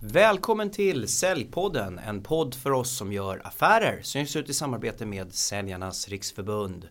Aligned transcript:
Välkommen 0.00 0.70
till 0.70 1.08
Säljpodden, 1.08 1.98
en 1.98 2.22
podd 2.22 2.54
för 2.54 2.70
oss 2.70 2.96
som 2.96 3.12
gör 3.12 3.40
affärer 3.44 4.02
som 4.02 4.20
ges 4.20 4.36
ut 4.36 4.48
i 4.48 4.54
samarbete 4.54 5.06
med 5.06 5.34
Säljarnas 5.34 6.08
Riksförbund. 6.08 6.88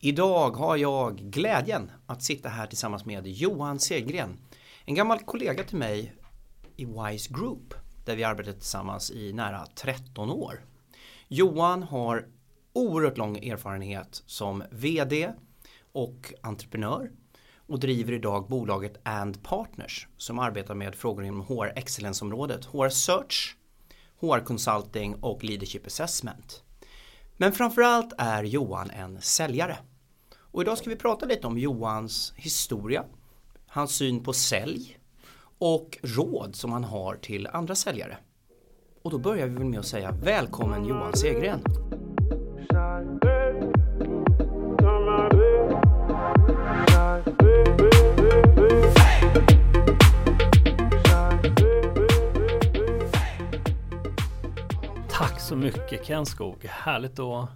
Idag 0.00 0.50
har 0.50 0.76
jag 0.76 1.18
glädjen 1.18 1.90
att 2.06 2.22
sitta 2.22 2.48
här 2.48 2.66
tillsammans 2.66 3.04
med 3.04 3.26
Johan 3.26 3.78
Segren, 3.78 4.38
en 4.84 4.94
gammal 4.94 5.18
kollega 5.18 5.64
till 5.64 5.76
mig 5.76 6.14
i 6.76 6.84
Wise 6.84 7.34
Group 7.34 7.74
där 8.04 8.16
vi 8.16 8.24
arbetat 8.24 8.54
tillsammans 8.54 9.10
i 9.10 9.32
nära 9.32 9.66
13 9.74 10.30
år. 10.30 10.64
Johan 11.28 11.82
har 11.82 12.28
oerhört 12.72 13.18
lång 13.18 13.36
erfarenhet 13.36 14.22
som 14.26 14.64
VD 14.70 15.32
och 15.92 16.34
entreprenör 16.42 17.10
och 17.68 17.80
driver 17.80 18.12
idag 18.12 18.48
bolaget 18.48 19.00
And 19.02 19.42
Partners 19.42 20.06
som 20.16 20.38
arbetar 20.38 20.74
med 20.74 20.94
frågor 20.94 21.24
inom 21.24 21.40
HR 21.40 21.72
Excellence-området, 21.76 22.64
HR 22.64 22.88
Search, 22.88 23.56
HR 24.20 24.38
Consulting 24.44 25.14
och 25.14 25.44
Leadership 25.44 25.86
Assessment. 25.86 26.62
Men 27.36 27.52
framförallt 27.52 28.12
är 28.18 28.44
Johan 28.44 28.90
en 28.90 29.20
säljare. 29.20 29.78
Och 30.38 30.62
idag 30.62 30.78
ska 30.78 30.90
vi 30.90 30.96
prata 30.96 31.26
lite 31.26 31.46
om 31.46 31.58
Johans 31.58 32.32
historia, 32.36 33.04
hans 33.66 33.96
syn 33.96 34.22
på 34.22 34.32
sälj 34.32 34.98
och 35.58 35.98
råd 36.02 36.56
som 36.56 36.72
han 36.72 36.84
har 36.84 37.14
till 37.14 37.46
andra 37.46 37.74
säljare. 37.74 38.18
Och 39.02 39.10
då 39.10 39.18
börjar 39.18 39.46
vi 39.46 39.54
väl 39.54 39.64
med 39.64 39.78
att 39.78 39.86
säga 39.86 40.12
välkommen 40.12 40.84
Johan 40.84 41.16
Segren. 41.16 41.62
Så 55.48 55.56
mycket 55.56 56.06
Ken 56.06 56.26
Skog. 56.26 56.64
Härligt 56.64 57.18
att 57.18 57.48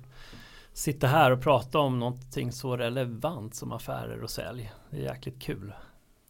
sitta 0.72 1.06
här 1.06 1.30
och 1.30 1.42
prata 1.42 1.78
om 1.78 1.98
någonting 1.98 2.52
så 2.52 2.76
relevant 2.76 3.54
som 3.54 3.72
affärer 3.72 4.22
och 4.22 4.30
sälj. 4.30 4.72
Det 4.90 4.96
är 4.96 5.00
jäkligt 5.00 5.42
kul. 5.42 5.72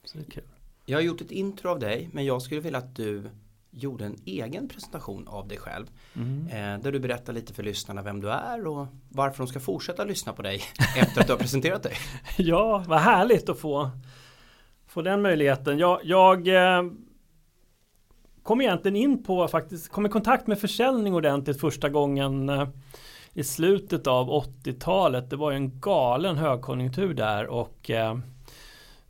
Så 0.05 0.19
det 0.19 0.25
är 0.25 0.31
kul. 0.31 0.49
Jag 0.87 0.99
har 0.99 1.03
gjort 1.03 1.21
ett 1.21 1.31
intro 1.31 1.71
av 1.71 1.79
dig 1.79 2.09
men 2.13 2.25
jag 2.25 2.43
skulle 2.43 2.61
vilja 2.61 2.79
att 2.79 2.97
du 2.97 3.31
gjorde 3.71 4.05
en 4.05 4.17
egen 4.25 4.69
presentation 4.69 5.29
av 5.29 5.49
dig 5.49 5.59
själv. 5.59 5.87
Mm. 6.15 6.47
Eh, 6.47 6.83
där 6.83 6.93
du 6.93 7.01
berättar 7.01 7.33
lite 7.33 7.55
för 7.55 7.63
lyssnarna 7.63 8.03
vem 8.03 8.21
du 8.21 8.31
är 8.31 8.67
och 8.67 8.87
varför 9.09 9.39
de 9.39 9.47
ska 9.47 9.61
fortsätta 9.61 10.05
lyssna 10.05 10.33
på 10.33 10.43
dig 10.43 10.63
efter 10.97 11.21
att 11.21 11.27
du 11.27 11.33
har 11.33 11.41
presenterat 11.41 11.83
dig. 11.83 11.95
ja, 12.37 12.85
vad 12.89 13.01
härligt 13.01 13.49
att 13.49 13.59
få, 13.59 13.91
få 14.87 15.03
den 15.03 15.23
möjligheten. 15.23 15.79
Jag, 15.79 16.01
jag 16.03 16.49
eh, 16.49 16.83
kom 18.43 18.61
egentligen 18.61 18.97
in 18.97 19.23
på 19.23 19.49
faktiskt, 19.49 19.89
kom 19.89 20.07
i 20.07 20.09
kontakt 20.09 20.47
med 20.47 20.59
försäljning 20.59 21.15
ordentligt 21.15 21.61
första 21.61 21.89
gången 21.89 22.49
eh, 22.49 22.69
i 23.33 23.45
slutet 23.45 24.07
av 24.07 24.31
80-talet. 24.31 25.31
Det 25.31 25.37
var 25.37 25.51
ju 25.51 25.57
en 25.57 25.81
galen 25.81 26.37
högkonjunktur 26.37 27.15
där 27.15 27.47
och 27.47 27.91
eh, 27.91 28.19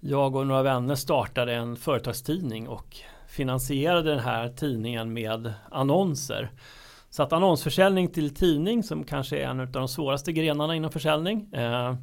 jag 0.00 0.36
och 0.36 0.46
några 0.46 0.62
vänner 0.62 0.94
startade 0.94 1.54
en 1.54 1.76
företagstidning 1.76 2.68
och 2.68 2.96
finansierade 3.28 4.10
den 4.10 4.18
här 4.18 4.48
tidningen 4.48 5.12
med 5.12 5.52
annonser. 5.70 6.50
Så 7.10 7.22
att 7.22 7.32
annonsförsäljning 7.32 8.08
till 8.08 8.34
tidning 8.34 8.82
som 8.82 9.04
kanske 9.04 9.38
är 9.38 9.46
en 9.46 9.60
av 9.60 9.66
de 9.66 9.88
svåraste 9.88 10.32
grenarna 10.32 10.76
inom 10.76 10.90
försäljning 10.90 11.48
eh, 11.52 11.94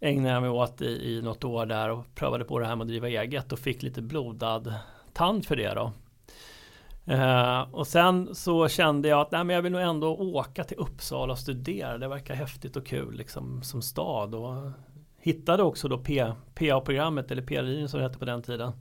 ägnade 0.00 0.34
jag 0.34 0.42
mig 0.42 0.50
åt 0.50 0.82
i, 0.82 0.84
i 0.84 1.22
något 1.22 1.44
år 1.44 1.66
där 1.66 1.90
och 1.90 2.04
prövade 2.14 2.44
på 2.44 2.58
det 2.58 2.66
här 2.66 2.76
med 2.76 2.84
att 2.84 2.88
driva 2.88 3.08
eget 3.08 3.52
och 3.52 3.58
fick 3.58 3.82
lite 3.82 4.02
blodad 4.02 4.74
tand 5.12 5.46
för 5.46 5.56
det 5.56 5.74
då. 5.74 5.92
Eh, 7.10 7.60
och 7.60 7.86
sen 7.86 8.34
så 8.34 8.68
kände 8.68 9.08
jag 9.08 9.20
att 9.20 9.30
nej, 9.30 9.44
men 9.44 9.56
jag 9.56 9.62
vill 9.62 9.72
nog 9.72 9.80
ändå 9.80 10.16
åka 10.16 10.64
till 10.64 10.76
Uppsala 10.76 11.32
och 11.32 11.38
studera. 11.38 11.98
Det 11.98 12.08
verkar 12.08 12.34
häftigt 12.34 12.76
och 12.76 12.86
kul 12.86 13.14
liksom, 13.14 13.62
som 13.62 13.82
stad. 13.82 14.34
Och 14.34 14.70
hittade 15.18 15.62
också 15.62 15.88
då 15.88 15.98
PA-programmet 16.54 17.30
eller 17.30 17.42
PA-linjen 17.42 17.88
som 17.88 18.00
det 18.00 18.06
hette 18.06 18.18
på 18.18 18.24
den 18.24 18.42
tiden. 18.42 18.72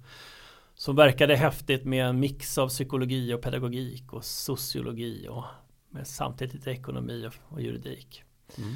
Som 0.74 0.96
verkade 0.96 1.36
häftigt 1.36 1.86
med 1.86 2.06
en 2.06 2.20
mix 2.20 2.58
av 2.58 2.68
psykologi 2.68 3.34
och 3.34 3.42
pedagogik 3.42 4.14
och 4.14 4.26
sociologi 4.26 5.28
och 5.30 5.44
med 5.90 6.08
samtidigt 6.08 6.54
lite 6.54 6.72
ekonomi 6.72 7.28
och, 7.28 7.54
och 7.54 7.62
juridik. 7.62 8.24
Mm. 8.58 8.74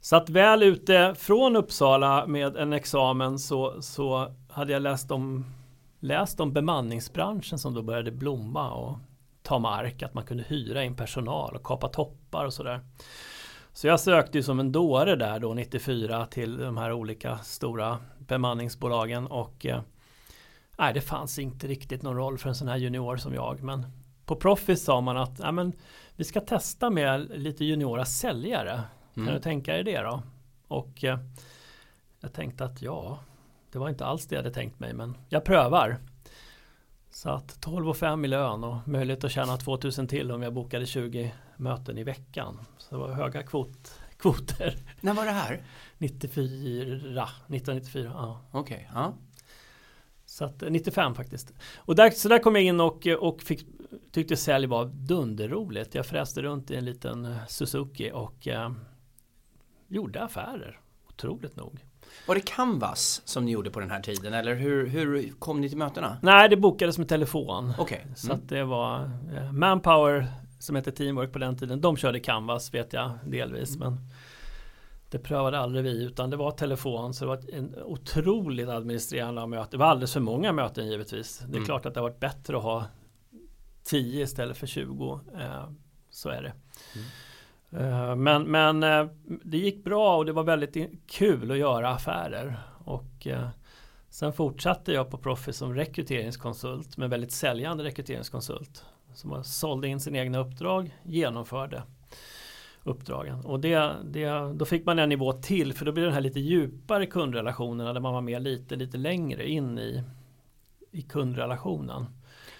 Så 0.00 0.16
att 0.16 0.28
väl 0.28 0.62
ute 0.62 1.14
från 1.18 1.56
Uppsala 1.56 2.26
med 2.26 2.56
en 2.56 2.72
examen 2.72 3.38
så, 3.38 3.82
så 3.82 4.34
hade 4.48 4.72
jag 4.72 4.82
läst 4.82 5.10
om, 5.10 5.44
läst 6.00 6.40
om 6.40 6.52
bemanningsbranschen 6.52 7.58
som 7.58 7.74
då 7.74 7.82
började 7.82 8.10
blomma 8.10 8.70
och 8.70 8.98
ta 9.42 9.58
mark, 9.58 10.02
att 10.02 10.14
man 10.14 10.24
kunde 10.24 10.42
hyra 10.42 10.84
in 10.84 10.96
personal 10.96 11.54
och 11.54 11.62
kapa 11.62 11.88
toppar 11.88 12.44
och 12.44 12.52
sådär. 12.52 12.80
Så 13.72 13.86
jag 13.86 14.00
sökte 14.00 14.38
ju 14.38 14.42
som 14.42 14.60
en 14.60 14.72
dåre 14.72 15.16
där 15.16 15.38
då 15.38 15.54
94 15.54 16.26
till 16.26 16.56
de 16.56 16.76
här 16.76 16.92
olika 16.92 17.38
stora 17.38 17.98
bemanningsbolagen 18.18 19.26
och 19.26 19.66
eh, 19.66 19.80
nej, 20.78 20.94
det 20.94 21.00
fanns 21.00 21.38
inte 21.38 21.66
riktigt 21.66 22.02
någon 22.02 22.16
roll 22.16 22.38
för 22.38 22.48
en 22.48 22.54
sån 22.54 22.68
här 22.68 22.76
junior 22.76 23.16
som 23.16 23.34
jag. 23.34 23.62
Men 23.62 23.86
på 24.24 24.36
Proffice 24.36 24.84
sa 24.84 25.00
man 25.00 25.16
att 25.16 25.38
nej, 25.38 25.52
men, 25.52 25.72
vi 26.16 26.24
ska 26.24 26.40
testa 26.40 26.90
med 26.90 27.30
lite 27.30 27.64
juniora 27.64 28.04
säljare. 28.04 28.82
Kan 29.14 29.22
mm. 29.22 29.34
du 29.34 29.40
tänka 29.40 29.72
dig 29.72 29.84
det 29.84 30.00
då? 30.00 30.22
Och 30.68 31.04
eh, 31.04 31.18
jag 32.20 32.32
tänkte 32.32 32.64
att 32.64 32.82
ja, 32.82 33.18
det 33.72 33.78
var 33.78 33.88
inte 33.88 34.06
alls 34.06 34.26
det 34.26 34.34
jag 34.34 34.42
hade 34.42 34.54
tänkt 34.54 34.80
mig, 34.80 34.92
men 34.92 35.16
jag 35.28 35.44
prövar. 35.44 35.98
Så 37.10 37.30
att 37.30 37.60
12 37.60 37.94
5 37.94 38.24
i 38.24 38.28
lön 38.28 38.64
och 38.64 38.88
möjlighet 38.88 39.24
att 39.24 39.32
tjäna 39.32 39.56
2000 39.56 40.08
till 40.08 40.32
om 40.32 40.42
jag 40.42 40.52
bokade 40.52 40.86
20 40.86 41.34
möten 41.56 41.98
i 41.98 42.04
veckan. 42.04 42.60
Så 42.78 42.94
det 42.94 43.00
var 43.00 43.12
höga 43.12 43.42
kvot, 43.42 44.00
kvoter. 44.18 44.76
När 45.00 45.14
var 45.14 45.24
det 45.24 45.30
här? 45.30 45.62
94, 45.98 47.28
1994. 47.48 48.10
Ja. 48.14 48.40
Okej, 48.50 48.60
okay, 48.60 49.02
ja. 49.02 49.14
Så 50.24 50.44
att 50.44 50.62
95 50.68 51.14
faktiskt. 51.14 51.52
Och 51.76 51.94
där, 51.94 52.10
så 52.10 52.28
där 52.28 52.38
kom 52.38 52.54
jag 52.54 52.64
in 52.64 52.80
och, 52.80 53.06
och 53.06 53.42
fick, 53.42 53.66
tyckte 54.12 54.36
sälj 54.36 54.66
var 54.66 54.84
dunderroligt. 54.84 55.94
Jag 55.94 56.06
fräste 56.06 56.42
runt 56.42 56.70
i 56.70 56.76
en 56.76 56.84
liten 56.84 57.36
Suzuki 57.48 58.10
och 58.14 58.48
eh, 58.48 58.72
gjorde 59.88 60.22
affärer. 60.22 60.80
Otroligt 61.08 61.56
nog. 61.56 61.84
Var 62.26 62.34
det 62.34 62.40
Canvas 62.40 63.22
som 63.24 63.44
ni 63.44 63.50
gjorde 63.50 63.70
på 63.70 63.80
den 63.80 63.90
här 63.90 64.00
tiden 64.00 64.34
eller 64.34 64.54
hur, 64.54 64.86
hur 64.86 65.32
kom 65.38 65.60
ni 65.60 65.68
till 65.68 65.78
mötena? 65.78 66.16
Nej, 66.22 66.48
det 66.48 66.56
bokades 66.56 66.98
med 66.98 67.08
telefon. 67.08 67.72
Okay. 67.78 68.00
Mm. 68.02 68.14
Så 68.14 68.32
att 68.32 68.48
det 68.48 68.64
var 68.64 69.10
eh, 69.36 69.52
Manpower 69.52 70.26
som 70.58 70.76
hette 70.76 70.92
Teamwork 70.92 71.32
på 71.32 71.38
den 71.38 71.56
tiden. 71.56 71.80
De 71.80 71.96
körde 71.96 72.20
Canvas 72.20 72.74
vet 72.74 72.92
jag 72.92 73.10
delvis. 73.26 73.76
Mm. 73.76 73.88
Men 73.88 74.06
det 75.10 75.18
prövade 75.18 75.58
aldrig 75.58 75.84
vi 75.84 76.04
utan 76.04 76.30
det 76.30 76.36
var 76.36 76.50
telefon 76.50 77.14
så 77.14 77.24
det 77.24 77.28
var 77.28 77.54
en 77.54 77.74
otroligt 77.84 78.68
administrerande 78.68 79.42
av 79.42 79.48
möten. 79.48 79.70
Det 79.70 79.76
var 79.76 79.86
alldeles 79.86 80.12
för 80.12 80.20
många 80.20 80.52
möten 80.52 80.86
givetvis. 80.86 81.38
Det 81.38 81.44
är 81.44 81.56
mm. 81.56 81.64
klart 81.64 81.86
att 81.86 81.94
det 81.94 82.00
har 82.00 82.08
varit 82.08 82.20
bättre 82.20 82.56
att 82.56 82.62
ha 82.62 82.84
10 83.84 84.22
istället 84.22 84.56
för 84.56 84.66
20. 84.66 85.20
Eh, 85.34 85.70
så 86.10 86.28
är 86.28 86.42
det. 86.42 86.52
Mm. 86.94 87.06
Eh, 87.72 88.16
men 88.16 88.42
men 88.42 88.82
eh, 88.82 89.06
det 89.44 89.58
gick 89.58 89.84
bra 89.84 90.16
och 90.16 90.26
det 90.26 90.32
var 90.32 90.44
väldigt 90.44 91.06
kul 91.06 91.50
att 91.50 91.58
göra 91.58 91.88
affärer. 91.88 92.56
Och 92.84 93.26
eh, 93.26 93.48
sen 94.08 94.32
fortsatte 94.32 94.92
jag 94.92 95.10
på 95.10 95.18
Profit 95.18 95.56
som 95.56 95.74
rekryteringskonsult 95.74 96.96
Men 96.96 97.10
väldigt 97.10 97.32
säljande 97.32 97.84
rekryteringskonsult. 97.84 98.84
Som 99.14 99.44
sålde 99.44 99.88
in 99.88 100.00
sina 100.00 100.18
egna 100.18 100.38
uppdrag, 100.38 100.96
genomförde 101.02 101.82
uppdragen. 102.82 103.44
Och 103.44 103.60
det, 103.60 103.92
det, 104.04 104.52
då 104.54 104.64
fick 104.64 104.86
man 104.86 104.98
en 104.98 105.08
nivå 105.08 105.32
till 105.32 105.72
för 105.72 105.84
då 105.84 105.92
blir 105.92 106.02
det 106.02 106.08
den 106.08 106.14
här 106.14 106.20
lite 106.20 106.40
djupare 106.40 107.06
kundrelationerna 107.06 107.92
där 107.92 108.00
man 108.00 108.12
var 108.12 108.20
med 108.20 108.42
lite, 108.42 108.76
lite 108.76 108.98
längre 108.98 109.48
in 109.48 109.78
i, 109.78 110.02
i 110.90 111.02
kundrelationen. 111.02 112.06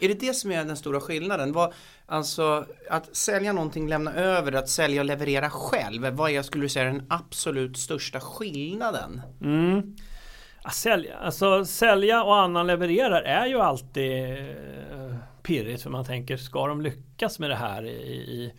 Är 0.00 0.08
det 0.08 0.20
det 0.20 0.34
som 0.34 0.52
är 0.52 0.64
den 0.64 0.76
stora 0.76 1.00
skillnaden? 1.00 1.52
Vad, 1.52 1.72
alltså 2.06 2.66
att 2.90 3.16
sälja 3.16 3.52
någonting, 3.52 3.88
lämna 3.88 4.14
över, 4.14 4.52
att 4.52 4.68
sälja 4.68 5.00
och 5.00 5.04
leverera 5.04 5.50
själv. 5.50 6.06
Vad 6.06 6.30
är, 6.30 6.42
skulle 6.42 6.64
du 6.64 6.68
säga, 6.68 6.84
den 6.84 7.06
absolut 7.08 7.76
största 7.76 8.20
skillnaden? 8.20 9.20
Mm. 9.40 9.96
Att 10.62 10.74
sälja, 10.74 11.16
alltså, 11.16 11.64
sälja 11.64 12.22
och 12.22 12.36
annan 12.36 12.66
levererar 12.66 13.22
är 13.22 13.46
ju 13.46 13.60
alltid 13.60 14.22
eh, 14.22 15.16
pirrigt 15.42 15.82
för 15.82 15.90
man 15.90 16.04
tänker, 16.04 16.36
ska 16.36 16.66
de 16.66 16.80
lyckas 16.80 17.38
med 17.38 17.50
det 17.50 17.56
här 17.56 17.84
i, 17.86 17.90
i 17.90 18.52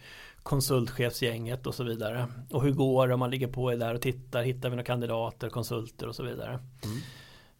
konsultchefsgänget 0.43 1.67
och 1.67 1.75
så 1.75 1.83
vidare. 1.83 2.27
Och 2.51 2.63
hur 2.63 2.71
går 2.71 3.07
det 3.07 3.13
om 3.13 3.19
man 3.19 3.31
ligger 3.31 3.47
på 3.47 3.69
är 3.69 3.77
där 3.77 3.95
och 3.95 4.01
tittar, 4.01 4.43
hittar 4.43 4.69
vi 4.69 4.75
några 4.75 4.85
kandidater, 4.85 5.49
konsulter 5.49 6.07
och 6.07 6.15
så 6.15 6.23
vidare. 6.23 6.49
Mm. 6.83 6.97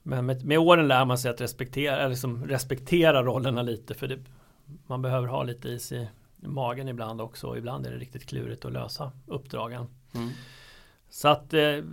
Men 0.04 0.26
med, 0.26 0.46
med, 0.46 0.60
åren 0.60 0.88
lär 0.88 1.06
man 1.06 1.18
sig 1.18 1.32
att 1.32 1.42
respektera, 1.42 2.08
liksom 2.08 2.48
respektera 2.48 3.24
rollerna 3.24 3.62
lite 3.62 3.94
för 3.94 4.08
det, 4.08 4.20
man 4.88 5.02
behöver 5.02 5.28
ha 5.28 5.44
lite 5.44 5.70
is 5.70 5.92
i 5.92 6.08
magen 6.36 6.88
ibland 6.88 7.22
också 7.22 7.48
och 7.48 7.58
ibland 7.58 7.86
är 7.86 7.92
det 7.92 7.98
riktigt 7.98 8.26
klurigt 8.26 8.66
att 8.66 8.74
lösa 8.74 9.12
uppdragen. 9.26 9.88
Mm. 10.14 10.30
Så 11.10 11.28
att 11.28 11.54
eh, 11.54 11.84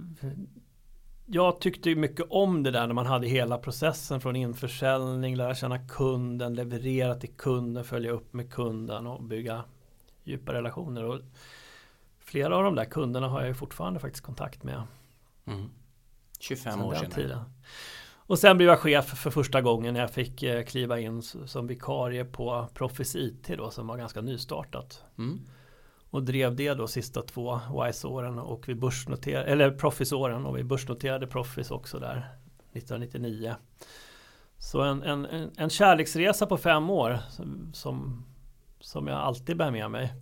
jag 1.27 1.61
tyckte 1.61 1.95
mycket 1.95 2.27
om 2.31 2.63
det 2.63 2.71
där 2.71 2.87
när 2.87 2.95
man 2.95 3.07
hade 3.07 3.29
hela 3.29 3.59
processen 3.59 4.21
från 4.21 4.37
införsäljning, 4.37 5.37
lära 5.37 5.55
känna 5.55 5.79
kunden, 5.79 6.55
leverera 6.55 7.15
till 7.15 7.33
kunden, 7.37 7.85
följa 7.85 8.11
upp 8.11 8.33
med 8.33 8.53
kunden 8.53 9.07
och 9.07 9.23
bygga 9.23 9.65
djupa 10.25 10.53
relationer. 10.53 11.05
Och 11.05 11.21
flera 12.19 12.57
av 12.57 12.65
de 12.65 12.75
där 12.75 12.85
kunderna 12.85 13.29
har 13.29 13.45
jag 13.45 13.57
fortfarande 13.57 14.01
faktiskt 14.01 14.25
kontakt 14.25 14.63
med. 14.63 14.83
Mm. 15.45 15.71
25 16.39 16.83
år 16.83 16.95
sedan. 16.95 17.11
Tiden. 17.11 17.41
Och 18.29 18.39
sen 18.39 18.57
blev 18.57 18.69
jag 18.69 18.79
chef 18.79 19.07
för 19.07 19.31
första 19.31 19.61
gången 19.61 19.95
när 19.95 20.01
jag 20.01 20.11
fick 20.11 20.43
eh, 20.43 20.65
kliva 20.65 21.01
in 21.01 21.23
som 21.23 21.67
vikarie 21.67 22.25
på 22.25 22.69
Profis 22.75 23.17
IT 23.17 23.49
då 23.57 23.71
som 23.71 23.87
var 23.87 23.97
ganska 23.97 24.21
nystartat. 24.21 25.05
Mm. 25.19 25.41
Och 26.11 26.23
drev 26.23 26.57
det 26.57 26.75
då 26.75 26.87
sista 26.87 27.23
två 27.23 27.61
WISE-åren 27.71 28.39
och 28.39 28.69
vi 28.69 28.75
börsnoterade, 28.75 29.45
eller 29.45 29.71
Profis-åren 29.71 30.47
och 30.47 30.59
vi 30.59 30.65
börsnoterade 30.65 31.27
Profis 31.27 31.71
också 31.71 31.99
där 31.99 32.29
1999. 32.73 33.55
Så 34.59 34.81
en, 34.81 35.03
en, 35.03 35.51
en 35.57 35.71
kärleksresa 35.71 36.47
på 36.47 36.57
fem 36.57 36.91
år 36.91 37.19
som, 37.73 38.25
som 38.81 39.07
jag 39.07 39.19
alltid 39.19 39.57
bär 39.57 39.71
med 39.71 39.91
mig. 39.91 40.13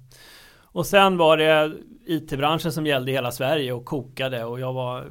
Och 0.76 0.86
sen 0.86 1.16
var 1.16 1.36
det 1.36 1.76
IT-branschen 2.06 2.72
som 2.72 2.86
gällde 2.86 3.10
i 3.10 3.14
hela 3.14 3.32
Sverige 3.32 3.72
och 3.72 3.84
kokade 3.84 4.44
och 4.44 4.60
jag 4.60 4.72
var 4.72 5.00
eh, 5.00 5.08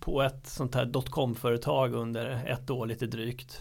på 0.00 0.22
ett 0.22 0.46
sånt 0.46 0.74
här 0.74 0.84
dotcom-företag 0.84 1.94
under 1.94 2.44
ett 2.46 2.70
år 2.70 2.86
lite 2.86 3.06
drygt. 3.06 3.60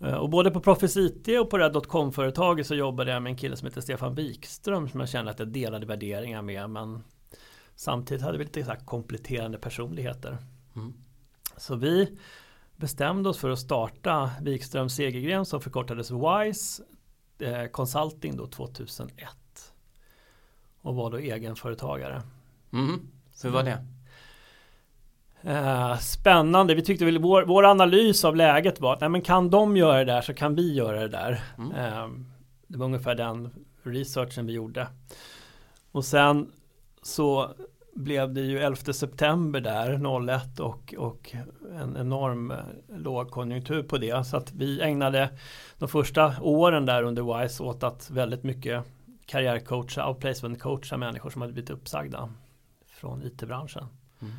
Eh, 0.00 0.14
och 0.14 0.30
både 0.30 0.50
på 0.50 0.60
Profis 0.60 0.96
IT 0.96 1.28
och 1.40 1.50
på 1.50 1.58
det 1.58 1.64
här 1.64 1.72
dotcom-företaget 1.72 2.66
så 2.66 2.74
jobbade 2.74 3.12
jag 3.12 3.22
med 3.22 3.30
en 3.30 3.36
kille 3.36 3.56
som 3.56 3.66
heter 3.66 3.80
Stefan 3.80 4.14
Wikström 4.14 4.88
som 4.88 5.00
jag 5.00 5.08
kände 5.08 5.30
att 5.30 5.38
jag 5.38 5.48
delade 5.48 5.86
värderingar 5.86 6.42
med 6.42 6.70
men 6.70 7.04
samtidigt 7.74 8.22
hade 8.22 8.38
vi 8.38 8.44
lite 8.44 8.64
så 8.64 8.72
kompletterande 8.84 9.58
personligheter. 9.58 10.38
Mm. 10.76 10.92
Så 11.56 11.76
vi 11.76 12.18
bestämde 12.76 13.28
oss 13.28 13.38
för 13.38 13.50
att 13.50 13.58
starta 13.58 14.30
Wikström 14.42 14.88
Segergren 14.88 15.46
som 15.46 15.60
förkortades 15.60 16.10
WISE 16.10 16.82
eh, 17.38 17.66
Consulting 17.66 18.36
då 18.36 18.46
2001 18.46 19.28
och 20.82 20.94
var 20.94 21.10
då 21.10 21.16
egenföretagare. 21.16 22.22
Mm. 22.72 23.00
Hur 23.42 23.50
var 23.50 23.62
det? 23.62 23.84
Eh, 25.42 25.98
spännande. 25.98 26.74
Vi 26.74 26.82
tyckte 26.82 27.04
väl 27.04 27.18
vår, 27.18 27.42
vår 27.42 27.64
analys 27.64 28.24
av 28.24 28.36
läget 28.36 28.80
var 28.80 28.92
att 28.92 29.00
nej, 29.00 29.10
men 29.10 29.22
kan 29.22 29.50
de 29.50 29.76
göra 29.76 29.98
det 29.98 30.04
där 30.04 30.20
så 30.20 30.34
kan 30.34 30.54
vi 30.54 30.74
göra 30.74 31.00
det 31.00 31.08
där. 31.08 31.40
Mm. 31.58 31.72
Eh, 31.72 32.08
det 32.66 32.78
var 32.78 32.86
ungefär 32.86 33.14
den 33.14 33.50
researchen 33.82 34.46
vi 34.46 34.52
gjorde. 34.52 34.86
Och 35.92 36.04
sen 36.04 36.52
så 37.02 37.50
blev 37.94 38.32
det 38.32 38.40
ju 38.40 38.58
11 38.58 38.92
september 38.92 39.60
där 39.60 39.94
01 40.28 40.60
och, 40.60 40.94
och 40.98 41.34
en 41.80 41.96
enorm 41.96 42.50
eh, 42.50 42.56
lågkonjunktur 42.96 43.82
på 43.82 43.98
det. 43.98 44.26
Så 44.26 44.36
att 44.36 44.52
vi 44.52 44.80
ägnade 44.80 45.28
de 45.78 45.88
första 45.88 46.34
åren 46.40 46.86
där 46.86 47.02
under 47.02 47.40
WISE 47.40 47.62
åt 47.62 47.82
att 47.82 48.10
väldigt 48.10 48.42
mycket 48.42 48.84
karriärcoacha 49.28 50.06
och 50.06 50.20
placementcoacha 50.20 50.96
människor 50.96 51.30
som 51.30 51.42
hade 51.42 51.52
blivit 51.52 51.70
uppsagda 51.70 52.32
från 52.86 53.22
IT-branschen. 53.22 53.86
Mm. 54.20 54.34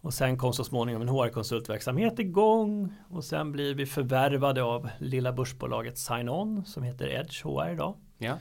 Och 0.00 0.14
sen 0.14 0.38
kom 0.38 0.52
så 0.52 0.64
småningom 0.64 1.02
en 1.02 1.08
HR-konsultverksamhet 1.08 2.18
igång 2.18 2.94
och 3.10 3.24
sen 3.24 3.52
blir 3.52 3.74
vi 3.74 3.86
förvärvade 3.86 4.62
av 4.62 4.90
lilla 4.98 5.32
börsbolaget 5.32 5.98
Sign-On 5.98 6.64
som 6.64 6.82
heter 6.82 7.08
Edge 7.08 7.44
HR 7.44 7.72
idag. 7.72 7.94
Ja. 8.18 8.38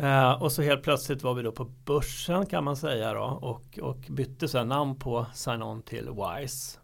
Uh, 0.00 0.42
och 0.42 0.52
så 0.52 0.62
helt 0.62 0.82
plötsligt 0.82 1.22
var 1.22 1.34
vi 1.34 1.42
då 1.42 1.52
på 1.52 1.64
börsen 1.64 2.46
kan 2.46 2.64
man 2.64 2.76
säga 2.76 3.14
då 3.14 3.24
och, 3.24 3.78
och 3.78 3.98
bytte 4.08 4.48
sen 4.48 4.68
namn 4.68 4.98
på 4.98 5.26
Sign-On 5.34 5.82
till 5.82 6.10
Wise. 6.10 6.78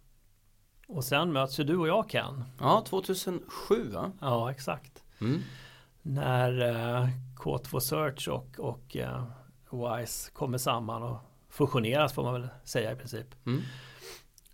Och 0.88 1.04
sen 1.04 1.32
möts 1.32 1.60
ju 1.60 1.64
du 1.64 1.76
och 1.76 1.88
jag 1.88 2.08
Ken. 2.08 2.44
Ja, 2.60 2.84
2007 2.88 3.90
va? 3.92 4.12
Ja, 4.20 4.50
exakt. 4.50 5.04
Mm. 5.20 5.40
När 6.02 6.60
uh, 6.60 7.08
K2 7.36 7.78
Search 7.78 8.28
och, 8.28 8.58
och 8.58 8.96
uh, 8.96 9.24
Wise 9.72 10.30
kommer 10.32 10.58
samman 10.58 11.02
och 11.02 11.18
fusioneras 11.48 12.12
får 12.12 12.22
man 12.22 12.32
väl 12.32 12.48
säga 12.64 12.92
i 12.92 12.96
princip. 12.96 13.26
Mm. 13.46 13.62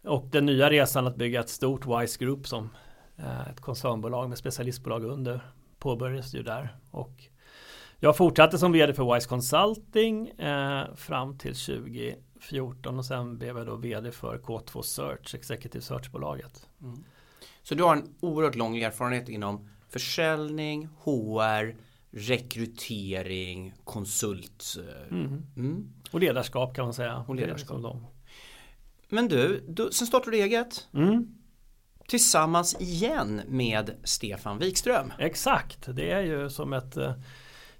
Och 0.02 0.26
den 0.30 0.46
nya 0.46 0.70
resan 0.70 1.06
att 1.06 1.16
bygga 1.16 1.40
ett 1.40 1.48
stort 1.48 1.86
Wise 1.86 2.24
Group 2.24 2.46
som 2.46 2.70
eh, 3.16 3.48
ett 3.48 3.60
koncernbolag 3.60 4.28
med 4.28 4.38
specialistbolag 4.38 5.04
under 5.04 5.40
påbörjades 5.78 6.34
ju 6.34 6.42
där. 6.42 6.76
Och 6.90 7.24
jag 8.00 8.16
fortsatte 8.16 8.58
som 8.58 8.72
vd 8.72 8.94
för 8.94 9.14
Wise 9.14 9.28
Consulting 9.28 10.28
eh, 10.28 10.94
fram 10.94 11.38
till 11.38 11.54
2014 11.54 12.98
och 12.98 13.04
sen 13.04 13.38
blev 13.38 13.58
jag 13.58 13.66
då 13.66 13.76
vd 13.76 14.12
för 14.12 14.38
K2 14.38 14.82
Search, 14.82 15.34
Executive 15.34 15.82
Search-bolaget. 15.82 16.68
Mm. 16.82 17.04
Så 17.62 17.74
du 17.74 17.82
har 17.82 17.96
en 17.96 18.14
oerhört 18.20 18.54
lång 18.54 18.76
erfarenhet 18.76 19.28
inom 19.28 19.68
försäljning, 19.88 20.88
HR, 21.05 21.76
rekrytering, 22.11 23.75
konsult. 23.85 24.76
Eh, 24.79 25.19
mm. 25.19 25.43
Mm. 25.56 25.93
Och 26.11 26.20
ledarskap 26.20 26.75
kan 26.75 26.85
man 26.85 26.94
säga. 26.94 27.25
Och 27.29 27.35
ledarskap. 27.35 27.96
Men 29.08 29.29
du, 29.29 29.64
du, 29.69 29.88
sen 29.93 30.06
startade 30.06 30.37
du 30.37 30.43
eget. 30.43 30.88
Mm. 30.94 31.35
Tillsammans 32.08 32.81
igen 32.81 33.40
med 33.46 33.90
Stefan 34.05 34.58
Wikström. 34.58 35.12
Exakt, 35.19 35.88
det 35.93 36.11
är 36.11 36.20
ju 36.20 36.50
som 36.50 36.73
ett 36.73 36.96
uh, 36.96 37.12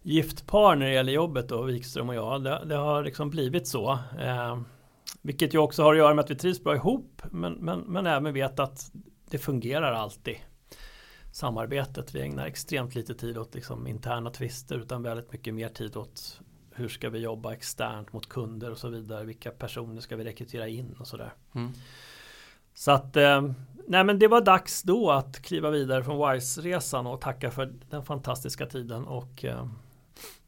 gift 0.03 0.47
par 0.47 0.77
när 0.77 0.87
det 0.87 0.93
gäller 0.93 1.13
jobbet 1.13 1.49
då, 1.49 1.63
Wikström 1.63 2.09
och 2.09 2.15
jag. 2.15 2.45
Det, 2.45 2.65
det 2.65 2.77
har 2.77 3.05
liksom 3.05 3.31
blivit 3.31 3.69
så. 3.69 3.93
Uh, 3.93 4.61
vilket 5.23 5.55
ju 5.55 5.59
också 5.59 5.83
har 5.83 5.93
att 5.93 5.99
göra 5.99 6.15
med 6.15 6.25
att 6.25 6.31
vi 6.31 6.35
trivs 6.35 6.65
bra 6.65 6.75
ihop 6.77 7.23
men, 7.31 7.53
men, 7.53 7.81
men 7.81 8.07
även 8.07 8.35
vet 8.35 8.59
att 8.59 8.91
det 9.31 9.39
fungerar 9.39 9.93
alltid 9.93 10.37
samarbetet. 11.39 12.15
Vi 12.15 12.21
ägnar 12.21 12.47
extremt 12.47 12.95
lite 12.95 13.15
tid 13.15 13.39
åt 13.39 13.55
liksom 13.55 13.87
interna 13.87 14.31
tvister 14.31 14.79
utan 14.79 15.03
väldigt 15.03 15.33
mycket 15.33 15.55
mer 15.55 15.69
tid 15.69 15.97
åt 15.97 16.41
hur 16.71 16.89
ska 16.89 17.11
vi 17.11 17.19
jobba 17.19 17.53
externt 17.53 18.13
mot 18.13 18.29
kunder 18.29 18.71
och 18.71 18.79
så 18.79 18.89
vidare. 18.89 19.25
Vilka 19.25 19.51
personer 19.51 20.01
ska 20.01 20.17
vi 20.17 20.25
rekrytera 20.25 20.69
in 20.69 20.97
och 20.99 21.07
sådär. 21.07 21.33
Mm. 21.55 21.73
Så 22.75 22.91
att 22.91 23.17
eh, 23.17 23.43
nej 23.87 24.05
men 24.05 24.19
det 24.19 24.29
var 24.29 24.41
dags 24.41 24.83
då 24.83 25.11
att 25.11 25.43
kliva 25.43 25.71
vidare 25.71 26.05
från 26.05 26.33
WISE-resan 26.33 27.07
och 27.07 27.21
tacka 27.21 27.51
för 27.51 27.73
den 27.91 28.05
fantastiska 28.05 28.67
tiden 28.67 29.05
och 29.05 29.45
eh, 29.45 29.59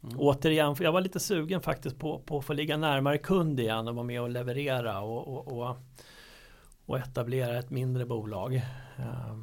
mm. 0.02 0.16
återigen, 0.16 0.76
jag 0.80 0.92
var 0.92 1.00
lite 1.00 1.20
sugen 1.20 1.60
faktiskt 1.60 1.98
på, 1.98 2.18
på 2.18 2.38
att 2.38 2.44
få 2.44 2.52
ligga 2.52 2.76
närmare 2.76 3.18
kund 3.18 3.60
igen 3.60 3.88
och 3.88 3.94
vara 3.94 4.06
med 4.06 4.20
och 4.22 4.30
leverera 4.30 5.00
och, 5.00 5.28
och, 5.28 5.58
och, 5.58 5.76
och 6.86 6.98
etablera 6.98 7.58
ett 7.58 7.70
mindre 7.70 8.06
bolag. 8.06 8.54
Eh, 8.96 9.36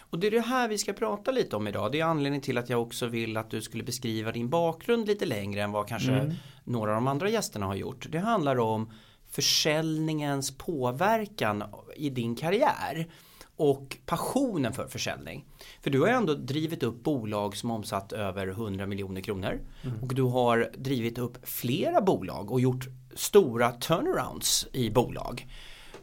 och 0.00 0.18
det 0.18 0.26
är 0.26 0.30
det 0.30 0.40
här 0.40 0.68
vi 0.68 0.78
ska 0.78 0.92
prata 0.92 1.30
lite 1.30 1.56
om 1.56 1.68
idag. 1.68 1.92
Det 1.92 2.00
är 2.00 2.04
anledningen 2.04 2.42
till 2.42 2.58
att 2.58 2.70
jag 2.70 2.82
också 2.82 3.06
vill 3.06 3.36
att 3.36 3.50
du 3.50 3.62
skulle 3.62 3.84
beskriva 3.84 4.32
din 4.32 4.48
bakgrund 4.48 5.06
lite 5.06 5.26
längre 5.26 5.62
än 5.62 5.72
vad 5.72 5.88
kanske 5.88 6.12
mm. 6.12 6.34
några 6.64 6.90
av 6.90 6.94
de 6.94 7.06
andra 7.06 7.30
gästerna 7.30 7.66
har 7.66 7.74
gjort. 7.74 8.06
Det 8.10 8.18
handlar 8.18 8.58
om 8.58 8.92
försäljningens 9.30 10.58
påverkan 10.58 11.64
i 11.96 12.10
din 12.10 12.36
karriär 12.36 13.08
och 13.56 13.96
passionen 14.06 14.72
för 14.72 14.88
försäljning. 14.88 15.44
För 15.80 15.90
du 15.90 16.00
har 16.00 16.08
ändå 16.08 16.34
drivit 16.34 16.82
upp 16.82 17.02
bolag 17.02 17.56
som 17.56 17.70
omsatt 17.70 18.12
över 18.12 18.46
100 18.46 18.86
miljoner 18.86 19.20
kronor 19.20 19.60
mm. 19.82 20.02
och 20.02 20.14
du 20.14 20.22
har 20.22 20.72
drivit 20.76 21.18
upp 21.18 21.48
flera 21.48 22.00
bolag 22.00 22.50
och 22.50 22.60
gjort 22.60 22.88
stora 23.14 23.72
turnarounds 23.72 24.66
i 24.72 24.90
bolag. 24.90 25.46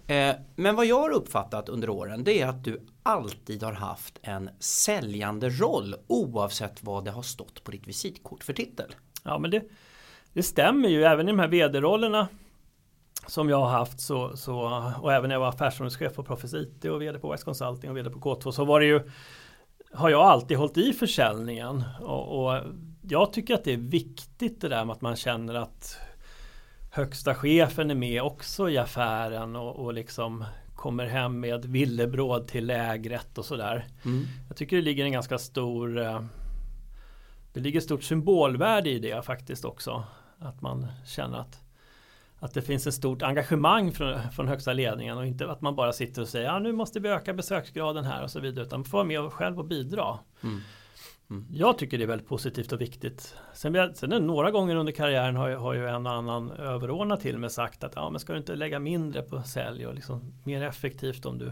Eh, 0.07 0.35
men 0.55 0.75
vad 0.75 0.85
jag 0.85 1.01
har 1.01 1.09
uppfattat 1.09 1.69
under 1.69 1.89
åren 1.89 2.23
det 2.23 2.41
är 2.41 2.47
att 2.47 2.63
du 2.63 2.81
alltid 3.03 3.63
har 3.63 3.73
haft 3.73 4.19
en 4.21 4.49
säljande 4.59 5.49
roll 5.49 5.95
oavsett 6.07 6.83
vad 6.83 7.05
det 7.05 7.11
har 7.11 7.21
stått 7.21 7.63
på 7.63 7.71
ditt 7.71 7.87
visitkort 7.87 8.43
för 8.43 8.53
titel. 8.53 8.95
Ja 9.23 9.39
men 9.39 9.51
det, 9.51 9.63
det 10.33 10.43
stämmer 10.43 10.89
ju 10.89 11.03
även 11.03 11.27
i 11.27 11.31
de 11.31 11.39
här 11.39 11.47
vd-rollerna 11.47 12.27
som 13.27 13.49
jag 13.49 13.57
har 13.57 13.69
haft 13.69 13.99
så, 13.99 14.37
så 14.37 14.83
och 15.01 15.13
även 15.13 15.27
när 15.27 15.35
jag 15.35 15.39
var 15.39 15.49
affärsområdeschef 15.49 16.13
på 16.13 16.23
Profis 16.23 16.53
IT 16.53 16.85
och 16.85 17.01
vd 17.01 17.19
på 17.19 17.31
West 17.31 17.43
Consulting 17.43 17.89
och 17.89 17.97
vd 17.97 18.09
på 18.09 18.19
K2 18.19 18.51
så 18.51 18.65
var 18.65 18.79
det 18.79 18.85
ju 18.85 19.09
har 19.93 20.09
jag 20.09 20.21
alltid 20.21 20.57
hållit 20.57 20.77
i 20.77 20.93
försäljningen 20.93 21.83
och, 22.01 22.45
och 22.45 22.61
jag 23.01 23.33
tycker 23.33 23.53
att 23.53 23.63
det 23.63 23.73
är 23.73 23.77
viktigt 23.77 24.61
det 24.61 24.69
där 24.69 24.85
med 24.85 24.93
att 24.93 25.01
man 25.01 25.15
känner 25.15 25.53
att 25.53 25.97
högsta 26.95 27.35
chefen 27.35 27.91
är 27.91 27.95
med 27.95 28.21
också 28.21 28.69
i 28.69 28.77
affären 28.77 29.55
och, 29.55 29.75
och 29.75 29.93
liksom 29.93 30.45
kommer 30.75 31.05
hem 31.05 31.39
med 31.39 31.65
villebråd 31.65 32.47
till 32.47 32.65
lägret 32.65 33.37
och 33.37 33.45
sådär. 33.45 33.85
Mm. 34.05 34.25
Jag 34.47 34.57
tycker 34.57 34.75
det 34.75 34.81
ligger 34.81 35.05
en 35.05 35.11
ganska 35.11 35.37
stor 35.37 35.99
eh, 35.99 36.25
Det 37.53 37.59
ligger 37.59 37.79
stort 37.79 38.03
symbolvärde 38.03 38.89
i 38.89 38.99
det 38.99 39.25
faktiskt 39.25 39.65
också. 39.65 40.03
Att 40.39 40.61
man 40.61 40.87
känner 41.05 41.37
att 41.37 41.61
att 42.39 42.53
det 42.53 42.61
finns 42.61 42.87
ett 42.87 42.93
stort 42.93 43.21
engagemang 43.21 43.91
från, 43.91 44.31
från 44.31 44.47
högsta 44.47 44.73
ledningen 44.73 45.17
och 45.17 45.25
inte 45.25 45.51
att 45.51 45.61
man 45.61 45.75
bara 45.75 45.93
sitter 45.93 46.21
och 46.21 46.27
säger 46.27 46.45
ja, 46.45 46.59
nu 46.59 46.71
måste 46.71 46.99
vi 46.99 47.09
öka 47.09 47.33
besöksgraden 47.33 48.05
här 48.05 48.23
och 48.23 48.31
så 48.31 48.39
vidare 48.39 48.65
utan 48.65 48.79
man 48.79 48.85
får 48.85 48.97
vara 48.97 49.07
med 49.07 49.33
själv 49.33 49.59
och 49.59 49.65
bidra. 49.65 50.19
Mm. 50.43 50.61
Mm. 51.29 51.47
Jag 51.51 51.77
tycker 51.77 51.97
det 51.97 52.03
är 52.03 52.07
väldigt 52.07 52.27
positivt 52.27 52.71
och 52.71 52.81
viktigt. 52.81 53.35
Sen, 53.53 53.95
sen 53.95 54.11
är 54.11 54.19
några 54.19 54.51
gånger 54.51 54.75
under 54.75 54.93
karriären 54.93 55.35
har, 55.35 55.51
har 55.51 55.73
ju 55.73 55.87
en 55.87 56.05
och 56.05 56.13
annan 56.13 56.51
överordnad 56.51 57.19
till 57.19 57.37
mig 57.37 57.49
sagt 57.49 57.83
att 57.83 57.93
ja, 57.95 58.09
men 58.09 58.19
ska 58.19 58.33
du 58.33 58.39
inte 58.39 58.55
lägga 58.55 58.79
mindre 58.79 59.21
på 59.21 59.43
sälj 59.43 59.87
och 59.87 59.95
liksom 59.95 60.33
mer 60.43 60.63
effektivt 60.63 61.25
om 61.25 61.37
du 61.37 61.51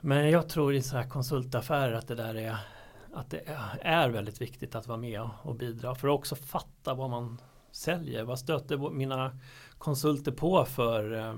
men 0.00 0.30
jag 0.30 0.48
tror 0.48 0.74
i 0.74 0.82
så 0.82 0.96
här 0.96 1.08
konsultaffärer 1.08 1.92
att 1.92 2.08
det 2.08 2.14
där 2.14 2.34
är 2.34 2.56
att 3.14 3.30
det 3.30 3.42
är 3.80 4.08
väldigt 4.08 4.40
viktigt 4.40 4.74
att 4.74 4.86
vara 4.86 4.98
med 4.98 5.28
och 5.42 5.54
bidra 5.54 5.94
för 5.94 6.08
att 6.08 6.14
också 6.14 6.36
fatta 6.36 6.94
vad 6.94 7.10
man 7.10 7.40
säljer. 7.70 8.24
Vad 8.24 8.38
stöter 8.38 8.90
mina 8.90 9.38
konsulter 9.78 10.32
på 10.32 10.64
för 10.64 11.12
eh, 11.18 11.34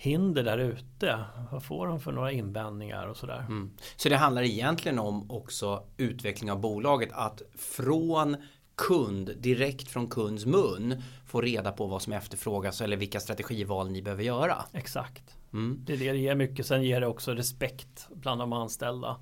hinder 0.00 0.44
där 0.44 0.58
ute? 0.58 1.24
Vad 1.50 1.62
får 1.62 1.86
de 1.86 2.00
för 2.00 2.12
några 2.12 2.32
invändningar 2.32 3.06
och 3.06 3.16
sådär? 3.16 3.38
Mm. 3.38 3.70
Så 3.96 4.08
det 4.08 4.16
handlar 4.16 4.42
egentligen 4.42 4.98
om 4.98 5.30
också 5.30 5.84
utveckling 5.96 6.50
av 6.50 6.60
bolaget 6.60 7.12
att 7.12 7.42
från 7.58 8.36
kund 8.74 9.30
direkt 9.38 9.88
från 9.88 10.08
kunds 10.08 10.46
mun 10.46 11.02
få 11.26 11.40
reda 11.40 11.72
på 11.72 11.86
vad 11.86 12.02
som 12.02 12.12
efterfrågas 12.12 12.80
eller 12.80 12.96
vilka 12.96 13.20
strategival 13.20 13.90
ni 13.90 14.02
behöver 14.02 14.22
göra. 14.22 14.64
Exakt. 14.72 15.36
Mm. 15.52 15.80
Det 15.84 15.92
är 15.92 15.96
det 15.96 16.12
det 16.12 16.18
ger 16.18 16.34
mycket. 16.34 16.66
Sen 16.66 16.82
ger 16.82 17.00
det 17.00 17.06
också 17.06 17.32
respekt 17.32 18.08
bland 18.14 18.40
de 18.40 18.52
anställda. 18.52 19.16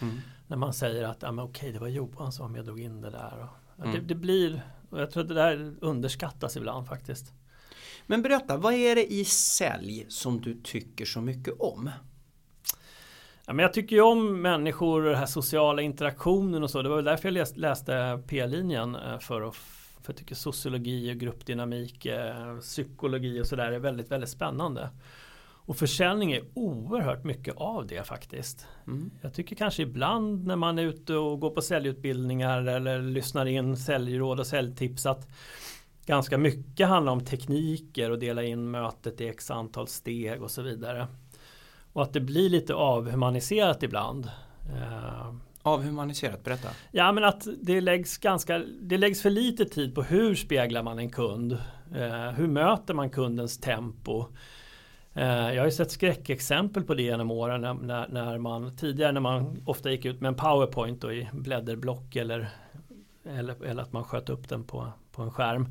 Mm. 0.00 0.20
När 0.46 0.56
man 0.56 0.74
säger 0.74 1.04
att 1.04 1.22
ja, 1.22 1.32
men 1.32 1.44
okej, 1.44 1.72
det 1.72 1.78
var 1.78 1.88
Johan 1.88 2.32
som 2.32 2.42
var 2.42 2.50
med 2.50 2.60
och 2.60 2.66
drog 2.66 2.80
in 2.80 3.00
det 3.00 3.10
där. 3.10 3.48
Mm. 3.78 3.92
det, 3.92 4.00
det, 4.00 4.14
blir, 4.14 4.62
och 4.90 5.00
jag 5.00 5.10
tror 5.10 5.22
att 5.22 5.28
det 5.28 5.34
där 5.34 5.74
underskattas 5.80 6.56
ibland 6.56 6.86
faktiskt. 6.86 7.32
Men 8.12 8.22
berätta, 8.22 8.56
vad 8.56 8.74
är 8.74 8.94
det 8.94 9.12
i 9.12 9.24
sälj 9.24 10.06
som 10.08 10.40
du 10.40 10.54
tycker 10.54 11.04
så 11.04 11.20
mycket 11.20 11.54
om? 11.60 11.90
Ja, 13.46 13.52
men 13.52 13.58
jag 13.58 13.72
tycker 13.72 13.96
ju 13.96 14.02
om 14.02 14.42
människor 14.42 15.02
och 15.02 15.08
den 15.10 15.18
här 15.18 15.26
sociala 15.26 15.82
interaktionen 15.82 16.62
och 16.62 16.70
så. 16.70 16.82
Det 16.82 16.88
var 16.88 17.02
därför 17.02 17.28
jag 17.28 17.32
läste, 17.32 17.60
läste 17.60 18.22
P-linjen 18.26 18.94
eh, 18.94 19.18
för 19.18 19.48
att 19.48 19.54
för 19.54 20.12
jag 20.12 20.16
tycker 20.16 20.34
sociologi 20.34 21.12
och 21.12 21.16
gruppdynamik, 21.16 22.06
eh, 22.06 22.58
psykologi 22.58 23.40
och 23.40 23.46
sådär 23.46 23.72
är 23.72 23.78
väldigt, 23.78 24.10
väldigt 24.10 24.30
spännande. 24.30 24.90
Och 25.64 25.76
försäljning 25.76 26.32
är 26.32 26.44
oerhört 26.54 27.24
mycket 27.24 27.56
av 27.56 27.86
det 27.86 28.06
faktiskt. 28.06 28.66
Mm. 28.86 29.10
Jag 29.20 29.34
tycker 29.34 29.56
kanske 29.56 29.82
ibland 29.82 30.46
när 30.46 30.56
man 30.56 30.78
är 30.78 30.82
ute 30.82 31.14
och 31.14 31.40
går 31.40 31.50
på 31.50 31.62
säljutbildningar 31.62 32.66
eller 32.66 33.02
lyssnar 33.02 33.46
in 33.46 33.76
säljråd 33.76 34.40
och 34.40 34.46
säljtips 34.46 35.06
att 35.06 35.28
ganska 36.06 36.38
mycket 36.38 36.88
handlar 36.88 37.12
om 37.12 37.24
tekniker 37.24 38.10
och 38.10 38.18
dela 38.18 38.42
in 38.42 38.70
mötet 38.70 39.20
i 39.20 39.28
x 39.28 39.50
antal 39.50 39.88
steg 39.88 40.42
och 40.42 40.50
så 40.50 40.62
vidare. 40.62 41.06
Och 41.92 42.02
att 42.02 42.12
det 42.12 42.20
blir 42.20 42.48
lite 42.48 42.74
avhumaniserat 42.74 43.82
ibland. 43.82 44.30
Eh, 44.74 45.34
avhumaniserat, 45.62 46.44
berätta. 46.44 46.68
Ja 46.90 47.12
men 47.12 47.24
att 47.24 47.46
det 47.62 47.80
läggs, 47.80 48.18
ganska, 48.18 48.58
det 48.80 48.98
läggs 48.98 49.22
för 49.22 49.30
lite 49.30 49.64
tid 49.64 49.94
på 49.94 50.02
hur 50.02 50.34
speglar 50.34 50.82
man 50.82 50.98
en 50.98 51.10
kund. 51.10 51.52
Eh, 51.94 52.30
hur 52.30 52.48
möter 52.48 52.94
man 52.94 53.10
kundens 53.10 53.58
tempo. 53.58 54.26
Eh, 55.14 55.24
jag 55.26 55.58
har 55.58 55.64
ju 55.64 55.70
sett 55.70 55.90
skräckexempel 55.90 56.82
på 56.82 56.94
det 56.94 57.02
genom 57.02 57.30
åren 57.30 57.60
när, 57.60 58.08
när, 58.08 58.38
man 58.38 58.76
tidigare 58.76 59.12
när 59.12 59.20
man 59.20 59.62
ofta 59.66 59.90
gick 59.90 60.04
ut 60.04 60.20
med 60.20 60.28
en 60.28 60.34
powerpoint 60.34 61.00
då 61.00 61.12
i 61.12 61.28
blädderblock 61.32 62.16
eller, 62.16 62.48
eller, 63.24 63.64
eller 63.64 63.82
att 63.82 63.92
man 63.92 64.04
sköt 64.04 64.28
upp 64.28 64.48
den 64.48 64.64
på, 64.64 64.92
på 65.12 65.22
en 65.22 65.30
skärm. 65.30 65.66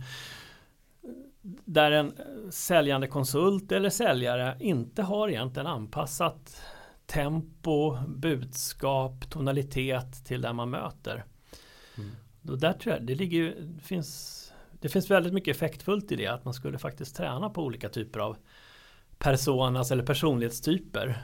Där 1.66 1.92
en 1.92 2.14
säljande 2.52 3.08
konsult 3.08 3.72
eller 3.72 3.90
säljare 3.90 4.58
inte 4.60 5.02
har 5.02 5.30
egentligen 5.30 5.68
anpassat 5.68 6.62
tempo, 7.06 7.98
budskap, 8.08 9.30
tonalitet 9.30 10.26
till 10.26 10.42
där 10.42 10.54
man 10.54 10.70
möter. 10.70 11.26
Mm. 11.98 12.12
Då 12.42 12.56
där 12.56 12.74
tror 12.74 12.96
jag 12.96 13.06
det 13.06 13.16
ligger 13.16 13.56
det 13.62 13.82
finns 13.84 14.38
det 14.82 14.90
finns 14.90 15.12
väldigt 15.12 15.34
mycket 15.34 15.56
effektfullt 15.56 16.12
i 16.12 16.16
det 16.16 16.28
att 16.28 16.46
man 16.46 16.54
skulle 16.54 16.78
faktiskt 16.78 17.16
träna 17.16 17.50
på 17.50 17.64
olika 17.64 17.90
typer 17.90 18.20
av 18.20 18.38
personas 19.18 19.92
eller 19.92 20.04
personlighetstyper. 20.04 21.22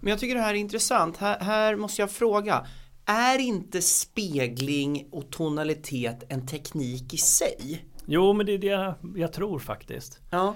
Men 0.00 0.10
jag 0.10 0.18
tycker 0.18 0.34
det 0.34 0.40
här 0.40 0.54
är 0.54 0.58
intressant. 0.58 1.16
Här, 1.16 1.40
här 1.40 1.76
måste 1.76 2.02
jag 2.02 2.10
fråga. 2.10 2.66
Är 3.04 3.38
inte 3.38 3.82
spegling 3.82 5.08
och 5.12 5.30
tonalitet 5.30 6.24
en 6.28 6.46
teknik 6.46 7.14
i 7.14 7.16
sig? 7.16 7.84
Jo, 8.06 8.32
men 8.32 8.46
det 8.46 8.52
är 8.52 8.58
det 8.58 8.94
jag 9.20 9.32
tror 9.32 9.58
faktiskt. 9.58 10.20
Ja. 10.30 10.54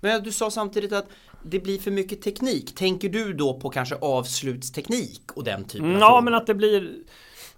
Men 0.00 0.22
du 0.22 0.32
sa 0.32 0.50
samtidigt 0.50 0.92
att 0.92 1.06
det 1.44 1.60
blir 1.60 1.78
för 1.78 1.90
mycket 1.90 2.22
teknik. 2.22 2.74
Tänker 2.74 3.08
du 3.08 3.32
då 3.32 3.60
på 3.60 3.70
kanske 3.70 3.94
avslutsteknik 3.94 5.22
och 5.34 5.44
den 5.44 5.64
typen 5.64 5.86
mm, 5.86 5.96
av 5.96 6.00
Ja, 6.00 6.08
frågor? 6.08 6.22
men 6.22 6.34
att 6.34 6.46
det 6.46 6.54
blir 6.54 6.90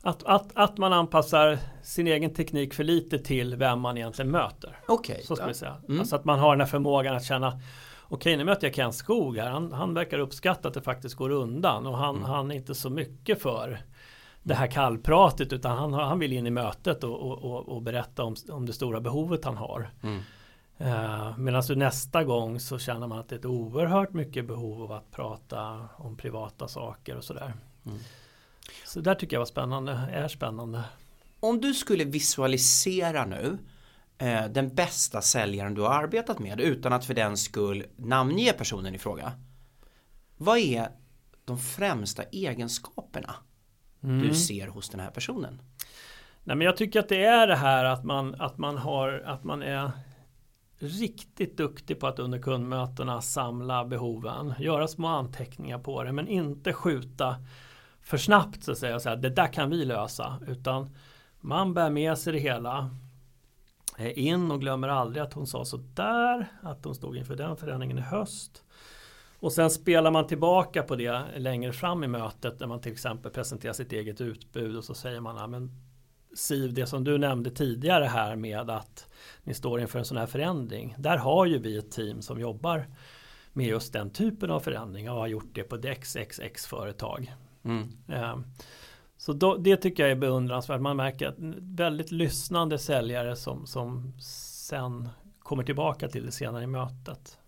att, 0.02 0.24
att, 0.24 0.50
att 0.54 0.78
man 0.78 0.92
anpassar 0.92 1.58
sin 1.82 2.06
egen 2.06 2.34
teknik 2.34 2.74
för 2.74 2.84
lite 2.84 3.18
till 3.18 3.56
vem 3.56 3.80
man 3.80 3.96
egentligen 3.96 4.30
möter. 4.30 4.78
Okej. 4.88 5.14
Okay, 5.14 5.24
så 5.24 5.36
ska 5.36 5.46
ja. 5.46 5.54
säga. 5.54 5.76
Mm. 5.88 6.00
Alltså 6.00 6.16
att 6.16 6.24
man 6.24 6.38
har 6.38 6.50
den 6.50 6.60
här 6.60 6.68
förmågan 6.68 7.16
att 7.16 7.24
känna 7.24 7.60
Okej, 8.08 8.36
nu 8.36 8.44
möter 8.44 8.66
jag 8.66 8.74
Ken 8.74 8.92
Skog 8.92 9.36
här. 9.36 9.50
Han, 9.50 9.72
han 9.72 9.94
verkar 9.94 10.18
uppskatta 10.18 10.68
att 10.68 10.74
det 10.74 10.82
faktiskt 10.82 11.14
går 11.14 11.30
undan 11.30 11.86
och 11.86 11.98
han, 11.98 12.16
mm. 12.16 12.28
han 12.30 12.50
är 12.50 12.54
inte 12.54 12.74
så 12.74 12.90
mycket 12.90 13.42
för 13.42 13.80
det 14.44 14.54
här 14.54 14.66
kallpratet 14.66 15.52
utan 15.52 15.78
han, 15.78 15.92
han 15.92 16.18
vill 16.18 16.32
in 16.32 16.46
i 16.46 16.50
mötet 16.50 17.04
och, 17.04 17.44
och, 17.44 17.68
och, 17.68 17.82
berätta 17.82 18.22
om, 18.22 18.36
om 18.48 18.66
det 18.66 18.72
stora 18.72 19.00
behovet 19.00 19.44
han 19.44 19.56
har. 19.56 19.90
Mm. 20.02 20.20
Uh, 20.80 21.38
Medan 21.38 21.62
nästa 21.76 22.24
gång 22.24 22.60
så 22.60 22.78
känner 22.78 23.06
man 23.06 23.18
att 23.18 23.28
det 23.28 23.34
är 23.34 23.38
ett 23.38 23.44
oerhört 23.44 24.12
mycket 24.12 24.46
behov 24.46 24.82
av 24.82 24.92
att 24.92 25.10
prata 25.10 25.88
om 25.96 26.16
privata 26.16 26.68
saker 26.68 27.16
och 27.16 27.24
sådär. 27.24 27.54
Mm. 27.86 27.98
Så 28.84 29.00
där 29.00 29.14
tycker 29.14 29.36
jag 29.36 29.40
var 29.40 29.46
spännande, 29.46 29.92
är 29.92 30.28
spännande. 30.28 30.84
Om 31.40 31.60
du 31.60 31.74
skulle 31.74 32.04
visualisera 32.04 33.24
nu 33.24 33.58
eh, 34.18 34.44
den 34.46 34.74
bästa 34.74 35.20
säljaren 35.20 35.74
du 35.74 35.80
har 35.80 35.90
arbetat 35.90 36.38
med 36.38 36.60
utan 36.60 36.92
att 36.92 37.04
för 37.04 37.14
den 37.14 37.36
skull 37.36 37.84
namnge 37.96 38.52
personen 38.52 38.94
i 38.94 38.98
fråga. 38.98 39.32
Vad 40.36 40.58
är 40.58 40.88
de 41.44 41.58
främsta 41.58 42.22
egenskaperna 42.22 43.34
mm. 44.04 44.28
du 44.28 44.34
ser 44.34 44.68
hos 44.68 44.88
den 44.88 45.00
här 45.00 45.10
personen? 45.10 45.60
Nej, 46.44 46.56
men 46.56 46.64
jag 46.64 46.76
tycker 46.76 47.00
att 47.00 47.08
det 47.08 47.24
är 47.24 47.46
det 47.46 47.56
här 47.56 47.84
att 47.84 48.04
man, 48.04 48.34
att 48.38 48.58
man, 48.58 48.78
har, 48.78 49.22
att 49.26 49.44
man 49.44 49.62
är 49.62 49.90
riktigt 50.78 51.56
duktig 51.56 52.00
på 52.00 52.06
att 52.06 52.18
under 52.18 52.38
kundmötena 52.38 53.20
samla 53.20 53.84
behoven, 53.84 54.54
göra 54.58 54.88
små 54.88 55.08
anteckningar 55.08 55.78
på 55.78 56.02
det 56.02 56.12
men 56.12 56.28
inte 56.28 56.72
skjuta 56.72 57.36
för 58.02 58.16
snabbt 58.16 58.64
så 58.64 58.72
att 58.72 58.78
säga, 58.78 58.94
och 58.94 59.02
säga 59.02 59.16
det 59.16 59.30
där 59.30 59.52
kan 59.52 59.70
vi 59.70 59.84
lösa 59.84 60.38
utan 60.46 60.90
man 61.40 61.74
bär 61.74 61.90
med 61.90 62.18
sig 62.18 62.32
det 62.32 62.38
hela 62.38 62.90
in 63.98 64.50
och 64.50 64.60
glömmer 64.60 64.88
aldrig 64.88 65.22
att 65.22 65.32
hon 65.32 65.46
sa 65.46 65.64
så 65.64 65.76
där, 65.76 66.46
att 66.62 66.84
hon 66.84 66.94
stod 66.94 67.16
inför 67.16 67.36
den 67.36 67.56
förändringen 67.56 67.98
i 67.98 68.00
höst. 68.00 68.64
Och 69.44 69.52
sen 69.52 69.70
spelar 69.70 70.10
man 70.10 70.26
tillbaka 70.26 70.82
på 70.82 70.96
det 70.96 71.24
längre 71.36 71.72
fram 71.72 72.04
i 72.04 72.08
mötet 72.08 72.60
när 72.60 72.66
man 72.66 72.80
till 72.80 72.92
exempel 72.92 73.32
presenterar 73.32 73.72
sitt 73.72 73.92
eget 73.92 74.20
utbud 74.20 74.76
och 74.76 74.84
så 74.84 74.94
säger 74.94 75.20
man 75.20 75.36
ja, 75.36 75.46
men 75.46 75.70
Siv, 76.34 76.74
det 76.74 76.86
som 76.86 77.04
du 77.04 77.18
nämnde 77.18 77.50
tidigare 77.50 78.04
här 78.04 78.36
med 78.36 78.70
att 78.70 79.08
ni 79.42 79.54
står 79.54 79.80
inför 79.80 79.98
en 79.98 80.04
sån 80.04 80.16
här 80.16 80.26
förändring. 80.26 80.94
Där 80.98 81.16
har 81.16 81.46
ju 81.46 81.58
vi 81.58 81.78
ett 81.78 81.90
team 81.90 82.22
som 82.22 82.40
jobbar 82.40 82.86
med 83.52 83.66
just 83.66 83.92
den 83.92 84.10
typen 84.10 84.50
av 84.50 84.60
förändring 84.60 85.10
och 85.10 85.16
har 85.16 85.26
gjort 85.26 85.54
det 85.54 85.62
på 85.62 85.76
XXX 85.76 86.66
företag. 86.66 87.34
Mm. 87.64 87.88
Um, 88.06 88.44
så 89.16 89.32
då, 89.32 89.56
det 89.56 89.76
tycker 89.76 90.02
jag 90.02 90.12
är 90.12 90.16
beundransvärt. 90.16 90.80
Man 90.80 90.96
märker 90.96 91.28
att 91.28 91.36
väldigt 91.58 92.10
lyssnande 92.10 92.78
säljare 92.78 93.36
som, 93.36 93.66
som 93.66 94.12
sen 94.20 95.08
kommer 95.38 95.62
tillbaka 95.62 96.08
till 96.08 96.26
det 96.26 96.32
senare 96.32 96.64
i 96.64 96.66
mötet. 96.66 97.38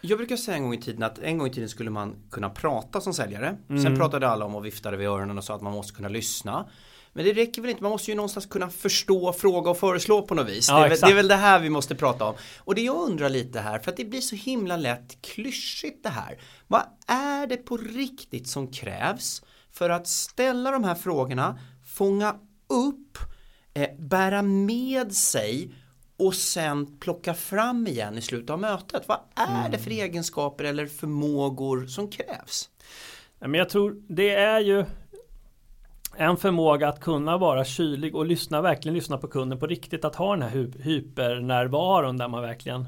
Jag 0.00 0.18
brukar 0.18 0.36
säga 0.36 0.56
en 0.56 0.62
gång 0.62 0.74
i 0.74 0.80
tiden 0.80 1.02
att 1.02 1.18
en 1.18 1.38
gång 1.38 1.46
i 1.46 1.50
tiden 1.50 1.68
skulle 1.68 1.90
man 1.90 2.16
kunna 2.30 2.50
prata 2.50 3.00
som 3.00 3.14
säljare. 3.14 3.56
Mm. 3.68 3.82
Sen 3.82 3.96
pratade 3.96 4.28
alla 4.28 4.44
om 4.44 4.54
och 4.54 4.64
viftade 4.64 4.96
vid 4.96 5.08
öronen 5.08 5.38
och 5.38 5.44
sa 5.44 5.54
att 5.54 5.62
man 5.62 5.72
måste 5.72 5.94
kunna 5.94 6.08
lyssna. 6.08 6.68
Men 7.12 7.24
det 7.24 7.32
räcker 7.32 7.62
väl 7.62 7.70
inte, 7.70 7.82
man 7.82 7.92
måste 7.92 8.10
ju 8.10 8.14
någonstans 8.14 8.46
kunna 8.46 8.70
förstå, 8.70 9.32
fråga 9.32 9.70
och 9.70 9.78
föreslå 9.78 10.22
på 10.22 10.34
något 10.34 10.48
vis. 10.48 10.68
Ja, 10.68 10.78
det, 10.78 10.84
är 10.84 10.88
väl, 10.88 10.98
det, 11.00 11.10
är 11.10 11.14
väl, 11.14 11.28
det 11.28 11.36
här 11.36 11.60
vi 11.60 11.70
måste 11.70 11.94
prata 11.94 12.24
om. 12.24 12.34
Och 12.58 12.74
det 12.74 12.80
jag 12.80 12.96
undrar 12.96 13.28
lite 13.28 13.60
här, 13.60 13.78
för 13.78 13.90
att 13.90 13.96
det 13.96 14.04
blir 14.04 14.20
så 14.20 14.36
himla 14.36 14.76
lätt 14.76 15.22
klyschigt 15.22 16.02
det 16.02 16.08
här. 16.08 16.40
Vad 16.66 16.82
är 17.06 17.46
det 17.46 17.56
på 17.56 17.76
riktigt 17.76 18.48
som 18.48 18.72
krävs 18.72 19.42
för 19.72 19.90
att 19.90 20.06
ställa 20.06 20.70
de 20.70 20.84
här 20.84 20.94
frågorna, 20.94 21.58
fånga 21.94 22.36
upp, 22.68 23.18
eh, 23.74 23.88
bära 23.98 24.42
med 24.42 25.12
sig 25.12 25.74
och 26.18 26.34
sen 26.34 26.98
plocka 26.98 27.34
fram 27.34 27.86
igen 27.86 28.18
i 28.18 28.20
slutet 28.20 28.50
av 28.50 28.60
mötet. 28.60 29.08
Vad 29.08 29.18
är 29.34 29.58
mm. 29.58 29.70
det 29.70 29.78
för 29.78 29.90
egenskaper 29.90 30.64
eller 30.64 30.86
förmågor 30.86 31.86
som 31.86 32.10
krävs? 32.10 32.70
Men 33.38 33.54
jag 33.54 33.68
tror 33.68 34.02
det 34.08 34.34
är 34.34 34.60
ju 34.60 34.84
en 36.16 36.36
förmåga 36.36 36.88
att 36.88 37.00
kunna 37.00 37.38
vara 37.38 37.64
kylig 37.64 38.14
och 38.14 38.26
lyssna, 38.26 38.60
verkligen 38.60 38.94
lyssna 38.94 39.18
på 39.18 39.28
kunden 39.28 39.58
på 39.58 39.66
riktigt. 39.66 40.04
Att 40.04 40.14
ha 40.16 40.36
den 40.36 40.42
här 40.42 40.82
hypernärvaron 40.82 42.16
där 42.16 42.28
man 42.28 42.42
verkligen 42.42 42.86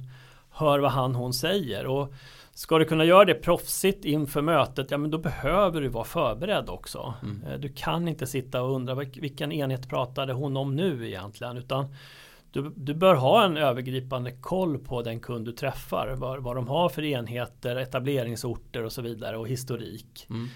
hör 0.50 0.78
vad 0.78 0.90
han 0.90 1.14
hon 1.14 1.34
säger. 1.34 1.86
Och 1.86 2.14
Ska 2.60 2.78
du 2.78 2.84
kunna 2.84 3.04
göra 3.04 3.24
det 3.24 3.34
proffsigt 3.34 4.04
inför 4.04 4.42
mötet, 4.42 4.90
ja 4.90 4.98
men 4.98 5.10
då 5.10 5.18
behöver 5.18 5.80
du 5.80 5.88
vara 5.88 6.04
förberedd 6.04 6.68
också. 6.68 7.14
Mm. 7.22 7.42
Eh, 7.46 7.58
du 7.58 7.68
kan 7.68 8.08
inte 8.08 8.26
sitta 8.26 8.62
och 8.62 8.74
undra 8.74 8.94
vilken 8.94 9.52
enhet 9.52 9.88
pratade 9.88 10.32
hon 10.32 10.56
om 10.56 10.76
nu 10.76 11.08
egentligen, 11.08 11.56
utan 11.56 11.94
du, 12.52 12.72
du 12.76 12.94
bör 12.94 13.14
ha 13.14 13.44
en 13.44 13.56
övergripande 13.56 14.32
koll 14.32 14.78
på 14.78 15.02
den 15.02 15.20
kund 15.20 15.44
du 15.44 15.52
träffar, 15.52 16.14
vad, 16.16 16.42
vad 16.42 16.56
de 16.56 16.68
har 16.68 16.88
för 16.88 17.02
enheter, 17.02 17.76
etableringsorter 17.76 18.84
och 18.84 18.92
så 18.92 19.02
vidare 19.02 19.36
och 19.36 19.48
historik. 19.48 20.26
Mm. 20.30 20.48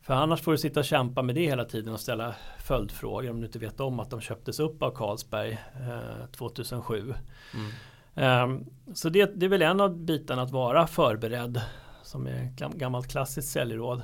För 0.00 0.14
annars 0.14 0.40
får 0.40 0.52
du 0.52 0.58
sitta 0.58 0.80
och 0.80 0.86
kämpa 0.86 1.22
med 1.22 1.34
det 1.34 1.46
hela 1.46 1.64
tiden 1.64 1.92
och 1.94 2.00
ställa 2.00 2.34
följdfrågor 2.58 3.30
om 3.30 3.40
du 3.40 3.46
inte 3.46 3.58
vet 3.58 3.80
om 3.80 4.00
att 4.00 4.10
de 4.10 4.20
köptes 4.20 4.60
upp 4.60 4.82
av 4.82 4.90
Carlsberg 4.90 5.52
eh, 5.52 6.26
2007. 6.30 7.14
Mm. 7.54 8.50
Um, 8.50 8.66
så 8.94 9.08
det, 9.08 9.40
det, 9.40 9.46
är 9.46 9.50
väl 9.50 9.62
en 9.62 9.80
av 9.80 9.98
bitarna 9.98 10.42
att 10.42 10.50
vara 10.50 10.86
förberedd 10.86 11.60
som 12.02 12.26
är 12.26 12.52
gammalt 12.78 13.08
klassiskt 13.08 13.48
säljråd. 13.48 13.98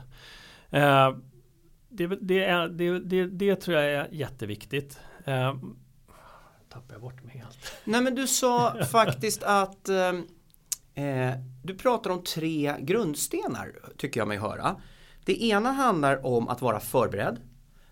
Uh, 0.75 1.17
det, 1.89 2.07
det, 2.07 2.45
är, 2.45 2.69
det, 2.69 3.27
det, 3.27 3.57
tror 3.57 3.77
jag 3.77 3.93
är 3.93 4.09
jätteviktigt. 4.13 4.99
Tappar 6.75 6.95
jag 6.95 7.01
bort 7.01 7.23
mig 7.23 7.39
helt. 7.39 7.59
Nej 7.85 8.01
men 8.01 8.15
du 8.15 8.27
sa 8.27 8.85
faktiskt 8.91 9.43
att 9.43 9.89
eh, 9.89 11.33
du 11.63 11.75
pratar 11.75 12.11
om 12.11 12.23
tre 12.23 12.77
grundstenar 12.81 13.73
tycker 13.97 14.21
jag 14.21 14.29
mig 14.29 14.39
höra. 14.39 14.77
Det 15.25 15.45
ena 15.45 15.73
handlar 15.73 16.27
om 16.27 16.49
att 16.49 16.63
vara 16.63 16.81
förberedd. 16.81 17.41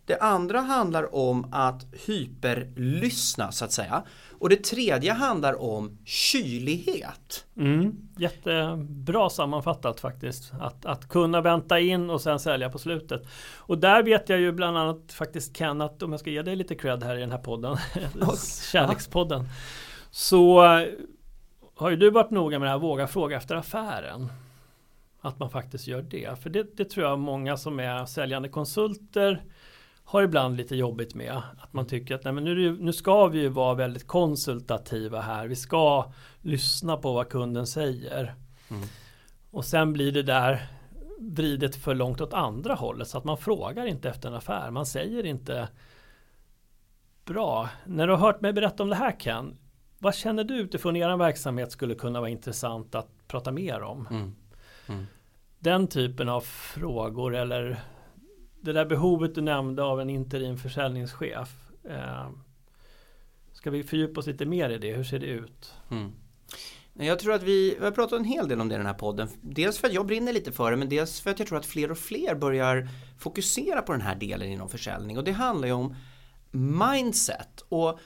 Det 0.04 0.18
andra 0.18 0.60
handlar 0.60 1.14
om 1.14 1.48
att 1.52 1.86
hyperlyssna 2.06 3.52
så 3.52 3.64
att 3.64 3.72
säga. 3.72 4.02
Och 4.30 4.48
det 4.48 4.64
tredje 4.64 5.12
handlar 5.12 5.62
om 5.62 5.98
kylighet. 6.04 7.46
Mm, 7.56 7.96
jättebra 8.18 9.30
sammanfattat 9.30 10.00
faktiskt. 10.00 10.52
Att, 10.60 10.86
att 10.86 11.08
kunna 11.08 11.40
vänta 11.40 11.80
in 11.80 12.10
och 12.10 12.20
sen 12.20 12.38
sälja 12.38 12.70
på 12.70 12.78
slutet. 12.78 13.22
Och 13.56 13.78
där 13.78 14.02
vet 14.02 14.28
jag 14.28 14.40
ju 14.40 14.52
bland 14.52 14.78
annat 14.78 15.12
faktiskt 15.12 15.56
Ken 15.56 15.80
att 15.80 16.02
om 16.02 16.12
jag 16.12 16.20
ska 16.20 16.30
ge 16.30 16.42
dig 16.42 16.56
lite 16.56 16.74
cred 16.74 17.02
här 17.02 17.16
i 17.16 17.20
den 17.20 17.30
här 17.30 17.38
podden. 17.38 17.76
Kärlekspodden. 18.72 19.48
Så 20.10 20.60
har 21.74 21.90
ju 21.90 21.96
du 21.96 22.10
varit 22.10 22.30
noga 22.30 22.58
med 22.58 22.66
det 22.66 22.70
här 22.70 22.78
våga 22.78 23.06
fråga 23.06 23.36
efter 23.36 23.54
affären. 23.54 24.32
Att 25.20 25.38
man 25.38 25.50
faktiskt 25.50 25.86
gör 25.86 26.02
det. 26.02 26.42
För 26.42 26.50
det, 26.50 26.76
det 26.76 26.84
tror 26.84 27.06
jag 27.06 27.18
många 27.18 27.56
som 27.56 27.80
är 27.80 28.04
säljande 28.04 28.48
konsulter 28.48 29.42
har 30.04 30.22
ibland 30.22 30.56
lite 30.56 30.76
jobbigt 30.76 31.14
med. 31.14 31.42
Att 31.58 31.72
man 31.72 31.86
tycker 31.86 32.14
att 32.14 32.24
nej, 32.24 32.32
men 32.32 32.44
nu, 32.44 32.76
nu 32.80 32.92
ska 32.92 33.26
vi 33.26 33.40
ju 33.40 33.48
vara 33.48 33.74
väldigt 33.74 34.06
konsultativa 34.06 35.20
här. 35.20 35.46
Vi 35.46 35.56
ska 35.56 36.12
lyssna 36.40 36.96
på 36.96 37.12
vad 37.12 37.28
kunden 37.28 37.66
säger. 37.66 38.34
Mm. 38.70 38.82
Och 39.50 39.64
sen 39.64 39.92
blir 39.92 40.12
det 40.12 40.22
där 40.22 40.66
vridet 41.18 41.76
för 41.76 41.94
långt 41.94 42.20
åt 42.20 42.32
andra 42.34 42.74
hållet. 42.74 43.08
Så 43.08 43.18
att 43.18 43.24
man 43.24 43.36
frågar 43.36 43.86
inte 43.86 44.10
efter 44.10 44.28
en 44.28 44.34
affär. 44.34 44.70
Man 44.70 44.86
säger 44.86 45.26
inte 45.26 45.68
Bra. 47.24 47.68
När 47.84 48.06
du 48.06 48.12
har 48.12 48.20
hört 48.20 48.40
mig 48.40 48.52
berätta 48.52 48.82
om 48.82 48.88
det 48.88 48.96
här 48.96 49.20
Ken. 49.20 49.58
Vad 49.98 50.14
känner 50.14 50.44
du 50.44 50.54
utifrån 50.54 50.96
er 50.96 51.16
verksamhet 51.16 51.72
skulle 51.72 51.94
kunna 51.94 52.20
vara 52.20 52.30
intressant 52.30 52.94
att 52.94 53.08
prata 53.28 53.50
mer 53.52 53.82
om? 53.82 54.06
Mm. 54.10 54.34
Mm. 54.88 55.06
Den 55.58 55.86
typen 55.86 56.28
av 56.28 56.40
frågor 56.40 57.34
eller 57.34 57.80
det 58.62 58.72
där 58.72 58.84
behovet 58.84 59.34
du 59.34 59.40
nämnde 59.40 59.82
av 59.82 60.00
en 60.00 60.10
interim 60.10 60.58
försäljningschef. 60.58 61.70
Eh, 61.84 62.28
ska 63.52 63.70
vi 63.70 63.82
fördjupa 63.82 64.20
oss 64.20 64.26
lite 64.26 64.46
mer 64.46 64.70
i 64.70 64.78
det? 64.78 64.92
Hur 64.92 65.04
ser 65.04 65.18
det 65.18 65.26
ut? 65.26 65.74
Mm. 65.90 66.12
Jag 66.92 67.18
tror 67.18 67.34
att 67.34 67.42
vi, 67.42 67.76
vi 67.78 67.84
har 67.84 67.92
pratat 67.92 68.18
en 68.18 68.24
hel 68.24 68.48
del 68.48 68.60
om 68.60 68.68
det 68.68 68.74
i 68.74 68.78
den 68.78 68.86
här 68.86 68.94
podden. 68.94 69.28
Dels 69.40 69.78
för 69.78 69.88
att 69.88 69.94
jag 69.94 70.06
brinner 70.06 70.32
lite 70.32 70.52
för 70.52 70.70
det 70.70 70.76
men 70.76 70.88
dels 70.88 71.20
för 71.20 71.30
att 71.30 71.38
jag 71.38 71.48
tror 71.48 71.58
att 71.58 71.66
fler 71.66 71.90
och 71.90 71.98
fler 71.98 72.34
börjar 72.34 72.88
fokusera 73.18 73.82
på 73.82 73.92
den 73.92 74.00
här 74.00 74.14
delen 74.14 74.48
inom 74.48 74.68
försäljning 74.68 75.18
och 75.18 75.24
det 75.24 75.32
handlar 75.32 75.68
ju 75.68 75.74
om 75.74 75.94
mindset 76.50 77.64
och 77.68 77.98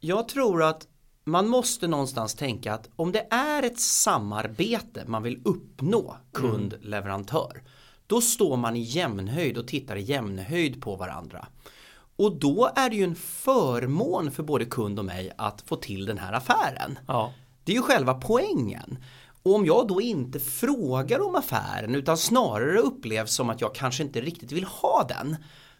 jag 0.00 0.28
tror 0.28 0.62
att 0.62 0.88
man 1.24 1.48
måste 1.48 1.86
någonstans 1.86 2.34
tänka 2.34 2.74
att 2.74 2.90
om 2.96 3.12
det 3.12 3.26
är 3.30 3.62
ett 3.62 3.80
samarbete 3.80 5.04
man 5.06 5.22
vill 5.22 5.40
uppnå 5.44 6.16
kund-leverantör 6.32 7.52
mm 7.52 7.64
då 8.14 8.20
står 8.20 8.56
man 8.56 8.76
i 8.76 8.80
jämnhöjd 8.80 9.58
och 9.58 9.68
tittar 9.68 9.96
i 9.96 10.02
jämnhöjd 10.02 10.82
på 10.82 10.96
varandra. 10.96 11.46
Och 12.16 12.38
då 12.38 12.70
är 12.76 12.90
det 12.90 12.96
ju 12.96 13.04
en 13.04 13.14
förmån 13.14 14.30
för 14.30 14.42
både 14.42 14.64
kund 14.64 14.98
och 14.98 15.04
mig 15.04 15.32
att 15.38 15.62
få 15.66 15.76
till 15.76 16.06
den 16.06 16.18
här 16.18 16.32
affären. 16.32 16.98
Ja. 17.08 17.32
Det 17.64 17.72
är 17.72 17.76
ju 17.76 17.82
själva 17.82 18.14
poängen. 18.14 18.98
Och 19.42 19.54
om 19.54 19.66
jag 19.66 19.88
då 19.88 20.00
inte 20.00 20.40
frågar 20.40 21.26
om 21.26 21.34
affären 21.34 21.94
utan 21.94 22.16
snarare 22.16 22.78
upplevs 22.78 23.34
som 23.34 23.50
att 23.50 23.60
jag 23.60 23.74
kanske 23.74 24.02
inte 24.02 24.20
riktigt 24.20 24.52
vill 24.52 24.64
ha 24.64 25.06
den 25.08 25.36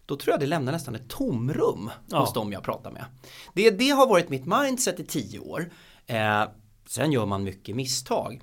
då 0.06 0.16
tror 0.16 0.32
jag 0.32 0.40
det 0.40 0.46
lämnar 0.46 0.72
nästan 0.72 0.94
ett 0.94 1.08
tomrum 1.08 1.90
ja. 2.10 2.20
hos 2.20 2.32
dem 2.32 2.52
jag 2.52 2.62
pratar 2.62 2.90
med. 2.90 3.04
Det, 3.54 3.70
det 3.70 3.90
har 3.90 4.06
varit 4.06 4.28
mitt 4.28 4.46
mindset 4.46 5.00
i 5.00 5.04
tio 5.04 5.38
år. 5.38 5.70
Eh, 6.06 6.44
sen 6.86 7.12
gör 7.12 7.26
man 7.26 7.42
mycket 7.42 7.76
misstag. 7.76 8.40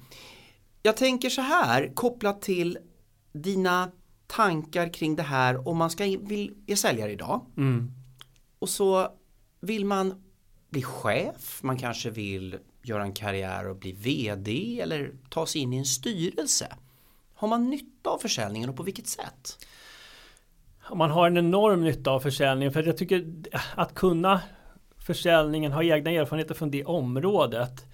Jag 0.83 0.97
tänker 0.97 1.29
så 1.29 1.41
här 1.41 1.95
kopplat 1.95 2.41
till 2.41 2.77
dina 3.31 3.91
tankar 4.27 4.93
kring 4.93 5.15
det 5.15 5.23
här 5.23 5.67
om 5.67 5.77
man 5.77 5.89
ska 5.89 6.03
vill, 6.03 6.53
är 6.67 6.75
säljare 6.75 7.11
idag. 7.11 7.45
Mm. 7.57 7.91
Och 8.59 8.69
så 8.69 9.07
vill 9.59 9.85
man 9.85 10.23
bli 10.69 10.81
chef, 10.81 11.59
man 11.63 11.77
kanske 11.77 12.09
vill 12.09 12.57
göra 12.83 13.03
en 13.03 13.13
karriär 13.13 13.67
och 13.67 13.75
bli 13.75 13.91
VD 13.91 14.79
eller 14.81 15.11
ta 15.29 15.45
sig 15.45 15.61
in 15.61 15.73
i 15.73 15.77
en 15.77 15.85
styrelse. 15.85 16.75
Har 17.33 17.47
man 17.47 17.69
nytta 17.69 18.09
av 18.09 18.17
försäljningen 18.17 18.69
och 18.69 18.77
på 18.77 18.83
vilket 18.83 19.07
sätt? 19.07 19.65
Man 20.93 21.11
har 21.11 21.27
en 21.27 21.37
enorm 21.37 21.83
nytta 21.83 22.11
av 22.11 22.19
försäljningen 22.19 22.73
för 22.73 22.83
jag 22.83 22.97
tycker 22.97 23.25
att 23.75 23.93
kunna 23.93 24.41
försäljningen, 24.97 25.71
ha 25.71 25.83
egna 25.83 26.11
erfarenheter 26.11 26.55
från 26.55 26.71
det 26.71 26.85
området 26.85 27.85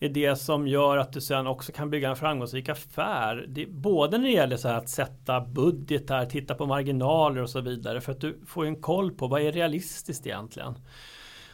är 0.00 0.08
det 0.08 0.36
som 0.36 0.68
gör 0.68 0.96
att 0.96 1.12
du 1.12 1.20
sen 1.20 1.46
också 1.46 1.72
kan 1.72 1.90
bygga 1.90 2.10
en 2.10 2.16
framgångsrik 2.16 2.68
affär. 2.68 3.46
Det, 3.48 3.66
både 3.66 4.18
när 4.18 4.24
det 4.24 4.32
gäller 4.32 4.56
så 4.56 4.68
att 4.68 4.88
sätta 4.88 5.40
budgetar, 5.40 6.26
titta 6.26 6.54
på 6.54 6.66
marginaler 6.66 7.42
och 7.42 7.50
så 7.50 7.60
vidare. 7.60 8.00
För 8.00 8.12
att 8.12 8.20
du 8.20 8.40
får 8.46 8.66
en 8.66 8.80
koll 8.80 9.12
på 9.12 9.26
vad 9.26 9.42
är 9.42 9.52
realistiskt 9.52 10.26
egentligen. 10.26 10.74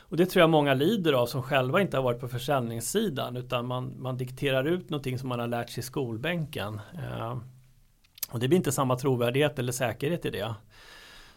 Och 0.08 0.16
det 0.16 0.26
tror 0.26 0.40
jag 0.40 0.50
många 0.50 0.74
lider 0.74 1.12
av 1.12 1.26
som 1.26 1.42
själva 1.42 1.80
inte 1.80 1.96
har 1.96 2.04
varit 2.04 2.20
på 2.20 2.28
försäljningssidan 2.28 3.36
utan 3.36 3.66
man, 3.66 4.02
man 4.02 4.16
dikterar 4.16 4.64
ut 4.64 4.90
någonting 4.90 5.18
som 5.18 5.28
man 5.28 5.40
har 5.40 5.46
lärt 5.46 5.70
sig 5.70 5.80
i 5.80 5.84
skolbänken. 5.84 6.80
Eh, 6.94 7.38
och 8.30 8.40
det 8.40 8.48
blir 8.48 8.56
inte 8.56 8.72
samma 8.72 8.96
trovärdighet 8.96 9.58
eller 9.58 9.72
säkerhet 9.72 10.26
i 10.26 10.30
det. 10.30 10.54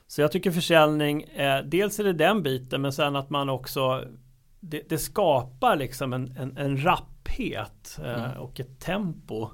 Så 0.07 0.21
jag 0.21 0.31
tycker 0.31 0.51
försäljning, 0.51 1.23
eh, 1.23 1.63
dels 1.65 1.99
är 1.99 2.03
det 2.03 2.13
den 2.13 2.43
biten 2.43 2.81
men 2.81 2.93
sen 2.93 3.15
att 3.15 3.29
man 3.29 3.49
också 3.49 4.03
det, 4.59 4.89
det, 4.89 4.97
skapar 4.97 5.75
liksom 5.75 6.13
en, 6.13 6.37
en, 6.37 6.57
en 6.57 6.83
rapphet 6.83 7.99
eh, 8.03 8.23
mm. 8.23 8.37
och 8.37 8.59
ett 8.59 8.79
tempo 8.79 9.49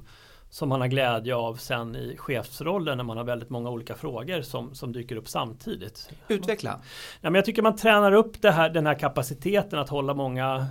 som 0.50 0.70
man 0.70 0.82
har 0.82 0.88
glädje 0.88 1.36
av 1.36 1.56
sen 1.56 1.96
i 1.96 2.16
chefsrollen 2.18 2.98
när 2.98 3.04
man 3.04 3.18
har 3.18 3.24
väldigt 3.24 3.50
många 3.50 3.70
olika 3.70 3.96
frågor 3.96 4.42
som, 4.42 4.76
som 4.76 4.94
dyker 4.94 5.16
upp 5.16 5.28
samtidigt. 5.28 6.10
Utveckla. 6.28 6.80
Ja, 7.22 7.30
men 7.30 7.36
jag 7.36 7.46
tycker 7.46 7.62
man 7.62 7.76
tränar 7.76 8.12
upp 8.12 8.42
det 8.42 8.52
här, 8.52 8.70
den 8.70 8.86
här 8.86 9.00
kapaciteten 9.00 9.80
att 9.80 9.90
hålla 9.90 10.14
många 10.14 10.68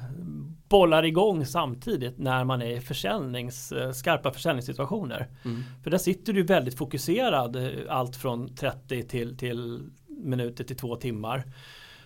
bollar 0.68 1.04
igång 1.04 1.46
samtidigt 1.46 2.18
när 2.18 2.44
man 2.44 2.62
är 2.62 2.76
i 2.76 2.80
försäljnings, 2.80 3.72
eh, 3.72 3.92
skarpa 3.92 4.30
försäljningssituationer. 4.30 5.28
Mm. 5.44 5.62
För 5.82 5.90
där 5.90 5.98
sitter 5.98 6.32
du 6.32 6.42
väldigt 6.42 6.78
fokuserad 6.78 7.56
eh, 7.56 7.70
allt 7.88 8.16
från 8.16 8.54
30 8.54 9.02
till, 9.02 9.36
till 9.36 9.82
minuter 10.06 10.64
till 10.64 10.76
två 10.76 10.96
timmar. 10.96 11.44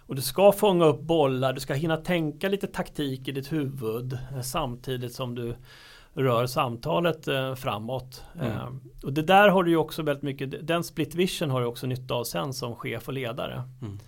Och 0.08 0.14
du 0.14 0.22
ska 0.22 0.52
fånga 0.52 0.84
upp 0.84 1.00
bollar, 1.00 1.52
du 1.52 1.60
ska 1.60 1.74
hinna 1.74 1.96
tänka 1.96 2.48
lite 2.48 2.66
taktik 2.66 3.28
i 3.28 3.32
ditt 3.32 3.52
huvud 3.52 4.12
eh, 4.12 4.40
samtidigt 4.42 5.14
som 5.14 5.34
du 5.34 5.56
rör 6.14 6.46
samtalet 6.46 7.28
eh, 7.28 7.54
framåt. 7.54 8.24
Mm. 8.34 8.52
Eh, 8.52 8.68
och 9.02 9.12
det 9.12 9.22
där 9.22 9.48
har 9.48 9.64
du 9.64 9.70
ju 9.70 9.76
också 9.76 10.02
väldigt 10.02 10.22
mycket, 10.22 10.66
den 10.66 10.84
split 10.84 11.14
vision 11.14 11.50
har 11.50 11.60
du 11.60 11.66
också 11.66 11.86
nytta 11.86 12.14
av 12.14 12.24
sen 12.24 12.52
som 12.52 12.76
chef 12.76 13.08
och 13.08 13.14
ledare. 13.14 13.62
Mm. 13.82 13.98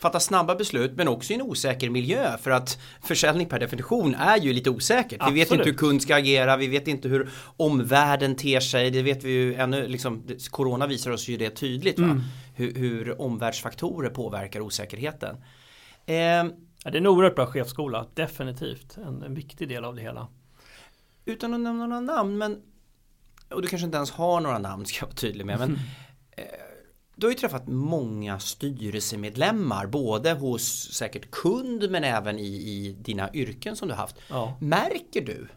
Fatta 0.00 0.20
snabba 0.20 0.54
beslut 0.54 0.92
men 0.96 1.08
också 1.08 1.32
i 1.32 1.36
en 1.36 1.42
osäker 1.42 1.90
miljö 1.90 2.38
för 2.38 2.50
att 2.50 2.78
försäljning 3.02 3.48
per 3.48 3.58
definition 3.58 4.14
är 4.14 4.36
ju 4.36 4.52
lite 4.52 4.70
osäkert. 4.70 5.20
Absolut. 5.20 5.36
Vi 5.36 5.40
vet 5.40 5.52
inte 5.52 5.64
hur 5.64 5.76
kund 5.76 6.02
ska 6.02 6.16
agera, 6.16 6.56
vi 6.56 6.66
vet 6.66 6.88
inte 6.88 7.08
hur 7.08 7.30
omvärlden 7.56 8.34
ter 8.34 8.60
sig, 8.60 8.90
det 8.90 9.02
vet 9.02 9.24
vi 9.24 9.30
ju 9.30 9.54
ännu, 9.54 9.88
liksom, 9.88 10.22
Corona 10.50 10.86
visar 10.86 11.10
oss 11.10 11.28
ju 11.28 11.36
det 11.36 11.50
tydligt. 11.50 11.98
Mm 11.98 12.22
hur, 12.60 12.74
hur 12.74 13.20
omvärldsfaktorer 13.20 14.10
påverkar 14.10 14.60
osäkerheten. 14.60 15.36
Eh, 16.06 16.16
ja, 16.16 16.50
det 16.84 16.88
är 16.90 16.96
en 16.96 17.06
oerhört 17.06 17.34
bra 17.34 17.46
chefsskola, 17.46 18.06
definitivt. 18.14 18.96
En, 18.96 19.22
en 19.22 19.34
viktig 19.34 19.68
del 19.68 19.84
av 19.84 19.94
det 19.94 20.02
hela. 20.02 20.28
Utan 21.24 21.54
att 21.54 21.60
nämna 21.60 21.86
några 21.86 22.00
namn, 22.00 22.38
men 22.38 22.62
och 23.48 23.62
du 23.62 23.68
kanske 23.68 23.86
inte 23.86 23.96
ens 23.96 24.10
har 24.10 24.40
några 24.40 24.58
namn 24.58 24.86
ska 24.86 24.98
jag 25.00 25.06
vara 25.06 25.16
tydlig 25.16 25.46
med. 25.46 25.58
Men, 25.58 25.70
eh, 26.36 26.44
du 27.20 27.26
har 27.26 27.32
ju 27.32 27.38
träffat 27.38 27.68
många 27.68 28.38
styrelsemedlemmar 28.38 29.86
både 29.86 30.32
hos 30.32 30.92
säkert 30.92 31.30
kund 31.30 31.90
men 31.90 32.04
även 32.04 32.38
i, 32.38 32.46
i 32.46 32.96
dina 33.00 33.34
yrken 33.34 33.76
som 33.76 33.88
du 33.88 33.94
haft. 33.94 34.16
Ja. 34.28 34.56
Märker 34.60 35.20
du 35.20 35.48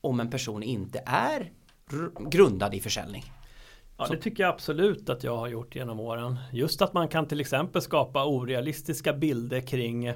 om 0.00 0.20
en 0.20 0.30
person 0.30 0.62
inte 0.62 1.02
är 1.06 1.52
grundad 2.30 2.74
i 2.74 2.80
försäljning? 2.80 3.24
Ja, 3.98 4.06
det 4.06 4.16
tycker 4.16 4.42
jag 4.42 4.52
absolut 4.52 5.08
att 5.08 5.24
jag 5.24 5.36
har 5.36 5.48
gjort 5.48 5.74
genom 5.74 6.00
åren. 6.00 6.38
Just 6.52 6.82
att 6.82 6.92
man 6.92 7.08
kan 7.08 7.26
till 7.26 7.40
exempel 7.40 7.82
skapa 7.82 8.24
orealistiska 8.24 9.12
bilder 9.12 9.60
kring 9.60 10.12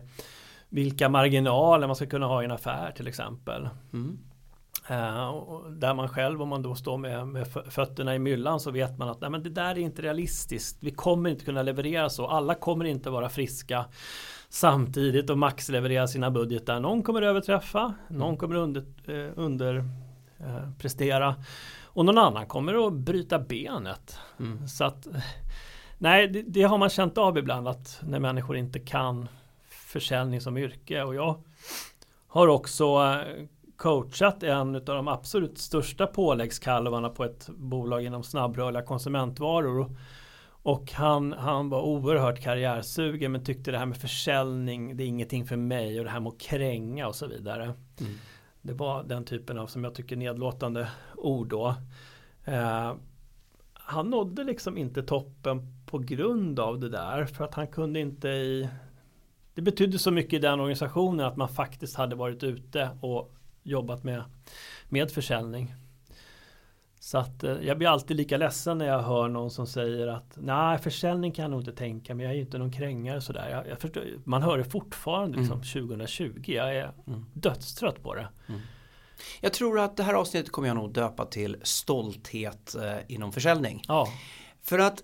vilka 0.69 1.09
marginaler 1.09 1.87
man 1.87 1.97
ska 1.97 2.07
kunna 2.07 2.27
ha 2.27 2.43
i 2.43 2.45
en 2.45 2.51
affär 2.51 2.93
till 2.93 3.09
exempel. 3.09 3.69
Mm. 3.93 4.19
Uh, 4.91 5.71
där 5.71 5.95
man 5.95 6.09
själv, 6.09 6.43
om 6.43 6.49
man 6.49 6.63
då 6.63 6.75
står 6.75 6.99
med, 6.99 7.29
med 7.29 7.47
fötterna 7.69 8.15
i 8.15 8.19
myllan 8.19 8.61
så 8.61 8.71
vet 8.71 8.99
man 8.99 9.09
att 9.09 9.21
nej, 9.21 9.31
men 9.31 9.43
det 9.43 9.51
där 9.51 9.71
är 9.71 9.79
inte 9.79 10.03
realistiskt. 10.03 10.79
Vi 10.81 10.91
kommer 10.91 11.31
inte 11.31 11.45
kunna 11.45 11.63
leverera 11.63 12.11
så. 12.11 12.27
Alla 12.27 12.55
kommer 12.55 12.85
inte 12.85 13.11
vara 13.11 13.29
friska 13.29 13.85
samtidigt 14.49 15.31
och 15.31 15.39
maxleverera 15.39 16.07
sina 16.07 16.31
budgetar. 16.31 16.81
Någon 16.81 17.03
kommer 17.03 17.23
överträffa, 17.23 17.95
någon 18.09 18.29
mm. 18.29 18.37
kommer 18.37 18.55
under, 18.55 18.85
eh, 19.07 19.31
underprestera 19.37 21.29
eh, 21.29 21.35
och 21.85 22.05
någon 22.05 22.19
annan 22.19 22.47
kommer 22.47 22.87
att 22.87 22.93
bryta 22.93 23.39
benet. 23.39 24.19
Mm. 24.39 24.69
Så 24.69 24.85
att 24.85 25.07
Nej, 25.99 26.29
det, 26.29 26.43
det, 26.43 26.63
har 26.63 26.79
man 26.79 26.91
känt 26.91 27.19
av 27.19 27.39
ibland 27.39 27.69
att 27.69 28.01
när 28.03 28.21
människor 28.21 28.57
inte 28.57 28.79
kan 28.79 29.29
försäljning 29.69 30.41
som 30.41 30.57
yrke 30.57 31.03
och 31.03 31.15
jag 31.15 31.43
har 32.27 32.49
också 32.49 32.85
eh, 32.85 33.47
coachat 33.77 34.43
en 34.43 34.75
av 34.75 34.83
de 34.83 35.09
absolut 35.09 35.59
största 35.59 36.07
påläggskalvarna 36.07 37.09
på 37.09 37.25
ett 37.25 37.49
bolag 37.49 38.05
inom 38.05 38.23
snabbrörliga 38.23 38.83
konsumentvaror. 38.83 39.97
Och 40.49 40.93
han, 40.93 41.33
han 41.33 41.69
var 41.69 41.83
oerhört 41.83 42.41
karriärsugen 42.41 43.33
men 43.33 43.45
tyckte 43.45 43.71
det 43.71 43.79
här 43.79 43.87
med 43.87 43.97
försäljning 43.97 44.97
det 44.97 45.05
är 45.05 45.07
ingenting 45.07 45.47
för 45.47 45.57
mig 45.57 45.99
och 45.99 46.05
det 46.05 46.11
här 46.11 46.21
med 46.21 46.33
att 46.33 46.41
kränga 46.41 47.09
och 47.09 47.15
så 47.15 47.27
vidare. 47.27 47.63
Mm. 47.65 48.13
Det 48.63 48.73
var 48.73 49.05
den 49.05 49.25
typen 49.25 49.59
av 49.59 49.67
som 49.67 49.85
jag 49.85 49.95
tycker 49.95 50.17
nedlåtande 50.17 50.89
ord 51.17 51.49
då. 51.49 51.75
Eh, 52.45 52.95
han 53.73 54.11
nådde 54.11 54.45
liksom 54.45 54.79
inte 54.79 55.03
toppen 55.03 55.73
på 55.87 55.99
grund 55.99 56.61
av 56.61 56.81
det 56.81 56.89
där 56.89 57.25
för 57.25 57.45
att 57.45 57.55
han 57.55 57.67
kunde 57.67 58.01
inte 58.01 58.29
i 58.29 58.69
Det 59.55 59.63
betydde 59.63 59.99
så 59.99 60.11
mycket 60.11 60.33
i 60.33 60.39
den 60.39 60.61
organisationen 60.61 61.27
att 61.27 61.37
man 61.37 61.49
faktiskt 61.49 61.97
hade 61.97 62.17
varit 62.17 62.43
ute 62.43 62.91
och 63.01 63.36
jobbat 63.67 64.05
med, 64.05 64.25
med 64.89 65.11
försäljning. 65.11 65.75
Så 67.01 67.19
att 67.19 67.45
eh, 67.45 67.57
jag 67.63 67.79
blir 67.79 67.89
alltid 67.89 68.17
lika 68.17 68.37
ledsen 68.37 68.79
när 68.79 68.87
jag 68.87 69.03
hör 69.03 69.29
någon 69.29 69.51
som 69.51 69.67
säger 69.67 70.07
att 70.07 70.39
nej 70.41 70.79
försäljning 70.79 71.33
kan 71.33 71.43
jag 71.43 71.51
nog 71.51 71.61
inte 71.61 71.73
tänka 71.73 72.15
men 72.15 72.25
jag 72.25 72.33
är 72.33 72.37
ju 72.37 72.43
inte 72.43 72.59
någon 72.59 72.73
krängare 72.73 73.21
sådär. 73.21 73.49
Jag, 73.51 73.69
jag 73.69 73.81
förstår, 73.81 74.05
man 74.25 74.43
hör 74.43 74.59
det 74.59 74.65
fortfarande 74.65 75.39
liksom, 75.39 75.61
mm. 75.63 75.89
2020. 75.89 76.43
Jag 76.47 76.77
är 76.77 76.93
mm. 77.07 77.27
dödstrött 77.33 78.03
på 78.03 78.15
det. 78.15 78.29
Mm. 78.49 78.61
Jag 79.41 79.53
tror 79.53 79.81
att 79.81 79.97
det 79.97 80.03
här 80.03 80.15
avsnittet 80.15 80.53
kommer 80.53 80.69
jag 80.69 80.77
nog 80.77 80.93
döpa 80.93 81.25
till 81.25 81.57
stolthet 81.63 82.75
eh, 82.75 82.99
inom 83.09 83.33
försäljning. 83.33 83.83
Ja. 83.89 84.09
För 84.63 84.79
att 84.79 85.03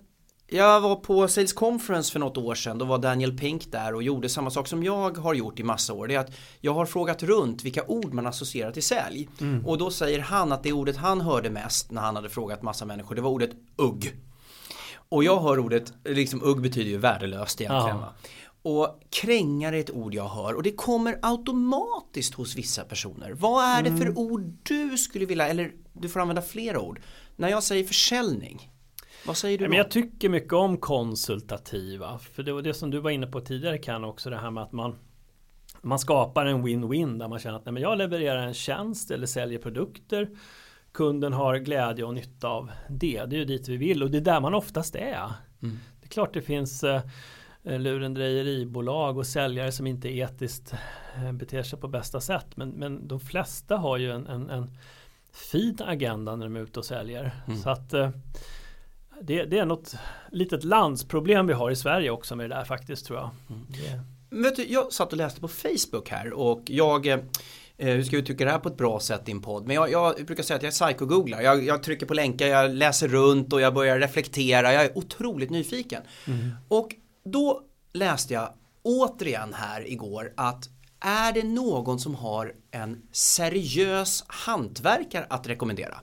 jag 0.52 0.80
var 0.80 0.96
på 0.96 1.28
Sales 1.28 1.52
Conference 1.52 2.12
för 2.12 2.20
något 2.20 2.36
år 2.36 2.54
sedan, 2.54 2.78
då 2.78 2.84
var 2.84 2.98
Daniel 2.98 3.38
Pink 3.38 3.72
där 3.72 3.94
och 3.94 4.02
gjorde 4.02 4.28
samma 4.28 4.50
sak 4.50 4.68
som 4.68 4.82
jag 4.84 5.18
har 5.18 5.34
gjort 5.34 5.60
i 5.60 5.62
massa 5.62 5.92
år. 5.92 6.06
Det 6.06 6.14
är 6.14 6.18
att 6.18 6.32
jag 6.60 6.74
har 6.74 6.86
frågat 6.86 7.22
runt 7.22 7.64
vilka 7.64 7.84
ord 7.84 8.14
man 8.14 8.26
associerar 8.26 8.72
till 8.72 8.82
sälj. 8.82 9.28
Mm. 9.40 9.66
Och 9.66 9.78
då 9.78 9.90
säger 9.90 10.18
han 10.18 10.52
att 10.52 10.62
det 10.62 10.72
ordet 10.72 10.96
han 10.96 11.20
hörde 11.20 11.50
mest 11.50 11.90
när 11.90 12.02
han 12.02 12.16
hade 12.16 12.30
frågat 12.30 12.62
massa 12.62 12.84
människor, 12.84 13.14
det 13.14 13.22
var 13.22 13.30
ordet 13.30 13.50
ugg. 13.76 14.16
Och 15.08 15.24
jag 15.24 15.40
hör 15.40 15.58
ordet, 15.58 15.92
liksom 16.04 16.42
ugg 16.42 16.60
betyder 16.60 16.90
ju 16.90 16.98
värdelöst 16.98 17.60
egentligen. 17.60 17.98
Ja. 17.98 18.12
Och 18.62 19.00
krängare 19.10 19.76
är 19.76 19.80
ett 19.80 19.90
ord 19.90 20.14
jag 20.14 20.28
hör 20.28 20.54
och 20.54 20.62
det 20.62 20.72
kommer 20.72 21.18
automatiskt 21.22 22.34
hos 22.34 22.56
vissa 22.56 22.84
personer. 22.84 23.32
Vad 23.32 23.64
är 23.64 23.82
det 23.82 23.90
för 23.90 24.06
mm. 24.06 24.18
ord 24.18 24.56
du 24.62 24.98
skulle 24.98 25.26
vilja, 25.26 25.48
eller 25.48 25.72
du 25.92 26.08
får 26.08 26.20
använda 26.20 26.42
flera 26.42 26.80
ord. 26.80 27.00
När 27.36 27.48
jag 27.48 27.62
säger 27.62 27.84
försäljning, 27.84 28.70
vad 29.26 29.36
säger 29.36 29.58
du? 29.58 29.68
Men 29.68 29.78
jag 29.78 29.90
tycker 29.90 30.28
mycket 30.28 30.52
om 30.52 30.76
konsultativa. 30.76 32.18
För 32.18 32.42
det 32.42 32.52
var 32.52 32.62
det 32.62 32.74
som 32.74 32.90
du 32.90 32.98
var 32.98 33.10
inne 33.10 33.26
på 33.26 33.40
tidigare 33.40 33.78
kan 33.78 34.04
också 34.04 34.30
det 34.30 34.36
här 34.36 34.50
med 34.50 34.62
att 34.62 34.72
man 34.72 34.96
man 35.82 35.98
skapar 35.98 36.46
en 36.46 36.66
win-win 36.66 37.18
där 37.18 37.28
man 37.28 37.38
känner 37.38 37.56
att 37.56 37.64
nej, 37.64 37.72
men 37.72 37.82
jag 37.82 37.98
levererar 37.98 38.46
en 38.46 38.54
tjänst 38.54 39.10
eller 39.10 39.26
säljer 39.26 39.58
produkter. 39.58 40.30
Kunden 40.92 41.32
har 41.32 41.56
glädje 41.56 42.04
och 42.04 42.14
nytta 42.14 42.48
av 42.48 42.70
det. 42.88 43.24
Det 43.24 43.36
är 43.36 43.38
ju 43.38 43.44
dit 43.44 43.68
vi 43.68 43.76
vill 43.76 44.02
och 44.02 44.10
det 44.10 44.18
är 44.18 44.22
där 44.22 44.40
man 44.40 44.54
oftast 44.54 44.94
är. 44.94 45.32
Mm. 45.62 45.78
Det 46.00 46.06
är 46.06 46.08
klart 46.08 46.34
det 46.34 46.42
finns 46.42 46.84
eh, 46.84 47.02
lurendrejeribolag 47.62 49.18
och 49.18 49.26
säljare 49.26 49.72
som 49.72 49.86
inte 49.86 50.08
etiskt 50.08 50.74
eh, 51.16 51.32
beter 51.32 51.62
sig 51.62 51.80
på 51.80 51.88
bästa 51.88 52.20
sätt. 52.20 52.56
Men, 52.56 52.70
men 52.70 53.08
de 53.08 53.20
flesta 53.20 53.76
har 53.76 53.98
ju 53.98 54.10
en, 54.10 54.26
en, 54.26 54.50
en 54.50 54.76
fin 55.32 55.78
agenda 55.80 56.36
när 56.36 56.46
de 56.46 56.56
är 56.56 56.60
ute 56.60 56.78
och 56.78 56.84
säljer. 56.84 57.42
Mm. 57.46 57.58
Så 57.58 57.70
att 57.70 57.92
eh, 57.92 58.10
det, 59.22 59.44
det, 59.44 59.58
är 59.58 59.66
något 59.66 59.94
litet 60.30 60.64
landsproblem 60.64 61.46
vi 61.46 61.52
har 61.52 61.70
i 61.70 61.76
Sverige 61.76 62.10
också 62.10 62.36
med 62.36 62.50
det 62.50 62.54
där 62.54 62.64
faktiskt 62.64 63.06
tror 63.06 63.18
jag. 63.18 63.30
Mm. 63.50 63.66
Det... 63.68 64.00
Vet 64.36 64.56
du, 64.56 64.66
jag 64.66 64.92
satt 64.92 65.12
och 65.12 65.18
läste 65.18 65.40
på 65.40 65.48
Facebook 65.48 66.08
här 66.08 66.32
och 66.32 66.62
jag 66.66 67.06
eh, 67.06 67.18
hur 67.76 68.02
ska 68.02 68.16
jag 68.16 68.22
uttrycka 68.22 68.44
det 68.44 68.50
här 68.50 68.58
på 68.58 68.68
ett 68.68 68.76
bra 68.76 69.00
sätt 69.00 69.28
i 69.28 69.32
en 69.32 69.42
podd? 69.42 69.66
Men 69.66 69.76
jag, 69.76 69.90
jag 69.90 70.26
brukar 70.26 70.42
säga 70.42 70.56
att 70.56 70.62
jag 70.62 70.72
är 70.72 70.86
psycho-googlar. 70.88 71.40
Jag, 71.40 71.64
jag, 71.64 71.82
trycker 71.82 72.06
på 72.06 72.14
länkar, 72.14 72.46
jag 72.46 72.70
läser 72.70 73.08
runt 73.08 73.52
och 73.52 73.60
jag 73.60 73.74
börjar 73.74 73.98
reflektera. 73.98 74.72
Jag 74.72 74.84
är 74.84 74.98
otroligt 74.98 75.50
nyfiken. 75.50 76.02
Mm. 76.26 76.50
Och 76.68 76.88
då 77.24 77.62
läste 77.92 78.34
jag 78.34 78.52
återigen 78.82 79.54
här 79.54 79.90
igår 79.90 80.32
att 80.36 80.68
är 81.00 81.32
det 81.32 81.42
någon 81.42 81.98
som 81.98 82.14
har 82.14 82.54
en 82.70 83.02
seriös 83.12 84.24
hantverkare 84.26 85.26
att 85.30 85.46
rekommendera? 85.46 86.00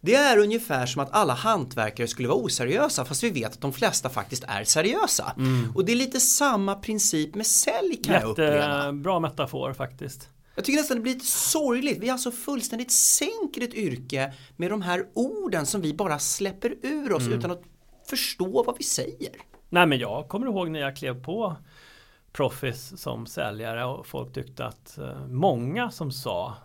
Det 0.00 0.14
är 0.14 0.38
ungefär 0.38 0.86
som 0.86 1.02
att 1.02 1.08
alla 1.12 1.34
hantverkare 1.34 2.08
skulle 2.08 2.28
vara 2.28 2.38
oseriösa 2.38 3.04
fast 3.04 3.24
vi 3.24 3.30
vet 3.30 3.52
att 3.52 3.60
de 3.60 3.72
flesta 3.72 4.08
faktiskt 4.08 4.44
är 4.48 4.64
seriösa. 4.64 5.32
Mm. 5.36 5.72
Och 5.74 5.84
det 5.84 5.92
är 5.92 5.96
lite 5.96 6.20
samma 6.20 6.74
princip 6.74 7.34
med 7.34 7.46
sälj 7.46 7.96
kan 7.96 8.14
Jätte, 8.14 8.24
jag 8.24 8.30
uppleva. 8.30 8.92
Bra 8.92 9.20
metafor 9.20 9.72
faktiskt. 9.72 10.28
Jag 10.54 10.64
tycker 10.64 10.78
nästan 10.78 10.96
det 10.96 11.02
blir 11.02 11.14
lite 11.14 11.26
sorgligt. 11.26 11.98
Vi 11.98 12.10
alltså 12.10 12.30
fullständigt 12.30 12.92
sänker 12.92 13.62
ett 13.62 13.74
yrke 13.74 14.32
med 14.56 14.70
de 14.70 14.82
här 14.82 15.06
orden 15.14 15.66
som 15.66 15.80
vi 15.80 15.94
bara 15.94 16.18
släpper 16.18 16.74
ur 16.82 17.12
oss 17.12 17.22
mm. 17.26 17.38
utan 17.38 17.50
att 17.50 17.62
förstå 18.10 18.62
vad 18.62 18.78
vi 18.78 18.84
säger. 18.84 19.30
Nej 19.68 19.86
men 19.86 19.98
jag 19.98 20.28
kommer 20.28 20.46
ihåg 20.46 20.70
när 20.70 20.80
jag 20.80 20.96
klev 20.96 21.24
på 21.24 21.56
Proffice 22.32 22.96
som 22.96 23.26
säljare 23.26 23.84
och 23.84 24.06
folk 24.06 24.32
tyckte 24.32 24.66
att 24.66 24.98
eh, 24.98 25.26
många 25.26 25.90
som 25.90 26.12
sa 26.12 26.56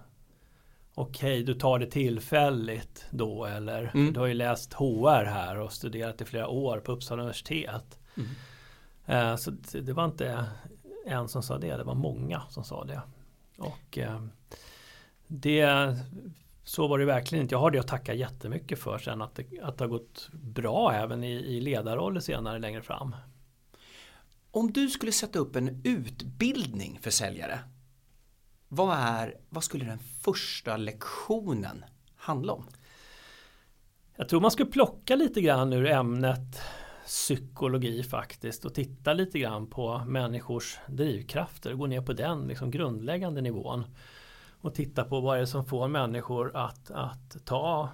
Okej, 0.96 1.44
du 1.44 1.54
tar 1.54 1.80
det 1.80 1.86
tillfälligt 1.86 3.06
då 3.12 3.46
eller 3.46 3.92
mm. 3.94 4.14
du 4.14 4.20
har 4.20 4.28
ju 4.28 4.34
läst 4.34 4.74
HR 4.74 5.26
här 5.26 5.60
och 5.60 5.74
studerat 5.74 6.22
i 6.22 6.26
flera 6.26 6.48
år 6.48 6.80
på 6.80 6.92
Uppsala 6.92 7.22
universitet. 7.22 8.00
Mm. 8.18 8.30
Eh, 9.06 9.36
så 9.36 9.52
det 9.82 9.94
var 9.94 10.06
inte 10.06 10.46
en 11.06 11.28
som 11.28 11.44
sa 11.44 11.58
det, 11.58 11.78
det 11.78 11.84
var 11.84 11.96
många 11.96 12.42
som 12.50 12.64
sa 12.64 12.84
det. 12.84 13.02
Och 13.58 13.98
eh, 13.98 14.24
det 15.28 15.96
så 16.64 16.88
var 16.88 17.00
det 17.00 17.06
verkligen 17.06 17.42
inte. 17.42 17.56
Jag 17.56 17.60
har 17.60 17.72
det 17.72 17.80
att 17.80 17.88
tacka 17.88 18.14
jättemycket 18.14 18.80
för 18.80 18.98
sen 18.98 19.22
att 19.22 19.36
det, 19.36 19.46
att 19.62 19.78
det 19.78 19.84
har 19.84 19.90
gått 19.90 20.30
bra 20.32 20.94
även 20.94 21.24
i, 21.24 21.32
i 21.32 21.62
ledarroller 21.62 22.20
senare 22.20 22.60
längre 22.60 22.82
fram. 22.82 23.16
Om 24.52 24.72
du 24.72 24.90
skulle 24.90 25.12
sätta 25.12 25.40
upp 25.40 25.56
en 25.56 25.82
utbildning 25.84 27.00
för 27.02 27.12
säljare, 27.12 27.60
vad, 28.76 28.98
är, 28.98 29.36
vad 29.50 29.64
skulle 29.64 29.86
den 29.86 30.00
första 30.00 30.78
lektionen 30.78 31.86
handla 32.16 32.54
om? 32.54 32.66
Jag 34.16 34.30
tror 34.30 34.42
man 34.42 34.52
skulle 34.52 34.72
plocka 34.72 35.16
lite 35.16 35.42
grann 35.42 35.74
ur 35.74 35.86
ämnet 35.86 36.62
psykologi 37.06 38.04
faktiskt 38.04 38.66
och 38.66 38.74
titta 38.74 39.14
lite 39.14 39.40
grann 39.40 39.68
på 39.68 40.02
människors 40.08 40.78
drivkrafter, 40.88 41.74
gå 41.74 41.88
ner 41.88 42.02
på 42.02 42.14
den 42.14 42.48
liksom 42.48 42.72
grundläggande 42.72 43.42
nivån 43.42 43.86
och 44.62 44.74
titta 44.74 45.04
på 45.04 45.20
vad 45.20 45.38
är 45.38 45.42
det 45.42 45.48
som 45.48 45.66
får 45.66 45.88
människor 45.88 46.56
att, 46.56 46.92
att, 46.92 47.46
ta, 47.46 47.90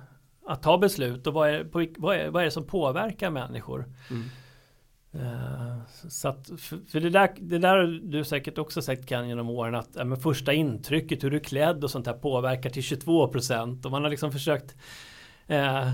att 0.45 0.63
ta 0.63 0.77
beslut 0.77 1.27
och 1.27 1.33
vad 1.33 1.49
är, 1.49 1.63
på, 1.63 1.87
vad, 1.97 2.15
är, 2.15 2.29
vad 2.29 2.41
är 2.41 2.45
det 2.45 2.51
som 2.51 2.67
påverkar 2.67 3.29
människor. 3.29 3.93
Mm. 4.09 4.23
Uh, 5.15 5.79
så 6.09 6.27
att, 6.27 6.49
för, 6.87 6.99
det, 6.99 7.09
där, 7.09 7.35
det 7.39 7.59
där 7.59 7.99
du 8.03 8.23
säkert 8.23 8.57
också 8.57 8.81
sagt 8.81 9.05
kan 9.05 9.29
genom 9.29 9.49
åren 9.49 9.75
att 9.75 9.89
ja, 9.93 10.03
men 10.03 10.17
första 10.17 10.53
intrycket, 10.53 11.23
hur 11.23 11.31
du 11.31 11.37
är 11.37 11.43
klädd 11.43 11.83
och 11.83 11.91
sånt 11.91 12.07
här 12.07 12.13
påverkar 12.13 12.69
till 12.69 12.83
22 12.83 13.27
procent 13.27 13.85
och 13.85 13.91
man 13.91 14.03
har 14.03 14.09
liksom 14.09 14.31
försökt 14.31 14.75
uh, 15.49 15.91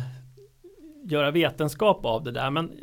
göra 1.04 1.32
vetenskap 1.32 2.06
av 2.06 2.24
det 2.24 2.32
där. 2.32 2.52
Men 2.52 2.80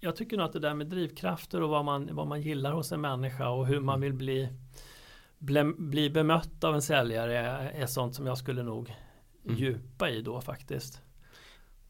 jag 0.00 0.16
tycker 0.16 0.36
nog 0.36 0.46
att 0.46 0.52
det 0.52 0.58
där 0.58 0.74
med 0.74 0.86
drivkrafter 0.86 1.62
och 1.62 1.68
vad 1.68 1.84
man, 1.84 2.08
vad 2.12 2.26
man 2.26 2.42
gillar 2.42 2.72
hos 2.72 2.92
en 2.92 3.00
människa 3.00 3.48
och 3.48 3.66
hur 3.66 3.80
man 3.80 4.00
vill 4.00 4.14
bli 4.14 4.48
bli 5.76 6.10
bemött 6.10 6.64
av 6.64 6.74
en 6.74 6.82
säljare 6.82 7.38
är, 7.38 7.70
är 7.70 7.86
sånt 7.86 8.14
som 8.14 8.26
jag 8.26 8.38
skulle 8.38 8.62
nog 8.62 8.94
mm. 9.44 9.56
djupa 9.58 10.10
i 10.10 10.22
då 10.22 10.40
faktiskt. 10.40 11.00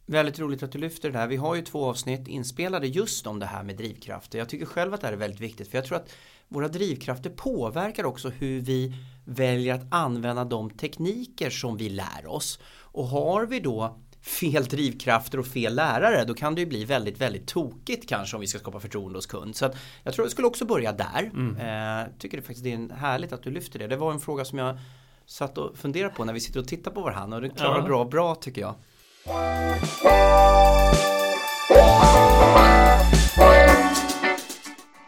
Väldigt 0.07 0.39
roligt 0.39 0.63
att 0.63 0.73
du 0.73 0.79
lyfter 0.79 1.11
det 1.11 1.19
här. 1.19 1.27
Vi 1.27 1.37
har 1.37 1.55
ju 1.55 1.63
två 1.63 1.85
avsnitt 1.85 2.29
inspelade 2.29 2.87
just 2.87 3.27
om 3.27 3.39
det 3.39 3.47
här 3.47 3.63
med 3.63 3.77
drivkrafter. 3.77 4.39
Jag 4.39 4.49
tycker 4.49 4.67
själv 4.67 4.95
att 4.95 5.01
det 5.01 5.07
här 5.07 5.15
är 5.15 5.19
väldigt 5.19 5.41
viktigt 5.41 5.69
för 5.69 5.79
jag 5.79 5.85
tror 5.85 5.97
att 5.97 6.13
våra 6.49 6.69
drivkrafter 6.69 7.31
påverkar 7.31 8.05
också 8.05 8.29
hur 8.29 8.61
vi 8.61 8.95
väljer 9.25 9.75
att 9.75 9.87
använda 9.91 10.45
de 10.45 10.71
tekniker 10.71 11.51
som 11.51 11.77
vi 11.77 11.89
lär 11.89 12.27
oss. 12.27 12.59
Och 12.81 13.07
har 13.07 13.47
vi 13.47 13.61
då 13.61 13.99
fel 14.23 14.65
drivkrafter 14.65 15.39
och 15.39 15.47
fel 15.47 15.75
lärare 15.75 16.25
då 16.25 16.35
kan 16.35 16.55
det 16.55 16.61
ju 16.61 16.67
bli 16.67 16.85
väldigt, 16.85 17.21
väldigt 17.21 17.47
tokigt 17.47 18.09
kanske 18.09 18.37
om 18.37 18.41
vi 18.41 18.47
ska 18.47 18.59
skapa 18.59 18.81
förtroende 18.81 19.19
hos 19.19 19.27
kund. 19.27 19.57
Så 19.57 19.71
jag 20.03 20.15
tror 20.15 20.25
jag 20.25 20.33
skulle 20.33 20.49
också 20.49 20.65
börja 20.65 20.93
där. 20.93 21.31
Mm. 21.35 21.57
Eh, 21.57 22.07
tycker 22.19 22.37
det 22.37 22.43
faktiskt 22.43 22.65
det 22.65 22.73
är 22.73 22.95
härligt 22.95 23.33
att 23.33 23.43
du 23.43 23.51
lyfter 23.51 23.79
det. 23.79 23.87
Det 23.87 23.97
var 23.97 24.13
en 24.13 24.21
fråga 24.21 24.45
som 24.45 24.59
jag 24.59 24.79
satt 25.27 25.59
och 25.59 25.77
funderade 25.77 26.15
på 26.15 26.25
när 26.25 26.33
vi 26.33 26.41
sitter 26.41 26.61
och 26.61 26.69
tittar 26.69 26.91
på 26.91 27.01
varandra 27.01 27.37
och 27.37 27.43
det 27.43 27.51
klarar 27.51 27.79
ja. 27.79 27.85
bra, 27.85 28.05
bra 28.05 28.35
tycker 28.35 28.61
jag. 28.61 28.75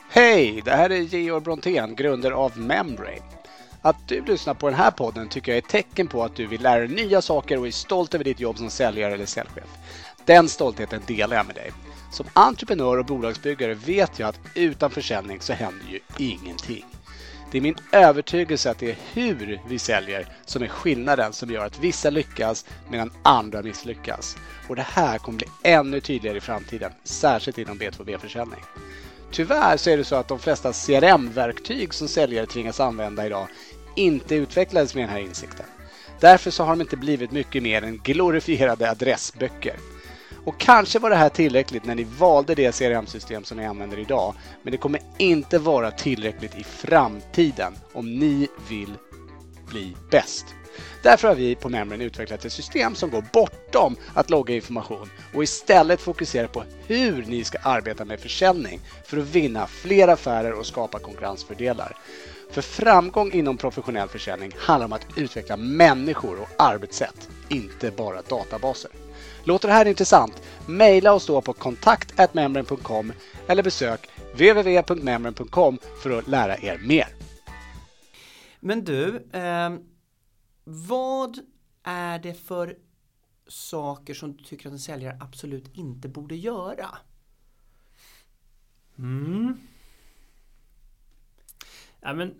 Hej, 0.09 0.63
det 0.65 0.71
här 0.71 0.91
är 0.91 1.01
Georg 1.01 1.45
Brontén, 1.45 1.95
grundare 1.95 2.35
av 2.35 2.59
Membrane. 2.59 3.19
Att 3.83 4.09
du 4.09 4.25
lyssnar 4.25 4.55
på 4.55 4.67
den 4.67 4.79
här 4.79 4.91
podden 4.91 5.29
tycker 5.29 5.53
jag 5.53 5.57
är 5.57 5.63
ett 5.63 5.69
tecken 5.69 6.07
på 6.09 6.25
att 6.25 6.37
du 6.37 6.47
vill 6.47 6.63
lära 6.63 6.79
dig 6.79 6.89
nya 6.89 7.23
saker 7.23 7.59
och 7.59 7.67
är 7.67 7.71
stolt 7.71 8.15
över 8.15 8.25
ditt 8.25 8.41
jobb 8.41 8.59
som 8.59 8.71
säljare 8.71 9.15
eller 9.15 9.27
säljchef. 9.27 9.69
Den 10.25 10.49
stoltheten 10.49 11.03
delar 11.07 11.37
jag 11.37 11.47
med 11.47 11.55
dig. 11.55 11.73
Som 12.13 12.27
entreprenör 12.33 12.99
och 12.99 13.07
bolagsbyggare 13.07 13.75
vet 13.75 14.19
jag 14.19 14.29
att 14.29 14.41
utan 14.55 14.91
försäljning 14.91 15.41
så 15.41 15.53
händer 15.53 15.87
ju 15.91 16.01
ingenting. 16.19 16.85
Det 17.51 17.59
är 17.59 17.63
min 17.63 17.77
övertygelse 17.93 18.71
att 18.71 18.79
det 18.79 18.91
är 18.91 18.97
hur 19.13 19.61
vi 19.69 19.79
säljer 19.79 20.27
som 20.45 20.63
är 20.63 20.69
skillnaden 20.69 21.33
som 21.33 21.51
gör 21.51 21.65
att 21.65 21.79
vissa 21.79 22.11
lyckas 22.11 22.65
medan 22.89 23.11
andra 23.23 23.63
misslyckas. 23.63 24.37
Och 24.69 24.77
det 24.77 24.87
här 24.89 25.19
kommer 25.19 25.39
bli 25.39 25.47
ännu 25.63 26.01
tydligare 26.01 26.39
i 26.39 26.41
framtiden, 26.41 26.93
särskilt 27.05 27.59
inom 27.59 27.79
B2B-försäljning. 27.79 28.65
Tyvärr 29.31 29.77
så 29.77 29.91
är 29.91 29.97
det 29.97 30.05
så 30.05 30.17
att 30.17 30.29
de 30.29 30.39
flesta 30.39 30.73
CRM-verktyg 30.73 31.95
som 31.95 32.09
säljare 32.09 32.47
tvingas 32.47 32.81
använda 32.81 33.27
idag 33.27 33.49
inte 33.97 34.35
utvecklades 34.35 34.95
med 34.95 35.03
den 35.05 35.11
här 35.11 35.21
insikten. 35.21 35.67
Därför 36.21 36.51
så 36.51 36.65
har 36.65 36.71
de 36.71 36.81
inte 36.81 36.97
blivit 36.97 37.31
mycket 37.31 37.63
mer 37.63 37.83
än 37.83 37.99
glorifierade 37.99 38.91
adressböcker. 38.91 39.77
Och 40.47 40.59
kanske 40.59 40.99
var 40.99 41.11
det 41.11 41.17
här 41.17 41.29
tillräckligt 41.29 41.85
när 41.85 41.95
ni 41.95 42.05
valde 42.19 42.55
det 42.55 42.79
CRM-system 42.79 43.45
som 43.45 43.57
ni 43.59 43.67
använder 43.67 43.99
idag. 43.99 44.35
Men 44.63 44.71
det 44.71 44.77
kommer 44.77 45.01
inte 45.19 45.59
vara 45.59 45.91
tillräckligt 45.91 46.59
i 46.59 46.65
framtiden 46.65 47.79
om 47.93 48.19
ni 48.19 48.49
vill 48.69 48.95
bli 49.69 49.97
bäst. 50.11 50.47
Därför 51.03 51.29
har 51.29 51.35
vi 51.35 51.55
på 51.55 51.69
Memrin 51.69 52.01
utvecklat 52.01 52.45
ett 52.45 52.53
system 52.53 52.95
som 52.95 53.11
går 53.11 53.25
bortom 53.33 53.97
att 54.15 54.31
logga 54.31 54.55
information 54.55 55.11
och 55.35 55.43
istället 55.43 56.01
fokuserar 56.01 56.47
på 56.47 56.63
hur 56.87 57.25
ni 57.27 57.45
ska 57.45 57.59
arbeta 57.59 58.05
med 58.05 58.21
försäljning 58.21 58.81
för 59.05 59.17
att 59.19 59.25
vinna 59.25 59.67
fler 59.67 60.09
affärer 60.09 60.53
och 60.53 60.67
skapa 60.67 60.99
konkurrensfördelar. 60.99 61.97
För 62.51 62.63
framgång 62.63 63.33
inom 63.33 63.57
professionell 63.57 64.09
försäljning 64.09 64.53
handlar 64.57 64.87
om 64.87 64.93
att 64.93 65.07
utveckla 65.17 65.57
människor 65.57 66.41
och 66.41 66.49
arbetssätt, 66.59 67.29
inte 67.49 67.91
bara 67.91 68.23
databaser. 68.23 68.91
Låter 69.47 69.69
det 69.69 69.75
här 69.75 69.87
intressant? 69.87 70.43
Maila 70.69 71.13
oss 71.13 71.27
då 71.27 71.43
på 71.43 71.53
kontakt.membrane.com 71.53 73.13
eller 73.49 73.63
besök 73.63 74.11
www.membrane.com 74.33 75.79
för 76.03 76.19
att 76.19 76.29
lära 76.29 76.57
er 76.57 76.79
mer. 76.79 77.07
Men 78.61 78.85
du, 78.85 79.29
eh, 79.33 79.77
vad 80.65 81.39
är 81.83 82.19
det 82.19 82.35
för 82.35 82.77
saker 83.49 84.15
som 84.15 84.37
du 84.37 84.45
tycker 84.45 84.67
att 84.67 84.73
en 84.73 84.79
säljare 84.79 85.19
absolut 85.21 85.77
inte 85.77 86.09
borde 86.09 86.37
göra? 86.37 86.99
Mm. 88.99 89.61
Ja, 92.01 92.13
men 92.13 92.35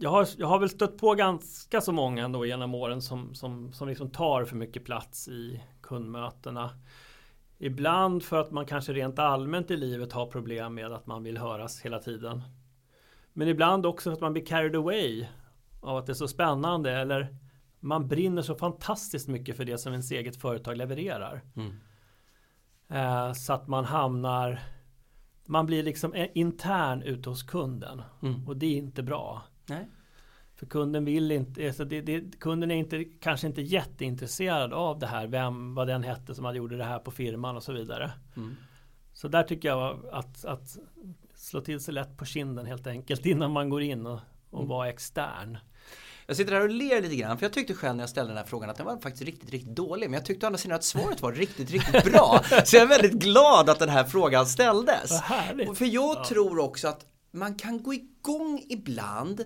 jag, 0.00 0.10
har, 0.10 0.28
jag 0.38 0.46
har 0.46 0.58
väl 0.58 0.68
stött 0.68 0.98
på 0.98 1.14
ganska 1.14 1.80
så 1.80 1.92
många 1.92 2.24
ändå 2.24 2.46
genom 2.46 2.74
åren 2.74 3.02
som, 3.02 3.34
som, 3.34 3.72
som 3.72 3.88
liksom 3.88 4.10
tar 4.10 4.44
för 4.44 4.56
mycket 4.56 4.84
plats 4.84 5.28
i 5.28 5.62
kundmötena. 5.80 6.70
Ibland 7.58 8.22
för 8.22 8.40
att 8.40 8.50
man 8.50 8.66
kanske 8.66 8.92
rent 8.92 9.18
allmänt 9.18 9.70
i 9.70 9.76
livet 9.76 10.12
har 10.12 10.26
problem 10.26 10.74
med 10.74 10.92
att 10.92 11.06
man 11.06 11.22
vill 11.22 11.38
höras 11.38 11.80
hela 11.80 11.98
tiden. 11.98 12.42
Men 13.32 13.48
ibland 13.48 13.86
också 13.86 14.10
för 14.10 14.14
att 14.14 14.20
man 14.20 14.32
blir 14.32 14.46
carried 14.46 14.76
away 14.76 15.26
av 15.80 15.96
att 15.96 16.06
det 16.06 16.12
är 16.12 16.14
så 16.14 16.28
spännande 16.28 16.92
eller 16.92 17.36
man 17.80 18.08
brinner 18.08 18.42
så 18.42 18.54
fantastiskt 18.54 19.28
mycket 19.28 19.56
för 19.56 19.64
det 19.64 19.78
som 19.78 19.92
ens 19.92 20.10
eget 20.10 20.36
företag 20.36 20.76
levererar. 20.76 21.42
Mm. 21.56 21.72
Eh, 22.88 23.32
så 23.32 23.52
att 23.52 23.68
man 23.68 23.84
hamnar 23.84 24.60
man 25.46 25.66
blir 25.66 25.82
liksom 25.82 26.26
intern 26.34 27.02
ute 27.02 27.28
hos 27.28 27.42
kunden 27.42 28.02
mm. 28.22 28.48
och 28.48 28.56
det 28.56 28.66
är 28.66 28.76
inte 28.76 29.02
bra. 29.02 29.42
Nej. 29.70 29.88
För 30.56 30.66
kunden 30.66 31.04
vill 31.04 31.32
inte, 31.32 31.66
alltså 31.66 31.84
det, 31.84 32.00
det, 32.00 32.40
kunden 32.40 32.70
är 32.70 32.74
inte, 32.74 33.04
kanske 33.04 33.46
inte 33.46 33.62
jätteintresserad 33.62 34.72
av 34.72 34.98
det 34.98 35.06
här, 35.06 35.26
vem, 35.26 35.74
vad 35.74 35.86
den 35.86 36.02
hette 36.02 36.34
som 36.34 36.44
hade 36.44 36.58
gjort 36.58 36.70
det 36.70 36.84
här 36.84 36.98
på 36.98 37.10
firman 37.10 37.56
och 37.56 37.62
så 37.62 37.72
vidare. 37.72 38.10
Mm. 38.36 38.56
Så 39.12 39.28
där 39.28 39.42
tycker 39.42 39.68
jag 39.68 40.00
att, 40.12 40.44
att 40.44 40.78
slå 41.34 41.60
till 41.60 41.80
sig 41.80 41.94
lätt 41.94 42.16
på 42.16 42.24
kinden 42.24 42.66
helt 42.66 42.86
enkelt 42.86 43.26
innan 43.26 43.50
man 43.50 43.68
går 43.68 43.82
in 43.82 44.06
och, 44.06 44.20
och 44.50 44.58
mm. 44.58 44.68
vara 44.68 44.88
extern. 44.88 45.58
Jag 46.26 46.36
sitter 46.36 46.52
här 46.52 46.62
och 46.62 46.70
ler 46.70 47.02
lite 47.02 47.16
grann 47.16 47.38
för 47.38 47.44
jag 47.44 47.52
tyckte 47.52 47.74
själv 47.74 47.96
när 47.96 48.02
jag 48.02 48.10
ställde 48.10 48.30
den 48.30 48.38
här 48.38 48.44
frågan 48.44 48.70
att 48.70 48.76
den 48.76 48.86
var 48.86 48.96
faktiskt 48.96 49.24
riktigt, 49.24 49.50
riktigt 49.50 49.76
dålig. 49.76 50.10
Men 50.10 50.14
jag 50.14 50.24
tyckte 50.24 50.46
å 50.46 50.48
andra 50.48 50.58
sidan 50.58 50.76
att 50.76 50.84
svaret 50.84 51.22
var 51.22 51.32
riktigt, 51.32 51.70
riktigt 51.70 52.04
bra. 52.04 52.40
Så 52.64 52.76
jag 52.76 52.82
är 52.82 52.86
väldigt 52.86 53.12
glad 53.12 53.70
att 53.70 53.78
den 53.78 53.88
här 53.88 54.04
frågan 54.04 54.46
ställdes. 54.46 55.22
För 55.74 55.84
jag 55.84 56.16
ja. 56.16 56.24
tror 56.24 56.58
också 56.58 56.88
att 56.88 57.06
man 57.30 57.54
kan 57.54 57.82
gå 57.82 57.94
igång 57.94 58.64
ibland 58.68 59.44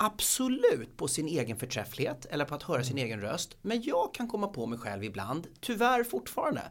Absolut 0.00 0.96
på 0.96 1.08
sin 1.08 1.28
egen 1.28 1.56
förträfflighet 1.56 2.26
eller 2.30 2.44
på 2.44 2.54
att 2.54 2.62
höra 2.62 2.84
sin 2.84 2.98
egen 2.98 3.20
röst. 3.20 3.56
Men 3.62 3.82
jag 3.82 4.14
kan 4.14 4.28
komma 4.28 4.46
på 4.46 4.66
mig 4.66 4.78
själv 4.78 5.04
ibland, 5.04 5.46
tyvärr 5.60 6.04
fortfarande, 6.04 6.62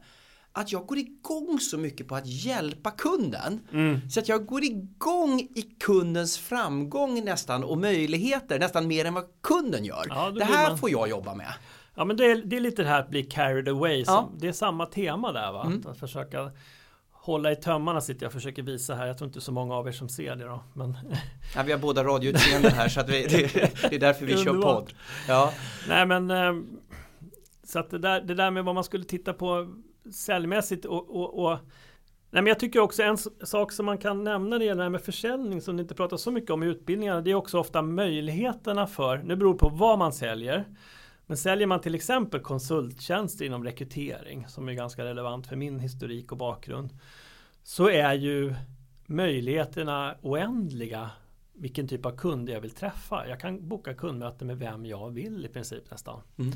att 0.51 0.71
jag 0.71 0.85
går 0.85 0.97
igång 0.97 1.59
så 1.59 1.77
mycket 1.77 2.07
på 2.07 2.15
att 2.15 2.27
hjälpa 2.27 2.91
kunden. 2.91 3.59
Mm. 3.71 4.09
Så 4.09 4.19
att 4.19 4.29
jag 4.29 4.45
går 4.45 4.63
igång 4.63 5.39
i 5.39 5.61
kundens 5.79 6.37
framgång 6.37 7.25
nästan 7.25 7.63
och 7.63 7.77
möjligheter 7.77 8.59
nästan 8.59 8.87
mer 8.87 9.05
än 9.05 9.13
vad 9.13 9.25
kunden 9.41 9.85
gör. 9.85 10.05
Ja, 10.09 10.31
det 10.31 10.45
här 10.45 10.69
man... 10.69 10.77
får 10.77 10.89
jag 10.89 11.09
jobba 11.09 11.35
med. 11.35 11.53
Ja 11.95 12.05
men 12.05 12.17
det 12.17 12.25
är, 12.25 12.35
det 12.35 12.55
är 12.55 12.59
lite 12.59 12.83
det 12.83 12.89
här 12.89 12.99
att 12.99 13.09
bli 13.09 13.23
carried 13.23 13.69
away. 13.69 14.05
Som, 14.05 14.13
ja. 14.13 14.29
Det 14.39 14.47
är 14.47 14.51
samma 14.53 14.85
tema 14.85 15.31
där 15.31 15.51
va? 15.51 15.65
Mm. 15.65 15.83
Att 15.87 15.99
försöka 15.99 16.51
hålla 17.27 17.51
i 17.51 17.55
tömmarna 17.55 18.01
sitter 18.01 18.23
jag 18.23 18.29
och 18.29 18.33
försöker 18.33 18.63
visa 18.63 18.95
här. 18.95 19.07
Jag 19.07 19.17
tror 19.17 19.27
inte 19.27 19.41
så 19.41 19.51
många 19.51 19.75
av 19.75 19.87
er 19.87 19.91
som 19.91 20.09
ser 20.09 20.35
det 20.35 20.45
då. 20.45 20.63
Men... 20.73 20.97
Ja, 21.55 21.63
vi 21.63 21.71
har 21.71 21.79
båda 21.79 22.03
radioutseenden 22.03 22.71
här 22.71 22.89
så 22.89 22.99
att 22.99 23.09
vi, 23.09 23.23
det, 23.23 23.53
det, 23.89 23.95
är 23.95 23.99
därför 23.99 24.25
vi 24.25 24.37
kör 24.37 24.61
podd. 24.61 24.93
Ja. 25.27 25.53
Nej 25.87 26.05
men 26.05 26.31
eh, 26.31 26.53
så 27.63 27.79
att 27.79 27.89
det 27.89 27.99
där, 27.99 28.21
det 28.21 28.33
där 28.33 28.51
med 28.51 28.65
vad 28.65 28.75
man 28.75 28.83
skulle 28.83 29.05
titta 29.05 29.33
på 29.33 29.75
säljmässigt 30.13 30.85
och, 30.85 31.15
och, 31.15 31.45
och 31.45 31.59
Nej, 32.31 32.43
men 32.43 32.47
jag 32.47 32.59
tycker 32.59 32.79
också 32.79 33.03
en 33.03 33.17
sak 33.43 33.71
som 33.71 33.85
man 33.85 33.97
kan 33.97 34.23
nämna 34.23 34.49
när 34.49 34.59
det 34.59 34.65
gäller 34.65 34.77
det 34.77 34.83
här 34.83 34.89
med 34.89 35.01
försäljning 35.01 35.61
som 35.61 35.77
det 35.77 35.81
inte 35.81 35.95
pratas 35.95 36.21
så 36.21 36.31
mycket 36.31 36.51
om 36.51 36.63
i 36.63 36.65
utbildningarna. 36.65 37.21
Det 37.21 37.31
är 37.31 37.35
också 37.35 37.59
ofta 37.59 37.81
möjligheterna 37.81 38.87
för, 38.87 39.17
nu 39.17 39.35
beror 39.35 39.53
på 39.53 39.69
vad 39.69 39.99
man 39.99 40.13
säljer. 40.13 40.65
Men 41.27 41.37
säljer 41.37 41.67
man 41.67 41.81
till 41.81 41.95
exempel 41.95 42.39
konsulttjänster 42.39 43.45
inom 43.45 43.63
rekrytering 43.63 44.47
som 44.47 44.69
är 44.69 44.73
ganska 44.73 45.05
relevant 45.05 45.47
för 45.47 45.55
min 45.55 45.79
historik 45.79 46.31
och 46.31 46.37
bakgrund. 46.37 46.89
Så 47.63 47.89
är 47.89 48.13
ju 48.13 48.55
möjligheterna 49.05 50.15
oändliga 50.21 51.11
vilken 51.53 51.87
typ 51.87 52.05
av 52.05 52.17
kund 52.17 52.49
jag 52.49 52.61
vill 52.61 52.71
träffa. 52.71 53.27
Jag 53.27 53.39
kan 53.39 53.67
boka 53.67 53.93
kundmöte 53.93 54.45
med 54.45 54.57
vem 54.57 54.85
jag 54.85 55.09
vill 55.09 55.45
i 55.45 55.47
princip 55.47 55.91
nästan. 55.91 56.21
Mm. 56.37 56.51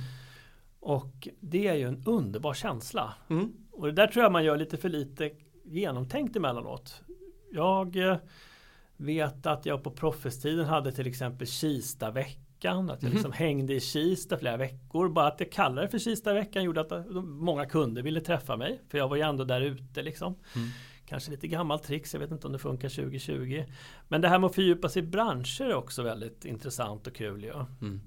Och 0.79 1.27
det 1.39 1.67
är 1.67 1.75
ju 1.75 1.87
en 1.87 2.03
underbar 2.05 2.53
känsla. 2.53 3.13
Mm. 3.29 3.53
Och 3.71 3.85
det 3.85 3.93
där 3.93 4.07
tror 4.07 4.23
jag 4.23 4.31
man 4.31 4.43
gör 4.43 4.57
lite 4.57 4.77
för 4.77 4.89
lite 4.89 5.31
genomtänkt 5.63 6.35
emellanåt. 6.35 7.01
Jag 7.51 7.97
vet 8.97 9.45
att 9.45 9.65
jag 9.65 9.83
på 9.83 9.91
Proffes-tiden 9.91 10.65
hade 10.65 10.91
till 10.91 11.07
exempel 11.07 11.47
Kista-veckan. 11.47 12.45
Att 12.69 13.03
jag 13.03 13.03
mm. 13.03 13.13
liksom 13.13 13.31
hängde 13.31 13.73
i 13.73 13.79
Kista 13.79 14.37
flera 14.37 14.57
veckor. 14.57 15.09
Bara 15.09 15.27
att 15.27 15.39
jag 15.39 15.51
kallade 15.51 15.81
det 15.81 15.91
för 15.91 15.99
Kista-veckan 15.99 16.63
gjorde 16.63 16.81
att 16.81 16.91
många 17.23 17.65
kunder 17.65 18.01
ville 18.01 18.21
träffa 18.21 18.57
mig. 18.57 18.81
För 18.89 18.97
jag 18.97 19.07
var 19.07 19.15
ju 19.15 19.21
ändå 19.21 19.43
där 19.43 19.61
ute 19.61 20.01
liksom. 20.01 20.35
Mm. 20.55 20.69
Kanske 21.05 21.31
lite 21.31 21.47
gammalt 21.47 21.83
tricks, 21.83 22.13
jag 22.13 22.19
vet 22.21 22.31
inte 22.31 22.47
om 22.47 22.53
det 22.53 22.59
funkar 22.59 22.89
2020. 22.89 23.63
Men 24.07 24.21
det 24.21 24.27
här 24.27 24.39
med 24.39 24.47
att 24.47 24.55
fördjupa 24.55 24.89
sig 24.89 25.03
i 25.03 25.05
branscher 25.05 25.61
är 25.61 25.73
också 25.73 26.03
väldigt 26.03 26.45
intressant 26.45 27.07
och 27.07 27.15
kul. 27.15 27.43
Ja. 27.43 27.67
Mm. 27.81 28.01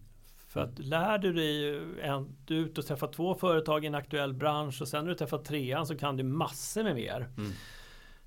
För 0.49 0.61
att 0.61 0.79
lär 0.79 1.19
du 1.19 1.33
dig, 1.33 1.81
en, 2.03 2.37
du 2.45 2.57
är 2.57 2.61
ute 2.61 2.81
och 2.81 2.87
träffar 2.87 3.07
två 3.07 3.35
företag 3.35 3.85
i 3.85 3.87
en 3.87 3.95
aktuell 3.95 4.35
bransch 4.35 4.83
och 4.83 4.89
sen 4.89 5.05
när 5.05 5.11
du 5.11 5.19
träffar 5.19 5.39
trean 5.39 5.87
så 5.87 5.97
kan 5.97 6.17
du 6.17 6.23
massor 6.23 6.83
med 6.83 6.95
mer. 6.95 7.29
Mm. 7.37 7.53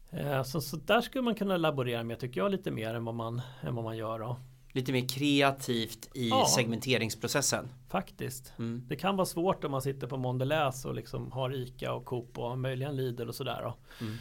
Eh, 0.10 0.44
så, 0.44 0.62
så 0.62 0.78
där 0.78 1.02
skulle 1.02 1.22
man 1.22 1.36
kunna 1.36 1.58
laborera 1.58 2.04
med 2.04 2.20
tycker 2.20 2.42
jag 2.42 2.52
lite 2.52 2.72
mer 2.72 2.94
än 2.94 3.06
vad 3.06 3.16
man, 3.16 3.42
än 3.62 3.76
vad 3.76 3.84
man 3.84 3.98
gör. 3.98 4.20
Då. 4.20 4.40
Lite 4.78 4.92
mer 4.92 5.08
kreativt 5.08 6.10
i 6.14 6.30
Ja. 6.30 6.46
segmenteringsprocessen. 6.56 7.70
Faktiskt. 7.90 8.54
Mm. 8.60 8.84
Det 8.88 8.96
kan 8.96 9.16
vara 9.16 9.26
svårt 9.26 9.64
om 9.64 9.72
man 9.72 9.82
sitter 9.82 10.08
på 10.08 10.18
Mondelez 10.18 10.86
och 10.86 10.96
liksom 10.96 11.32
har 11.32 11.56
ICA 11.56 11.94
och 11.94 12.06
Coop 12.06 12.38
och 12.38 12.58
möjligen 12.58 12.96
Lidl 12.96 13.28
och 13.30 13.36
sådär. 13.36 13.74
Mm. 14.02 14.16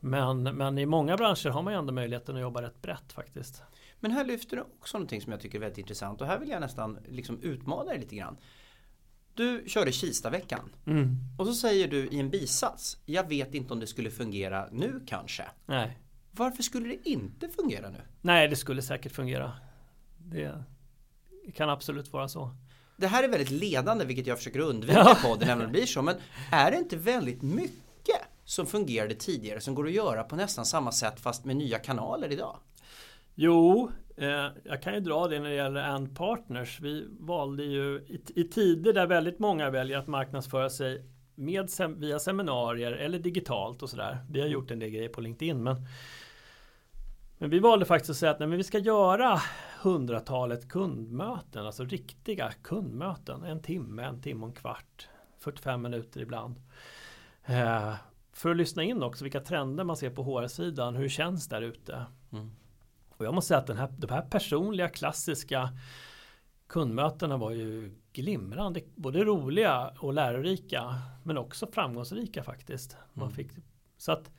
Men, 0.00 0.42
men 0.42 0.78
i 0.78 0.86
många 0.86 1.16
branscher 1.16 1.48
har 1.50 1.62
man 1.62 1.72
ju 1.72 1.78
ändå 1.78 1.92
möjligheten 1.92 2.36
att 2.36 2.42
jobba 2.42 2.62
rätt 2.62 2.82
brett 2.82 3.12
faktiskt. 3.12 3.62
Men 4.00 4.10
här 4.10 4.24
lyfter 4.24 4.56
du 4.56 4.62
också 4.62 4.98
någonting 4.98 5.20
som 5.20 5.32
jag 5.32 5.40
tycker 5.40 5.58
är 5.58 5.60
väldigt 5.60 5.78
intressant 5.78 6.20
och 6.20 6.26
här 6.26 6.38
vill 6.38 6.48
jag 6.48 6.60
nästan 6.60 6.98
liksom 7.08 7.40
utmana 7.42 7.84
dig 7.84 7.98
lite 8.00 8.16
grann. 8.16 8.36
Du 9.34 9.64
körde 9.66 9.92
Kistaveckan 9.92 10.70
och 11.38 11.46
så 11.46 11.54
säger 11.54 11.88
du 11.88 12.08
i 12.08 12.20
en 12.20 12.30
bisats 12.30 12.98
Jag 13.06 13.28
vet 13.28 13.54
inte 13.54 13.72
om 13.72 13.80
det 13.80 13.86
skulle 13.86 14.10
fungera 14.10 14.68
nu 14.72 15.00
kanske. 15.06 15.44
Nej. 15.66 15.98
Varför 16.30 16.62
skulle 16.62 16.88
det 16.88 17.08
inte 17.08 17.48
fungera 17.48 17.90
nu? 17.90 17.98
Nej, 18.20 18.48
det 18.48 18.56
skulle 18.56 18.82
säkert 18.82 19.12
fungera. 19.12 19.52
Det 20.30 21.52
kan 21.54 21.70
absolut 21.70 22.12
vara 22.12 22.28
så. 22.28 22.50
Det 22.96 23.06
här 23.06 23.22
är 23.24 23.28
väldigt 23.28 23.50
ledande 23.50 24.04
vilket 24.04 24.26
jag 24.26 24.38
försöker 24.38 24.60
undvika 24.60 24.98
Ja. 24.98 25.12
i 25.18 25.22
podden 25.26 25.48
även 25.48 25.58
om 25.58 25.72
det 25.72 25.72
blir 25.78 25.86
så. 25.86 26.02
Men 26.02 26.14
är 26.52 26.70
det 26.70 26.76
inte 26.76 26.96
väldigt 26.96 27.42
mycket 27.42 28.20
som 28.44 28.66
fungerade 28.66 29.14
tidigare 29.14 29.60
som 29.60 29.74
går 29.74 29.86
att 29.86 29.92
göra 29.92 30.22
på 30.22 30.36
nästan 30.36 30.64
samma 30.66 30.92
sätt 30.92 31.20
fast 31.20 31.44
med 31.44 31.56
nya 31.56 31.78
kanaler 31.78 32.32
idag? 32.32 32.56
Jo, 33.34 33.90
eh, 34.16 34.46
jag 34.64 34.82
kan 34.82 34.94
ju 34.94 35.00
dra 35.00 35.28
det 35.28 35.40
när 35.40 35.48
det 35.48 35.54
gäller 35.54 35.82
And 35.82 36.16
Partners. 36.16 36.80
Vi 36.80 37.06
valde 37.20 37.64
ju 37.64 37.96
i, 38.08 38.40
i 38.40 38.44
tider 38.44 38.92
där 38.92 39.06
väldigt 39.06 39.38
många 39.38 39.70
väljer 39.70 39.98
att 39.98 40.06
marknadsföra 40.06 40.70
sig 40.70 41.04
med, 41.34 41.68
via 41.96 42.18
seminarier 42.18 42.92
eller 42.92 43.18
digitalt 43.18 43.82
och 43.82 43.90
sådär. 43.90 44.18
Vi 44.30 44.40
har 44.40 44.48
gjort 44.48 44.70
en 44.70 44.78
del 44.78 44.90
grejer 44.90 45.08
på 45.08 45.20
LinkedIn 45.20 45.62
men 45.62 45.76
men 47.38 47.50
vi 47.50 47.58
valde 47.58 47.84
faktiskt 47.84 48.10
att 48.10 48.16
säga 48.16 48.30
att 48.32 48.38
nej, 48.38 48.48
men 48.48 48.58
vi 48.58 48.64
ska 48.64 48.78
göra 48.78 49.40
hundratalet 49.82 50.68
kundmöten, 50.68 51.66
alltså 51.66 51.84
riktiga 51.84 52.52
kundmöten. 52.62 53.44
En 53.44 53.62
timme, 53.62 54.02
en 54.02 54.20
timme 54.22 54.42
och 54.42 54.48
en 54.48 54.54
kvart, 54.54 55.08
45 55.38 55.82
minuter 55.82 56.20
ibland. 56.20 56.56
Eh, 57.44 57.94
för 58.32 58.50
att 58.50 58.56
lyssna 58.56 58.82
in 58.82 59.02
också 59.02 59.24
vilka 59.24 59.40
trender 59.40 59.84
man 59.84 59.96
ser 59.96 60.10
på 60.10 60.22
HR-sidan, 60.22 60.96
hur 60.96 61.08
känns 61.08 61.48
där 61.48 61.62
ute. 61.62 62.06
Mm. 62.32 62.50
Och 63.16 63.24
jag 63.24 63.34
måste 63.34 63.48
säga 63.48 63.58
att 63.58 63.66
den 63.66 63.76
här, 63.76 63.88
de 63.98 64.10
här 64.12 64.22
personliga 64.22 64.88
klassiska 64.88 65.70
kundmötena 66.66 67.36
var 67.36 67.50
ju 67.50 67.94
glimrande, 68.12 68.80
både 68.94 69.24
roliga 69.24 69.92
och 69.98 70.12
lärorika 70.12 70.94
men 71.24 71.38
också 71.38 71.66
framgångsrika 71.72 72.42
faktiskt. 72.42 72.96
Man 73.12 73.24
Mm. 73.28 73.36
fick, 73.36 73.50
så 73.96 74.12
att 74.12 74.30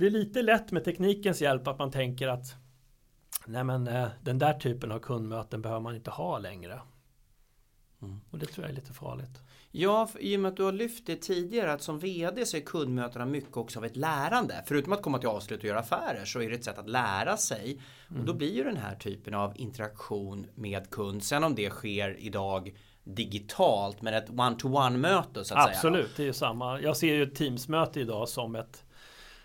det 0.00 0.06
är 0.06 0.10
lite 0.10 0.42
lätt 0.42 0.72
med 0.72 0.84
teknikens 0.84 1.42
hjälp 1.42 1.68
att 1.68 1.78
man 1.78 1.90
tänker 1.90 2.28
att 2.28 2.54
nej 3.46 3.64
men 3.64 3.88
eh, 3.88 4.08
den 4.22 4.38
där 4.38 4.54
typen 4.54 4.92
av 4.92 4.98
kundmöten 4.98 5.62
behöver 5.62 5.80
man 5.80 5.94
inte 5.94 6.10
ha 6.10 6.38
längre. 6.38 6.80
Mm. 8.02 8.20
Och 8.30 8.38
det 8.38 8.46
tror 8.46 8.64
jag 8.64 8.70
är 8.70 8.76
lite 8.76 8.92
farligt. 8.92 9.42
Ja, 9.70 10.08
i 10.18 10.36
och 10.36 10.40
med 10.40 10.48
att 10.48 10.56
du 10.56 10.62
har 10.62 10.72
lyft 10.72 11.06
det 11.06 11.16
tidigare 11.16 11.72
att 11.72 11.82
som 11.82 11.98
VD 11.98 12.46
så 12.46 12.56
är 12.56 12.60
kundmötena 12.60 13.26
mycket 13.26 13.56
också 13.56 13.78
av 13.78 13.84
ett 13.84 13.96
lärande. 13.96 14.64
Förutom 14.66 14.92
att 14.92 15.02
komma 15.02 15.18
till 15.18 15.28
avslut 15.28 15.58
och 15.58 15.64
göra 15.64 15.78
affärer 15.78 16.24
så 16.24 16.42
är 16.42 16.50
det 16.50 16.54
ett 16.54 16.64
sätt 16.64 16.78
att 16.78 16.88
lära 16.88 17.36
sig. 17.36 17.80
Och 18.18 18.24
då 18.24 18.34
blir 18.34 18.54
ju 18.54 18.64
den 18.64 18.76
här 18.76 18.94
typen 18.94 19.34
av 19.34 19.52
interaktion 19.56 20.46
med 20.54 20.90
kund. 20.90 21.24
Sen 21.24 21.44
om 21.44 21.54
det 21.54 21.70
sker 21.70 22.20
idag 22.20 22.78
digitalt 23.04 24.02
men 24.02 24.14
ett 24.14 24.30
one-to-one 24.30 24.96
möte 24.96 25.34
så 25.34 25.40
att 25.40 25.46
säga. 25.46 25.76
Absolut, 25.76 26.16
det 26.16 26.22
är 26.22 26.26
ju 26.26 26.32
samma. 26.32 26.80
Jag 26.80 26.96
ser 26.96 27.14
ju 27.14 27.22
ett 27.22 27.34
Teamsmöte 27.34 28.00
idag 28.00 28.28
som 28.28 28.54
ett 28.56 28.84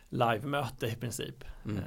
live-möte 0.09 0.87
i 0.87 0.95
princip. 0.95 1.43
Mm. 1.65 1.77
Eh, 1.77 1.83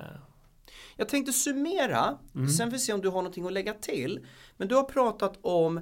Jag 0.97 1.09
tänkte 1.09 1.33
summera, 1.33 2.19
sen 2.57 2.71
får 2.71 2.73
vi 2.73 2.79
se 2.79 2.93
om 2.93 3.01
du 3.01 3.09
har 3.09 3.17
någonting 3.17 3.47
att 3.47 3.53
lägga 3.53 3.75
till. 3.75 4.27
Men 4.57 4.69
du 4.69 4.75
har 4.75 4.85
pratat 4.85 5.39
om 5.43 5.81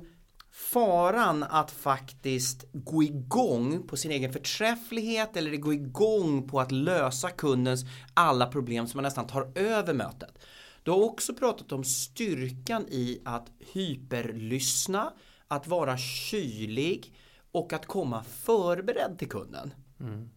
faran 0.52 1.42
att 1.42 1.70
faktiskt 1.70 2.64
gå 2.72 3.02
igång 3.02 3.86
på 3.86 3.96
sin 3.96 4.10
egen 4.10 4.32
förträfflighet 4.32 5.36
eller 5.36 5.56
gå 5.56 5.72
igång 5.72 6.48
på 6.48 6.60
att 6.60 6.72
lösa 6.72 7.30
kundens 7.30 7.84
alla 8.14 8.46
problem 8.46 8.86
som 8.86 8.98
man 8.98 9.02
nästan 9.02 9.26
tar 9.26 9.52
över 9.54 9.94
mötet. 9.94 10.38
Du 10.82 10.90
har 10.90 10.98
också 10.98 11.34
pratat 11.34 11.72
om 11.72 11.84
styrkan 11.84 12.86
i 12.88 13.22
att 13.24 13.50
hyperlyssna, 13.58 15.12
att 15.48 15.66
vara 15.66 15.96
kylig 15.98 17.14
och 17.52 17.72
att 17.72 17.86
komma 17.86 18.22
förberedd 18.24 19.18
till 19.18 19.28
kunden. 19.28 19.74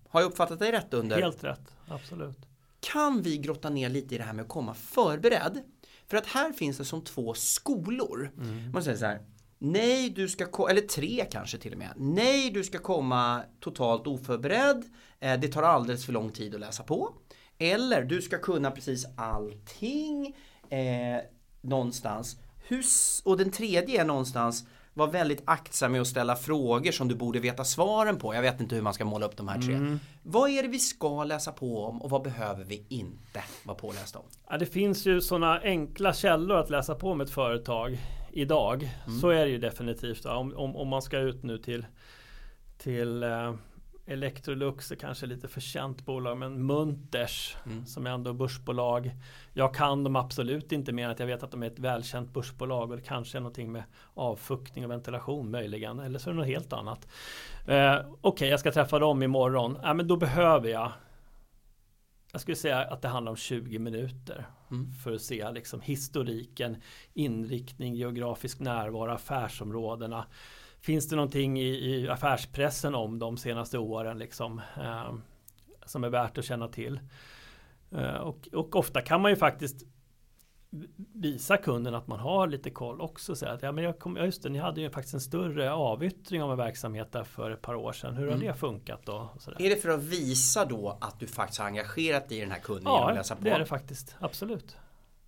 Har 0.09 0.21
jag 0.21 0.27
uppfattat 0.27 0.59
dig 0.59 0.71
rätt 0.71 0.93
under? 0.93 1.21
Helt 1.21 1.43
rätt, 1.43 1.75
absolut. 1.89 2.38
kan 2.80 3.21
vi 3.21 3.38
grotta 3.38 3.69
ner 3.69 3.89
lite 3.89 4.15
i 4.15 4.17
det 4.17 4.23
här 4.23 4.34
med 4.34 4.43
att 4.43 4.49
komma 4.49 4.73
förberedd? 4.73 5.60
För 6.08 6.17
att 6.17 6.25
här 6.25 6.52
finns 6.54 6.78
det 6.78 6.86
som 6.86 7.02
två 7.04 7.34
skolor. 7.34 8.32
Man 8.73 8.84
säger 8.84 8.97
så 8.97 9.06
här. 9.06 9.21
Nej, 9.62 10.10
du 10.10 10.30
ska 10.30 10.45
ko- 10.45 10.67
eller 10.67 10.82
tre 10.82 11.25
kanske 11.32 11.58
till 11.58 11.71
och 11.73 11.78
med. 11.80 11.93
Nej, 11.97 12.49
du 12.49 12.63
ska 12.63 12.78
komma 12.78 13.41
totalt 13.60 14.08
oförberedd. 14.08 14.84
Eh, 15.19 15.39
det 15.39 15.47
tar 15.47 15.63
alldeles 15.63 16.06
för 16.06 16.13
lång 16.13 16.32
tid 16.32 16.56
att 16.56 16.60
läsa 16.62 16.84
på. 16.84 17.13
Eller 17.58 18.04
du 18.04 18.21
ska 18.21 18.38
kunna 18.38 18.71
precis 18.71 19.06
allting 19.17 20.36
eh, 20.69 21.21
någonstans. 21.62 22.38
Hur, 22.67 22.84
och 23.23 23.38
den 23.38 23.52
tredje 23.52 24.02
är 24.02 24.06
någonstans 24.06 24.63
var 24.99 25.07
väldigt 25.07 25.41
aktsam 25.45 25.91
med 25.91 26.01
att 26.01 26.07
ställa 26.07 26.35
frågor 26.35 26.91
som 26.91 27.07
du 27.07 27.15
borde 27.15 27.39
veta 27.39 27.63
svaren 27.63 28.17
på. 28.17 28.35
Jag 28.35 28.41
vet 28.41 28.62
inte 28.62 28.75
hur 28.75 28.81
man 28.81 28.93
ska 28.93 29.05
måla 29.05 29.25
upp 29.25 29.38
de 29.38 29.47
här 29.47 29.62
tre. 29.62 29.97
Vad 30.23 30.49
är 30.49 30.63
det 30.63 30.69
vi 30.69 30.79
ska 30.79 31.23
läsa 31.23 31.51
på 31.51 31.83
om 31.85 32.01
och 32.01 32.09
vad 32.09 32.21
behöver 32.21 32.63
vi 32.63 32.85
inte 32.89 33.43
vara 33.63 33.77
pålästa 33.77 34.19
om? 34.19 34.25
Ja, 34.49 34.57
det 34.57 34.65
finns 34.65 35.05
ju 35.05 35.21
sådana 35.21 35.59
enkla 35.59 36.13
källor 36.13 36.57
att 36.57 36.69
läsa 36.69 36.95
på 36.95 37.15
med 37.15 37.25
ett 37.25 37.33
företag 37.33 37.97
idag. 38.31 38.89
Så 39.21 39.29
är 39.29 39.45
det 39.45 39.51
ju 39.51 39.57
definitivt. 39.57 40.25
Om, 40.25 40.53
om, 40.57 40.75
om 40.75 40.88
man 40.88 41.01
ska 41.01 41.17
ut 41.17 41.43
nu 41.43 41.57
till, 41.57 41.85
till 42.77 43.23
eh, 43.23 43.53
Electrolux 44.09 44.91
är 44.91 44.95
kanske 44.95 45.25
lite 45.25 45.47
för 45.47 45.61
känt 45.61 46.05
bolag 46.05 46.37
men 46.37 46.65
Munters 46.65 47.57
som 47.85 48.07
är 48.07 48.11
ändå 48.11 48.33
börsbolag. 48.33 49.11
Jag 49.53 49.75
kan 49.75 50.03
dem 50.03 50.15
absolut 50.15 50.71
inte 50.71 50.91
mer 50.91 51.05
än 51.05 51.11
att 51.11 51.19
jag 51.19 51.27
vet 51.27 51.43
att 51.43 51.51
de 51.51 51.63
är 51.63 51.67
ett 51.67 51.79
välkänt 51.79 52.33
börsbolag 52.33 52.91
och 52.91 52.97
det 52.97 53.03
kanske 53.03 53.37
är 53.37 53.39
någonting 53.39 53.71
med 53.71 53.83
avfuktning 54.13 54.85
och 54.85 54.91
ventilation 54.91 55.51
möjligen 55.51 55.99
eller 55.99 56.19
så 56.19 56.29
är 56.29 56.33
det 56.33 56.39
något 56.39 56.47
helt 56.47 56.73
annat. 56.73 57.07
Eh, 57.67 57.95
Okej, 58.21 58.49
jag 58.49 58.59
ska 58.59 58.71
träffa 58.71 58.99
dem 58.99 59.23
imorgon. 59.23 59.77
Ja, 59.83 59.93
men 59.93 60.07
då 60.07 60.17
behöver 60.17 60.69
jag 60.69 60.91
jag 62.31 62.41
skulle 62.41 62.55
säga 62.55 62.77
att 62.79 63.01
det 63.01 63.07
handlar 63.07 63.29
om 63.31 63.35
20 63.35 63.79
minuter 63.79 64.45
Mm. 64.71 64.91
för 64.91 65.13
att 65.13 65.21
se 65.21 65.51
liksom 65.51 65.81
historiken, 65.81 66.77
inriktning, 67.13 67.95
geografisk 67.95 68.59
närvaro, 68.59 69.11
affärsområdena. 69.11 70.25
Finns 70.81 71.07
det 71.07 71.15
någonting 71.15 71.59
i, 71.59 71.67
i 71.69 72.09
affärspressen 72.09 72.95
om 72.95 73.19
de 73.19 73.37
senaste 73.37 73.77
åren 73.77 74.17
liksom, 74.17 74.61
eh, 74.77 75.13
som 75.85 76.03
är 76.03 76.09
värt 76.09 76.37
att 76.37 76.45
känna 76.45 76.67
till? 76.67 76.99
Eh, 77.91 78.15
och, 78.15 78.47
och 78.53 78.75
ofta 78.75 79.01
kan 79.01 79.21
man 79.21 79.31
ju 79.31 79.35
faktiskt 79.37 79.85
visa 81.13 81.57
kunden 81.57 81.95
att 81.95 82.07
man 82.07 82.19
har 82.19 82.47
lite 82.47 82.69
koll 82.69 83.01
också. 83.01 83.35
Så 83.35 83.45
att, 83.45 83.61
ja, 83.63 83.71
men 83.71 83.83
jag 83.83 83.99
kom, 83.99 84.17
ja, 84.17 84.25
just 84.25 84.43
det, 84.43 84.49
ni 84.49 84.59
hade 84.59 84.81
ju 84.81 84.89
faktiskt 84.89 85.13
en 85.13 85.21
större 85.21 85.71
avyttring 85.73 86.43
av 86.43 86.51
en 86.51 86.57
verksamhet 86.57 87.11
där 87.11 87.23
för 87.23 87.51
ett 87.51 87.61
par 87.61 87.75
år 87.75 87.93
sedan. 87.93 88.15
Hur 88.15 88.25
har 88.27 88.33
Mm. 88.33 88.47
det 88.47 88.53
funkat 88.53 89.05
då? 89.05 89.29
Är 89.59 89.69
det 89.69 89.75
för 89.75 89.89
att 89.89 90.03
visa 90.03 90.65
då 90.65 90.97
att 91.01 91.19
du 91.19 91.27
faktiskt 91.27 91.59
har 91.59 91.67
engagerat 91.67 92.29
dig 92.29 92.37
i 92.37 92.41
den 92.41 92.51
här 92.51 92.59
kunden 92.59 92.93
Ja, 92.93 93.23
det 93.39 93.49
är 93.49 93.59
det 93.59 93.65
faktiskt. 93.65 94.15
Absolut. 94.19 94.77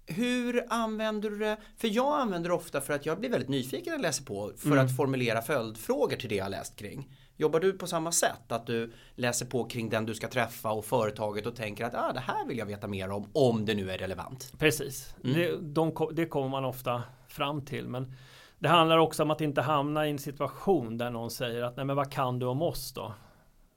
Hur 0.06 0.66
använder 0.70 1.30
du 1.30 1.38
det? 1.38 1.58
För 1.78 1.88
jag 1.88 2.20
använder 2.20 2.50
det 2.50 2.56
ofta 2.56 2.82
för 2.82 2.94
att 2.94 3.06
jag 3.06 3.20
blir 3.20 3.30
väldigt 3.30 3.50
nyfiken 3.50 3.84
när 3.86 3.92
jag 3.94 4.02
läser 4.02 4.24
på 4.26 4.52
för 4.58 4.68
Mm. 4.72 4.86
att 4.86 4.96
formulera 4.98 5.42
följdfrågor 5.42 6.16
till 6.16 6.30
det 6.30 6.36
jag 6.36 6.52
läst 6.52 6.76
kring. 6.76 7.12
Jobbar 7.38 7.60
du 7.60 7.74
på 7.74 7.88
samma 7.88 8.12
sätt? 8.12 8.52
Att 8.52 8.66
du 8.68 8.94
läser 9.16 9.46
på 9.46 9.64
kring 9.64 9.90
den 9.90 10.06
du 10.06 10.14
ska 10.16 10.28
träffa 10.28 10.72
och 10.72 10.86
företaget 10.86 11.46
och 11.46 11.56
tänker 11.56 11.86
att 11.86 11.96
ah, 11.96 12.14
det 12.14 12.20
här 12.20 12.46
vill 12.48 12.58
jag 12.58 12.66
veta 12.66 12.88
mer 12.88 13.12
om, 13.12 13.30
om 13.34 13.66
det 13.66 13.74
nu 13.76 13.92
är 13.92 13.98
relevant. 13.98 14.54
Precis, 14.60 15.16
Mm. 15.24 15.36
det, 15.38 15.58
de, 15.62 16.10
det 16.14 16.26
kommer 16.26 16.50
man 16.50 16.66
ofta 16.66 17.04
fram 17.28 17.66
till. 17.66 17.88
Men 17.88 18.14
det 18.60 18.68
handlar 18.70 18.98
också 18.98 19.24
om 19.24 19.32
att 19.32 19.42
inte 19.42 19.62
hamna 19.62 20.08
i 20.08 20.12
en 20.12 20.20
situation 20.20 20.98
där 20.98 21.10
någon 21.10 21.32
säger 21.32 21.64
att 21.64 21.76
nej 21.78 21.86
men 21.86 21.96
vad 21.96 22.12
kan 22.12 22.40
du 22.40 22.46
om 22.46 22.62
oss 22.62 22.94
då? 22.94 23.14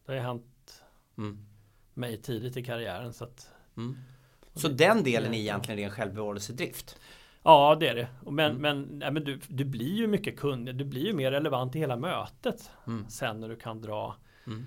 Det 0.06 0.12
har 0.12 0.16
ju 0.16 0.22
hänt 0.26 0.44
Mm. 1.18 1.46
mig 1.94 2.22
tidigt 2.22 2.56
i 2.56 2.64
karriären. 2.64 3.12
Så 3.12 3.24
att, 3.24 3.50
Mm. 3.76 3.96
Så 4.54 4.68
den 4.68 5.02
delen 5.02 5.34
är 5.34 5.38
egentligen 5.38 5.80
ren 5.80 5.90
självbevarelsedrift. 5.90 6.96
ja 7.42 7.76
det 7.80 7.88
är 7.88 7.94
det. 7.94 8.08
Men, 8.30 8.50
Mm. 8.50 8.62
men, 8.62 8.98
nej, 8.98 9.10
men 9.12 9.24
du, 9.24 9.40
du 9.48 9.64
blir 9.64 9.94
ju 9.94 10.06
mycket 10.06 10.38
kunnig. 10.38 10.76
Du 10.76 10.84
blir 10.84 11.06
ju 11.06 11.12
mer 11.12 11.30
relevant 11.30 11.76
i 11.76 11.78
hela 11.78 11.96
mötet. 11.96 12.70
Mm. 12.86 13.08
Sen 13.08 13.40
när 13.40 13.48
du 13.48 13.56
kan 13.56 13.80
dra 13.82 14.16
Mm. 14.46 14.66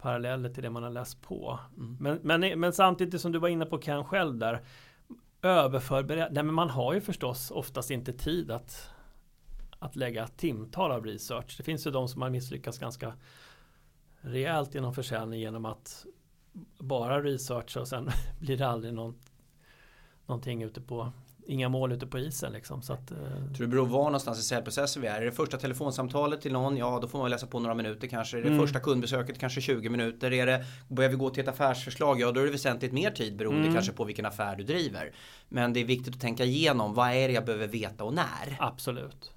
paralleller 0.00 0.48
till 0.48 0.62
det 0.62 0.70
man 0.70 0.82
har 0.82 0.90
läst 0.90 1.22
på. 1.22 1.58
Mm. 1.76 1.96
Men, 2.00 2.40
men, 2.40 2.60
men 2.60 2.72
samtidigt 2.72 3.20
som 3.20 3.32
du 3.32 3.38
var 3.38 3.48
inne 3.48 3.66
på 3.66 3.78
Ken 3.78 4.04
själv 4.04 4.38
där. 4.38 4.62
Överförberedd. 5.42 6.32
Nej 6.32 6.42
men 6.42 6.54
man 6.54 6.70
har 6.70 6.94
ju 6.94 7.00
förstås 7.00 7.50
oftast 7.50 7.90
inte 7.90 8.12
tid 8.12 8.50
att, 8.50 8.90
att 9.78 9.96
lägga 9.96 10.26
timtal 10.26 10.92
av 10.92 11.04
research. 11.04 11.54
Det 11.56 11.62
finns 11.62 11.86
ju 11.86 11.90
de 11.90 12.08
som 12.08 12.22
har 12.22 12.30
misslyckats 12.30 12.78
ganska 12.78 13.12
rejält 14.20 14.74
inom 14.74 14.94
försäljning 14.94 15.40
genom 15.40 15.64
att 15.64 16.06
bara 16.78 17.22
researcha 17.22 17.80
och 17.80 17.88
sen 17.88 18.10
blir 18.40 18.56
det 18.56 18.68
aldrig 18.68 18.94
någon, 18.94 19.14
någonting 20.28 20.62
ute 20.62 20.80
på 20.80 21.12
inga 21.46 21.68
mål 21.68 21.92
ute 21.92 22.06
på 22.06 22.18
isen 22.18 22.52
liksom. 22.52 22.82
Så 22.82 22.92
att, 22.92 23.10
eh, 23.10 23.16
Tror 23.16 23.48
du 23.58 23.64
det 23.64 23.66
beror 23.66 23.86
var 23.86 24.04
någonstans 24.04 24.38
i 24.38 24.42
säljprocessen 24.42 25.02
vi 25.02 25.08
är? 25.08 25.20
Är 25.20 25.24
det 25.24 25.32
första 25.32 25.56
telefonsamtalet 25.58 26.40
till 26.40 26.52
någon? 26.52 26.76
Ja, 26.76 26.98
då 27.02 27.08
får 27.08 27.18
man 27.18 27.30
läsa 27.30 27.46
på 27.46 27.60
några 27.60 27.74
minuter 27.74 28.06
kanske. 28.08 28.38
Är 28.38 28.42
det 28.42 28.48
Mm. 28.48 28.60
första 28.60 28.80
kundbesöket 28.80 29.38
kanske 29.38 29.60
20 29.60 29.88
minuter? 29.88 30.32
Är 30.32 30.46
det, 30.46 30.64
börjar 30.88 31.10
vi 31.10 31.16
gå 31.16 31.30
till 31.30 31.42
ett 31.42 31.48
affärsförslag? 31.48 32.20
Ja, 32.20 32.32
då 32.32 32.40
är 32.40 32.44
det 32.44 32.50
väsentligt 32.50 32.92
mer 32.92 33.10
tid 33.10 33.36
beroende 33.36 33.60
Mm. 33.62 33.74
kanske 33.74 33.92
på 33.92 34.04
vilken 34.04 34.26
affär 34.26 34.56
du 34.56 34.64
driver. 34.64 35.12
Men 35.48 35.72
det 35.72 35.80
är 35.80 35.84
viktigt 35.84 36.14
att 36.14 36.20
tänka 36.20 36.44
igenom. 36.44 36.94
Vad 36.94 37.08
är 37.10 37.28
det 37.28 37.34
jag 37.34 37.44
behöver 37.44 37.66
veta 37.66 38.04
och 38.04 38.14
när? 38.14 38.56
absolut. 38.58 39.32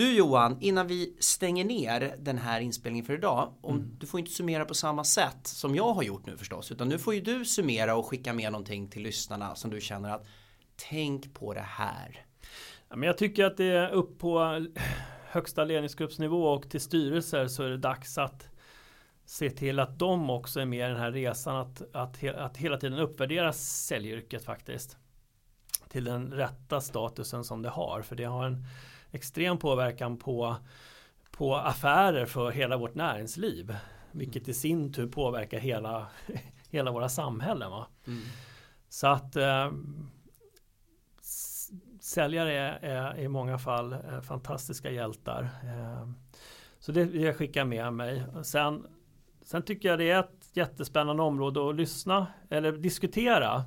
Du 0.00 0.12
Johan, 0.12 0.56
innan 0.60 0.86
vi 0.86 1.16
stänger 1.18 1.64
ner 1.64 2.14
den 2.18 2.38
här 2.38 2.60
inspelningen 2.60 3.06
för 3.06 3.14
idag. 3.14 3.54
Om, 3.60 3.74
Mm. 3.74 3.96
Du 3.98 4.06
får 4.06 4.20
inte 4.20 4.32
summera 4.32 4.64
på 4.64 4.74
samma 4.74 5.04
sätt 5.04 5.46
som 5.46 5.74
jag 5.74 5.92
har 5.92 6.02
gjort 6.02 6.26
nu 6.26 6.36
förstås. 6.36 6.72
Utan 6.72 6.88
nu 6.88 6.98
får 6.98 7.14
ju 7.14 7.20
du 7.20 7.44
summera 7.44 7.96
och 7.96 8.06
skicka 8.06 8.32
med 8.32 8.52
någonting 8.52 8.88
till 8.88 9.02
lyssnarna 9.02 9.54
som 9.54 9.70
du 9.70 9.80
känner 9.80 10.10
att 10.10 10.26
tänk 10.90 11.34
på 11.34 11.54
det 11.54 11.66
här. 11.66 12.24
Ja, 12.88 12.96
men 12.96 13.06
jag 13.06 13.18
tycker 13.18 13.44
att 13.44 13.56
det 13.56 13.64
är 13.64 13.90
upp 13.90 14.18
på 14.18 14.66
högsta 15.26 15.64
ledningsgruppsnivå 15.64 16.44
och 16.44 16.70
till 16.70 16.80
styrelser 16.80 17.48
så 17.48 17.62
är 17.62 17.68
det 17.68 17.78
dags 17.78 18.18
att 18.18 18.48
se 19.24 19.50
till 19.50 19.78
att 19.78 19.98
de 19.98 20.30
också 20.30 20.60
är 20.60 20.66
med 20.66 20.86
i 20.86 20.92
den 20.92 21.00
här 21.00 21.12
resan 21.12 21.56
att, 21.56 21.82
att, 21.92 22.24
att 22.24 22.56
hela 22.56 22.76
tiden 22.76 22.98
uppvärdera 22.98 23.52
säljyrket 23.52 24.44
faktiskt. 24.44 24.96
Till 25.88 26.04
den 26.04 26.32
rätta 26.32 26.80
statusen 26.80 27.44
som 27.44 27.62
det 27.62 27.70
har. 27.70 28.02
För 28.02 28.16
det 28.16 28.24
har 28.24 28.46
en 28.46 28.64
extrem 29.12 29.58
påverkan 29.58 30.16
på, 30.16 30.56
på 31.30 31.56
affärer 31.56 32.26
för 32.26 32.50
hela 32.50 32.76
vårt 32.76 32.94
näringsliv. 32.94 33.76
Vilket 34.12 34.48
i 34.48 34.54
sin 34.54 34.92
tur 34.92 35.06
påverkar 35.06 35.58
hela, 35.58 36.06
hela 36.70 36.90
våra 36.90 37.08
samhällen. 37.08 37.70
Va? 37.70 37.86
Så 38.88 39.06
att 39.06 39.36
eh, 39.36 39.72
säljare 42.00 42.52
är, 42.52 42.78
är 42.82 43.18
i 43.18 43.28
många 43.28 43.58
fall 43.58 43.92
eh, 43.92 44.20
fantastiska 44.20 44.90
hjältar. 44.90 45.42
Eh, 45.42 46.08
så 46.78 46.92
det 46.92 47.04
vill 47.04 47.22
jag 47.22 47.36
skicka 47.36 47.64
med 47.64 47.92
mig. 47.92 48.24
Sen, 48.42 48.86
sen 49.42 49.62
tycker 49.62 49.88
jag 49.88 49.98
det 49.98 50.10
är 50.10 50.20
ett 50.20 50.50
jättespännande 50.52 51.22
område 51.22 51.70
att 51.70 51.76
lyssna 51.76 52.26
eller 52.50 52.72
diskutera. 52.72 53.64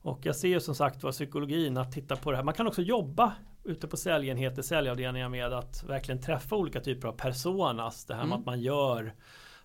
Och 0.00 0.26
jag 0.26 0.36
ser 0.36 0.48
ju 0.48 0.60
som 0.60 0.74
sagt 0.74 1.02
var 1.02 1.12
psykologin 1.12 1.76
att 1.76 1.92
titta 1.92 2.16
på 2.16 2.30
det 2.30 2.36
här. 2.36 2.44
Man 2.44 2.54
kan 2.54 2.66
också 2.66 2.82
jobba 2.82 3.32
ute 3.66 3.86
på 3.88 3.96
säljenheter, 3.96 4.62
säljavdelningar 4.62 5.28
med 5.28 5.52
att 5.52 5.84
verkligen 5.88 6.20
träffa 6.20 6.56
olika 6.56 6.80
typer 6.80 7.08
av 7.08 7.12
personas. 7.12 8.04
Det 8.04 8.14
här 8.14 8.20
med 8.20 8.26
Mm. 8.26 8.38
att 8.40 8.46
man 8.46 8.60
gör 8.60 9.14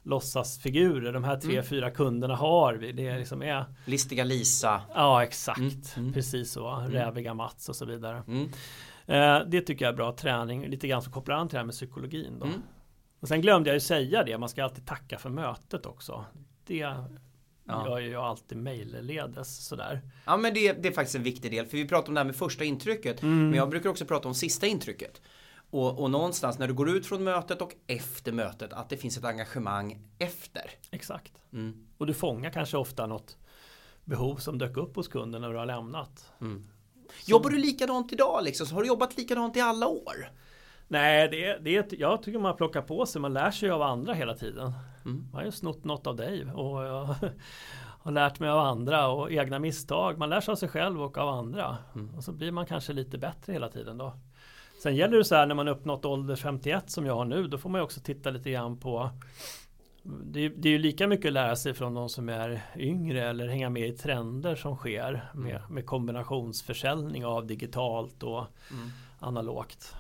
låtsasfigurer. 0.03 1.13
De 1.13 1.23
här 1.23 1.37
tre, 1.37 1.63
fyra 1.63 1.91
kunderna 1.91 2.35
har 2.35 2.73
vi. 2.73 2.91
Det 2.91 3.07
är 3.07 3.17
liksom 3.19 3.41
är 3.43 3.65
Listiga 3.85 4.23
Lisa. 4.23 4.81
Ja 4.95 5.23
exakt, 5.23 5.59
Mm, 5.59 5.81
mm. 5.97 6.13
precis 6.13 6.51
så. 6.51 6.69
Räviga 6.89 7.33
Mats 7.33 7.69
och 7.69 7.75
så 7.75 7.85
vidare. 7.85 8.23
Mm. 8.27 8.49
Eh, 9.05 9.47
det 9.49 9.61
tycker 9.61 9.85
jag 9.85 9.91
är 9.91 9.95
bra 9.97 10.11
träning, 10.15 10.67
lite 10.67 10.87
grann 10.87 11.01
som 11.01 11.11
kopplar 11.13 11.35
an 11.35 11.47
till 11.47 11.55
det 11.55 11.59
här 11.59 11.65
med 11.65 11.75
psykologin. 11.75 12.39
Då. 12.39 12.45
Mm. 12.45 12.61
Och 13.19 13.27
sen 13.27 13.41
glömde 13.41 13.69
jag 13.69 13.75
ju 13.75 13.79
säga 13.79 14.23
det, 14.23 14.37
man 14.37 14.49
ska 14.49 14.63
alltid 14.63 14.85
tacka 14.85 15.17
för 15.17 15.29
mötet 15.29 15.85
också. 15.85 16.25
Det 16.65 16.95
Ja. 17.71 17.89
gör 17.89 17.99
ju 17.99 18.09
jag 18.09 18.23
alltid 18.23 18.57
mejlledes 18.57 19.67
sådär. 19.67 20.01
Ja 20.25 20.37
men 20.37 20.53
det, 20.53 20.73
det 20.73 20.87
är 20.87 20.93
faktiskt 20.93 21.15
en 21.15 21.23
viktig 21.23 21.51
del 21.51 21.65
för 21.65 21.77
vi 21.77 21.87
pratar 21.87 22.07
om 22.07 22.13
det 22.13 22.19
här 22.19 22.25
med 22.25 22.35
första 22.35 22.63
intrycket 22.63 23.21
Mm. 23.21 23.49
Men 23.49 23.57
jag 23.57 23.69
brukar 23.69 23.89
också 23.89 24.05
prata 24.05 24.27
om 24.27 24.35
sista 24.35 24.67
intrycket 24.67 25.21
och, 25.71 25.99
och 25.99 26.11
någonstans 26.11 26.59
när 26.59 26.67
du 26.67 26.73
går 26.73 26.89
ut 26.89 27.05
från 27.05 27.23
mötet 27.23 27.61
och 27.61 27.75
efter 27.87 28.31
mötet 28.31 28.73
att 28.73 28.89
det 28.89 28.97
finns 28.97 29.17
ett 29.17 29.25
engagemang 29.25 29.99
efter 30.19 30.71
Exakt. 30.91 31.33
mm. 31.53 31.87
Och 31.97 32.07
du 32.07 32.13
fångar 32.13 32.49
kanske 32.49 32.77
ofta 32.77 33.07
något 33.07 33.37
behov 34.05 34.35
som 34.35 34.57
dök 34.57 34.77
upp 34.77 34.95
hos 34.95 35.07
kunden 35.07 35.41
när 35.41 35.49
du 35.49 35.57
har 35.57 35.65
lämnat. 35.65 36.31
Jobbar 37.25 37.49
du 37.49 37.57
likadant 37.57 38.13
idag 38.13 38.43
liksom? 38.43 38.67
Så 38.67 38.75
har 38.75 38.81
du 38.81 38.87
jobbat 38.87 39.17
likadant 39.17 39.57
i 39.57 39.61
alla 39.61 39.87
år? 39.87 40.31
Nej, 40.87 41.27
det, 41.27 41.57
det, 41.57 41.93
jag 41.99 42.23
tycker 42.23 42.39
man 42.39 42.55
plockar 42.55 42.81
på 42.81 43.05
sig, 43.05 43.21
man 43.21 43.33
lär 43.33 43.51
sig 43.51 43.69
av 43.69 43.81
andra 43.81 44.13
hela 44.13 44.33
tiden. 44.33 44.73
Mm. 45.05 45.27
Jag 45.31 45.39
har 45.39 45.45
ju 45.45 45.51
snott 45.51 45.83
något 45.83 46.07
av 46.07 46.15
dig 46.15 46.45
och 46.51 46.83
jag 46.83 47.15
har 47.99 48.11
lärt 48.11 48.39
mig 48.39 48.49
av 48.49 48.59
andra 48.59 49.07
och 49.07 49.31
egna 49.31 49.59
misstag. 49.59 50.17
Man 50.17 50.29
lär 50.29 50.41
sig 50.41 50.51
av 50.51 50.55
sig 50.55 50.69
själv 50.69 51.01
och 51.01 51.17
av 51.17 51.29
andra. 51.29 51.77
Och 52.17 52.23
så 52.23 52.31
blir 52.31 52.51
man 52.51 52.65
kanske 52.65 52.93
lite 52.93 53.17
bättre 53.17 53.53
hela 53.53 53.69
tiden 53.69 53.97
då. 53.97 54.13
Sen 54.83 54.95
gäller 54.95 55.17
det 55.17 55.23
så 55.23 55.35
här 55.35 55.45
när 55.45 55.55
man 55.55 55.67
uppnått 55.67 56.05
ålder 56.05 56.35
51 56.35 56.89
som 56.89 57.05
jag 57.05 57.15
har 57.15 57.25
nu, 57.25 57.47
då 57.47 57.57
får 57.57 57.69
man 57.69 57.79
ju 57.79 57.83
också 57.83 57.99
titta 57.99 58.29
lite 58.29 58.51
grann 58.51 58.77
på 58.77 59.09
det 60.03 60.39
är, 60.39 60.49
det 60.49 60.69
är 60.69 60.71
ju 60.73 60.77
lika 60.77 61.07
mycket 61.07 61.25
att 61.25 61.33
lära 61.33 61.55
sig 61.55 61.73
från 61.73 61.93
de 61.93 62.09
som 62.09 62.29
är 62.29 62.61
yngre 62.75 63.29
eller 63.29 63.47
hänga 63.47 63.69
med 63.69 63.87
i 63.87 63.91
trender 63.91 64.55
som 64.55 64.75
sker 64.75 65.31
med, 65.33 65.61
med 65.69 65.85
kombinationsförsäljning 65.85 67.25
av 67.25 67.47
digitalt 67.47 68.23
och 68.23 68.45
analogt. 69.19 69.95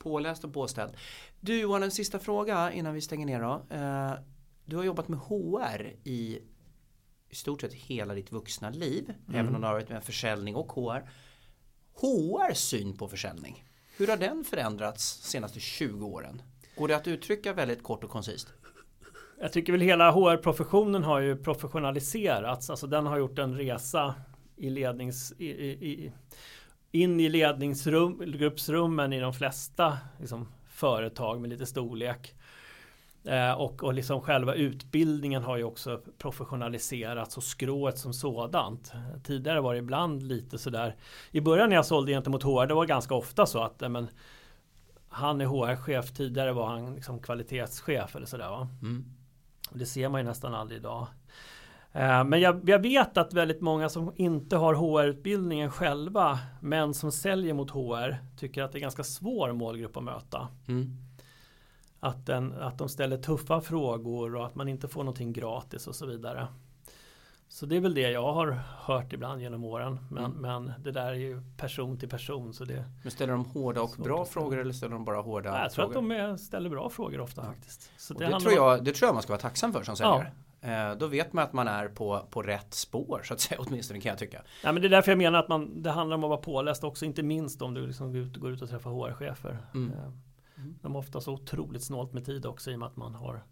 Påläst 0.00 0.44
och 0.44 0.52
påställd. 0.54 0.92
Du 1.40 1.60
Johan, 1.60 1.82
en 1.82 1.90
sista 1.90 2.18
fråga 2.18 2.72
innan 2.72 2.94
vi 2.94 3.00
stänger 3.00 3.26
ner 3.26 3.40
då. 3.40 3.74
Eh, 3.76 4.12
Du 4.64 4.76
har 4.76 4.84
jobbat 4.84 5.08
med 5.08 5.18
HR 5.18 5.92
i 6.04 6.38
i 7.30 7.34
stort 7.34 7.60
sett 7.60 7.72
hela 7.72 8.14
ditt 8.14 8.32
vuxna 8.32 8.70
liv. 8.70 9.14
Även 9.34 9.54
om 9.54 9.60
du 9.60 9.66
har 9.66 9.74
varit 9.74 9.88
med 9.88 10.04
försäljning 10.04 10.54
och 10.56 10.72
HR. 10.72 11.10
HRs 11.94 12.58
syn 12.58 12.96
på 12.96 13.08
försäljning. 13.08 13.64
Hur 13.96 14.06
har 14.06 14.16
den 14.16 14.44
förändrats 14.44 15.20
de 15.22 15.26
senaste 15.28 15.60
20 15.60 16.06
åren? 16.06 16.42
Går 16.76 16.88
det 16.88 16.96
att 16.96 17.08
uttrycka 17.08 17.52
väldigt 17.52 17.82
kort 17.82 18.04
och 18.04 18.10
koncist? 18.10 18.48
Jag 19.40 19.52
tycker 19.52 19.72
väl 19.72 19.80
hela 19.80 20.10
HR-professionen 20.10 21.04
har 21.04 21.20
ju 21.20 21.36
professionaliserats. 21.36 22.70
Alltså 22.70 22.86
den 22.86 23.06
har 23.06 23.18
gjort 23.18 23.38
en 23.38 23.54
resa 23.54 24.14
i 24.56 24.70
lednings, 24.70 25.32
i, 25.38 25.46
i, 25.46 25.70
i, 25.70 26.12
in 26.90 27.20
i 27.20 27.28
ledningsgruppsrummen 27.28 29.12
i 29.12 29.20
de 29.20 29.32
flesta 29.32 29.98
liksom, 30.18 30.48
företag 30.68 31.40
med 31.40 31.50
lite 31.50 31.66
storlek. 31.66 32.34
Eh, 33.24 33.52
och, 33.52 33.84
och 33.84 33.94
liksom 33.94 34.20
själva 34.20 34.54
utbildningen 34.54 35.42
har 35.42 35.56
ju 35.56 35.64
också 35.64 36.00
professionaliserats 36.18 37.36
och 37.36 37.44
skrået 37.44 37.98
som 37.98 38.12
sådant. 38.12 38.92
Tidigare 39.24 39.60
var 39.60 39.72
det 39.72 39.78
ibland 39.78 40.22
lite 40.22 40.58
sådär. 40.58 40.96
I 41.30 41.40
början 41.40 41.68
när 41.68 41.76
jag 41.76 41.86
sålde 41.86 42.12
gentemot 42.12 42.42
HR, 42.42 42.66
det 42.66 42.74
var 42.74 42.86
ganska 42.86 43.14
ofta 43.14 43.46
så 43.46 43.62
att 43.62 43.82
eh, 43.82 43.88
men, 43.88 44.08
han 45.10 45.40
är 45.40 45.46
HR-chef, 45.46 46.12
tidigare 46.12 46.52
var 46.52 46.66
han 46.66 46.94
liksom 46.94 47.18
kvalitetschef 47.18 48.16
eller 48.16 48.26
sådär 48.26 48.48
va. 48.48 48.68
Mm. 48.82 49.04
Det 49.72 49.86
ser 49.86 50.08
man 50.08 50.20
ju 50.20 50.26
nästan 50.26 50.54
aldrig 50.54 50.80
idag. 50.80 51.06
Eh, 51.92 52.24
Men 52.24 52.40
jag, 52.40 52.68
jag 52.68 52.78
vet 52.78 53.16
att 53.16 53.32
väldigt 53.34 53.60
många 53.60 53.88
som 53.88 54.12
inte 54.16 54.56
har 54.56 54.74
HR-utbildningen 54.74 55.70
själva 55.70 56.38
men 56.60 56.94
som 56.94 57.12
säljer 57.12 57.54
mot 57.54 57.70
HR 57.70 58.16
tycker 58.36 58.62
att 58.62 58.72
det 58.72 58.78
är 58.78 58.80
ganska 58.80 59.04
svår 59.04 59.52
målgrupp 59.52 59.96
att 59.96 60.04
möta. 60.04 60.48
Mm. 60.68 60.96
Att, 62.00 62.26
den, 62.26 62.52
att 62.60 62.78
de 62.78 62.88
ställer 62.88 63.18
tuffa 63.18 63.60
frågor 63.60 64.36
och 64.36 64.46
att 64.46 64.54
man 64.54 64.68
inte 64.68 64.88
får 64.88 65.00
någonting 65.04 65.32
gratis 65.32 65.86
och 65.86 65.94
så 65.94 66.06
vidare. 66.06 66.46
Så 67.48 67.66
det 67.66 67.76
är 67.76 67.80
väl 67.80 67.94
det 67.94 68.10
jag 68.10 68.32
har 68.32 68.60
hört 68.78 69.12
ibland 69.12 69.40
genom 69.42 69.64
åren. 69.64 69.98
Men, 70.10 70.24
Mm. 70.24 70.36
men 70.40 70.72
det 70.82 70.92
där 70.92 71.06
är 71.06 71.14
ju 71.14 71.42
person 71.56 71.98
till 71.98 72.08
person. 72.08 72.52
Så 72.54 72.64
det, 72.64 72.84
Men 73.02 73.10
ställer 73.10 73.32
de 73.32 73.44
hårda 73.44 73.82
och 73.82 73.90
bra 73.98 74.24
frågor 74.24 74.58
eller 74.58 74.72
ställer 74.72 74.92
de 74.94 75.04
bara 75.04 75.20
hårda 75.20 75.50
Nej, 75.52 75.62
jag 75.62 75.72
tror 75.72 75.92
frågor? 75.92 76.14
att 76.20 76.28
de 76.30 76.38
ställer 76.38 76.70
bra 76.70 76.90
frågor 76.90 77.20
ofta 77.20 77.44
faktiskt. 77.44 77.90
Det, 78.18 78.24
handlar 78.24 78.40
tror 78.40 78.52
jag, 78.54 78.84
det 78.84 78.92
tror 78.92 79.08
jag 79.08 79.14
man 79.14 79.22
ska 79.22 79.32
vara 79.32 79.40
tacksam 79.40 79.72
för 79.72 79.82
som 79.82 79.96
säljare. 79.96 80.22
Eh, 80.22 80.32
Då 80.98 81.06
vet 81.06 81.32
man 81.32 81.44
att 81.44 81.52
man 81.52 81.68
är 81.68 81.88
på, 81.88 82.26
på 82.30 82.42
rätt 82.42 82.74
spår 82.74 83.22
så 83.24 83.34
att 83.34 83.40
säga 83.40 83.60
åtminstone 83.66 84.00
kan 84.00 84.10
jag 84.10 84.18
tycka. 84.18 84.42
Ja, 84.64 84.72
men 84.72 84.82
det 84.82 84.88
är 84.88 84.90
därför 84.90 85.10
jag 85.10 85.18
menar 85.18 85.38
att 85.38 85.48
man, 85.48 85.82
det 85.82 85.90
handlar 85.90 86.16
om 86.16 86.24
att 86.24 86.30
vara 86.30 86.40
påläst 86.40 86.84
också, 86.84 87.04
inte 87.04 87.22
minst 87.22 87.62
om 87.62 87.74
du 87.74 87.86
liksom 87.86 88.12
går, 88.12 88.22
ut, 88.22 88.36
går 88.36 88.50
ut 88.50 88.62
och 88.62 88.68
träffar 88.68 88.90
HR-chefer. 88.90 89.58
Mm. 89.74 89.92
Eh, 89.92 90.12
De 90.82 90.92
har 90.92 90.98
ofta 90.98 91.20
så 91.20 91.32
otroligt 91.32 91.84
snålt 91.84 92.12
med 92.12 92.24
tid 92.26 92.46
också 92.46 92.70
i 92.70 92.74
och 92.74 92.78
med 92.78 92.86
att 92.86 92.96
man 92.96 93.14
har 93.14 93.44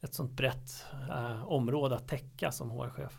ett 0.00 0.14
sånt 0.14 0.32
brett 0.32 0.84
eh, 1.10 1.48
område 1.48 1.96
att 1.96 2.08
täcka 2.08 2.52
som 2.52 2.70
HR-chef. 2.70 3.18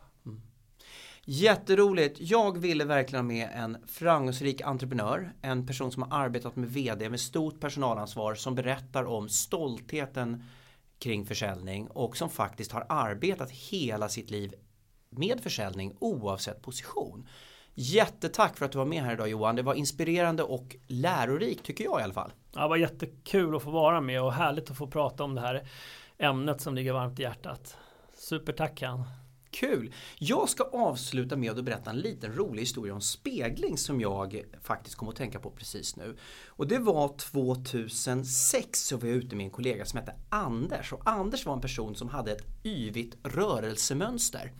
Jätteroligt. 1.25 2.17
Jag 2.19 2.57
ville 2.57 2.85
verkligen 2.85 3.25
ha 3.25 3.27
med 3.27 3.49
en 3.53 3.77
framgångsrik 3.87 4.61
entreprenör. 4.61 5.33
En 5.41 5.67
person 5.67 5.91
som 5.91 6.03
har 6.03 6.19
arbetat 6.19 6.55
med 6.55 6.69
VD 6.69 7.09
med 7.09 7.19
stort 7.19 7.59
personalansvar 7.59 8.35
som 8.35 8.55
berättar 8.55 9.03
om 9.03 9.29
stoltheten 9.29 10.43
kring 11.01 11.25
försäljning 11.25 11.87
och 11.87 12.17
som 12.17 12.29
faktiskt 12.29 12.71
har 12.71 12.85
arbetat 12.89 13.51
hela 13.51 14.09
sitt 14.09 14.29
liv 14.29 14.53
med 15.09 15.41
försäljning 15.41 15.95
oavsett 15.99 16.61
position. 16.61 17.27
Jättetack 17.73 18.57
för 18.57 18.65
att 18.65 18.71
du 18.71 18.77
var 18.77 18.85
med 18.85 19.03
här 19.03 19.13
idag 19.13 19.29
Johan. 19.29 19.55
Det 19.55 19.61
var 19.61 19.73
inspirerande 19.73 20.43
och 20.43 20.75
lärorikt 20.87 21.65
tycker 21.65 21.83
jag 21.83 21.99
i 21.99 22.03
alla 22.03 22.13
fall. 22.13 22.33
Ja, 22.53 22.61
det 22.61 22.67
var 22.67 22.77
jättekul 22.77 23.55
att 23.55 23.63
få 23.63 23.71
vara 23.71 24.01
med 24.01 24.21
och 24.21 24.33
härligt 24.33 24.71
att 24.71 24.77
få 24.77 24.87
prata 24.87 25.23
om 25.23 25.35
det 25.35 25.41
här 25.41 25.67
ämnet 26.17 26.61
som 26.61 26.75
ligger 26.75 26.93
varmt 26.93 27.19
i 27.19 27.21
hjärtat. 27.21 27.77
Supertack 28.13 28.81
Jan. 28.81 29.03
Kul! 29.51 29.93
Jag 30.17 30.49
ska 30.49 30.63
avsluta 30.63 31.35
med 31.35 31.59
att 31.59 31.65
berätta 31.65 31.89
en 31.89 31.99
liten 31.99 32.33
rolig 32.33 32.61
historia 32.61 32.93
om 32.93 33.01
spegling 33.01 33.77
som 33.77 34.01
jag 34.01 34.43
faktiskt 34.61 34.95
kom 34.95 35.09
att 35.09 35.15
tänka 35.15 35.39
på 35.39 35.51
precis 35.51 35.95
nu. 35.95 36.17
Och 36.47 36.67
det 36.67 36.79
var 36.79 37.17
2006 37.17 38.79
så 38.87 38.97
var 38.97 39.07
jag 39.07 39.17
ute 39.17 39.35
med 39.35 39.43
en 39.43 39.51
kollega 39.51 39.85
som 39.85 39.99
hette 39.99 40.15
Anders 40.29 40.93
och 40.93 41.01
Anders 41.05 41.45
var 41.45 41.53
en 41.53 41.61
person 41.61 41.95
som 41.95 42.09
hade 42.09 42.31
ett 42.31 42.65
yvigt 42.65 43.17
rörelsemönster. 43.23 44.51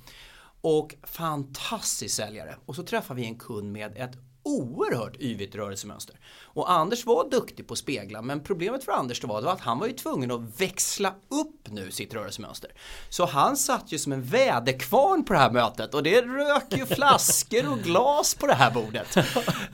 och 0.64 0.96
fantastisk 1.04 2.16
säljare. 2.16 2.56
Och 2.66 2.76
så 2.76 2.84
träffade 2.84 3.22
vi 3.22 3.28
en 3.28 3.40
kund 3.40 3.72
med 3.72 3.98
ett 3.98 4.18
oerhört 4.44 5.22
yvigt 5.22 5.56
rörelsemönster. 5.56 6.16
Och 6.44 6.72
Anders 6.72 7.06
var 7.06 7.30
duktig 7.30 7.68
på 7.68 7.74
att 7.74 7.78
spegla 7.78 8.22
men 8.22 8.44
problemet 8.44 8.84
för 8.84 8.92
Anders 8.92 9.24
var, 9.24 9.42
var 9.42 9.52
att 9.52 9.62
han 9.62 9.80
var 9.80 9.88
ju 9.88 9.94
tvungen 9.94 10.32
att 10.32 10.62
växla 10.62 11.14
upp 11.30 11.68
nu 11.70 11.92
sitt 11.92 12.14
rörelsemönster. 12.14 12.72
Så 13.10 13.26
han 13.26 13.58
satt 13.58 13.92
ju 13.92 14.00
som 14.00 14.12
en 14.12 14.24
väderkvarn 14.24 15.24
på 15.26 15.34
det 15.34 15.40
här 15.40 15.52
mötet 15.52 15.94
och 15.94 16.04
det 16.04 16.22
rök 16.22 16.78
ju 16.78 16.86
flaskor 16.86 17.72
och 17.72 17.80
glas 17.80 18.36
på 18.36 18.48
det 18.48 18.54
här 18.54 18.72
bordet. 18.72 19.18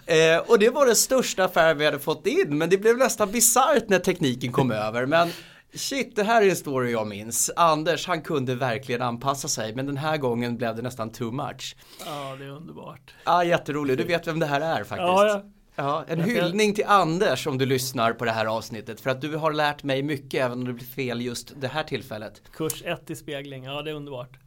Eh, 0.05 0.37
och 0.37 0.59
det 0.59 0.69
var 0.69 0.85
den 0.85 0.95
största 0.95 1.43
affär 1.43 1.73
vi 1.73 1.85
hade 1.85 1.99
fått 1.99 2.27
in 2.27 2.57
men 2.57 2.69
det 2.69 2.77
blev 2.77 2.97
nästan 2.97 3.31
bisarrt 3.31 3.89
när 3.89 3.99
tekniken 3.99 4.51
kom 4.51 4.71
över. 4.71 5.05
Men 5.05 5.31
Shit, 5.73 6.15
det 6.15 6.23
här 6.23 6.41
är 6.41 6.49
en 6.49 6.55
story 6.55 6.91
jag 6.91 7.07
minns. 7.07 7.51
Anders, 7.55 8.07
han 8.07 8.21
kunde 8.21 8.55
verkligen 8.55 9.01
anpassa 9.01 9.47
sig, 9.47 9.75
men 9.75 9.85
den 9.85 9.97
här 9.97 10.17
gången 10.17 10.57
blev 10.57 10.75
det 10.75 10.81
nästan 10.81 11.11
too 11.11 11.31
much. 11.31 11.75
Ja, 12.05 12.35
det 12.39 12.45
är 12.45 12.49
underbart. 12.49 13.15
Ja, 13.25 13.43
jätteroligt. 13.43 13.97
Du 13.97 14.03
vet 14.03 14.27
vem 14.27 14.39
det 14.39 14.45
här 14.45 14.61
är 14.61 14.83
faktiskt. 14.83 14.99
Ja, 14.99 15.27
ja. 15.27 15.43
Ja, 15.79 16.05
en 16.07 16.21
hyllning 16.21 16.73
till 16.73 16.85
Anders 16.87 17.47
om 17.47 17.57
du 17.57 17.65
lyssnar 17.65 18.13
på 18.13 18.25
det 18.25 18.31
här 18.31 18.45
avsnittet 18.45 19.01
för 19.01 19.09
att 19.09 19.21
du 19.21 19.35
har 19.35 19.53
lärt 19.53 19.83
mig 19.83 20.03
mycket 20.03 20.45
även 20.45 20.59
om 20.59 20.65
det 20.65 20.73
blir 20.73 20.85
fel 20.85 21.21
just 21.21 21.53
det 21.61 21.67
här 21.67 21.83
tillfället. 21.83 22.41
Kurs 22.53 22.83
1 22.85 23.09
i 23.09 23.15
spegling, 23.15 23.63
ja 23.63 23.81
det 23.81 23.91
är 23.91 23.95
underbart. 23.95 24.37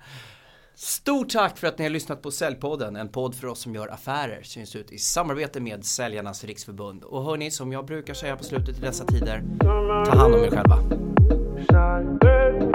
Stort 0.82 1.28
tack 1.28 1.58
för 1.58 1.66
att 1.66 1.78
ni 1.78 1.84
har 1.84 1.90
lyssnat 1.90 2.22
på 2.22 2.30
Säljpodden, 2.30 2.96
en 2.96 3.08
podd 3.08 3.34
för 3.34 3.46
oss 3.46 3.60
som 3.60 3.74
gör 3.74 3.88
affärer, 3.88 4.42
syns 4.42 4.76
ut 4.76 4.92
i 4.92 4.98
samarbete 4.98 5.60
med 5.60 5.84
Säljarnas 5.84 6.44
Riksförbund. 6.44 7.04
Och 7.04 7.24
hörni, 7.24 7.50
som 7.50 7.72
jag 7.72 7.86
brukar 7.86 8.14
säga 8.14 8.36
på 8.36 8.44
slutet 8.44 8.78
i 8.78 8.80
dessa 8.80 9.04
tider, 9.04 9.42
ta 10.04 10.16
hand 10.16 10.34
om 10.34 10.40
er 10.40 10.50
själva. 10.50 10.76
Side, 11.68 12.18
baby. 12.20 12.70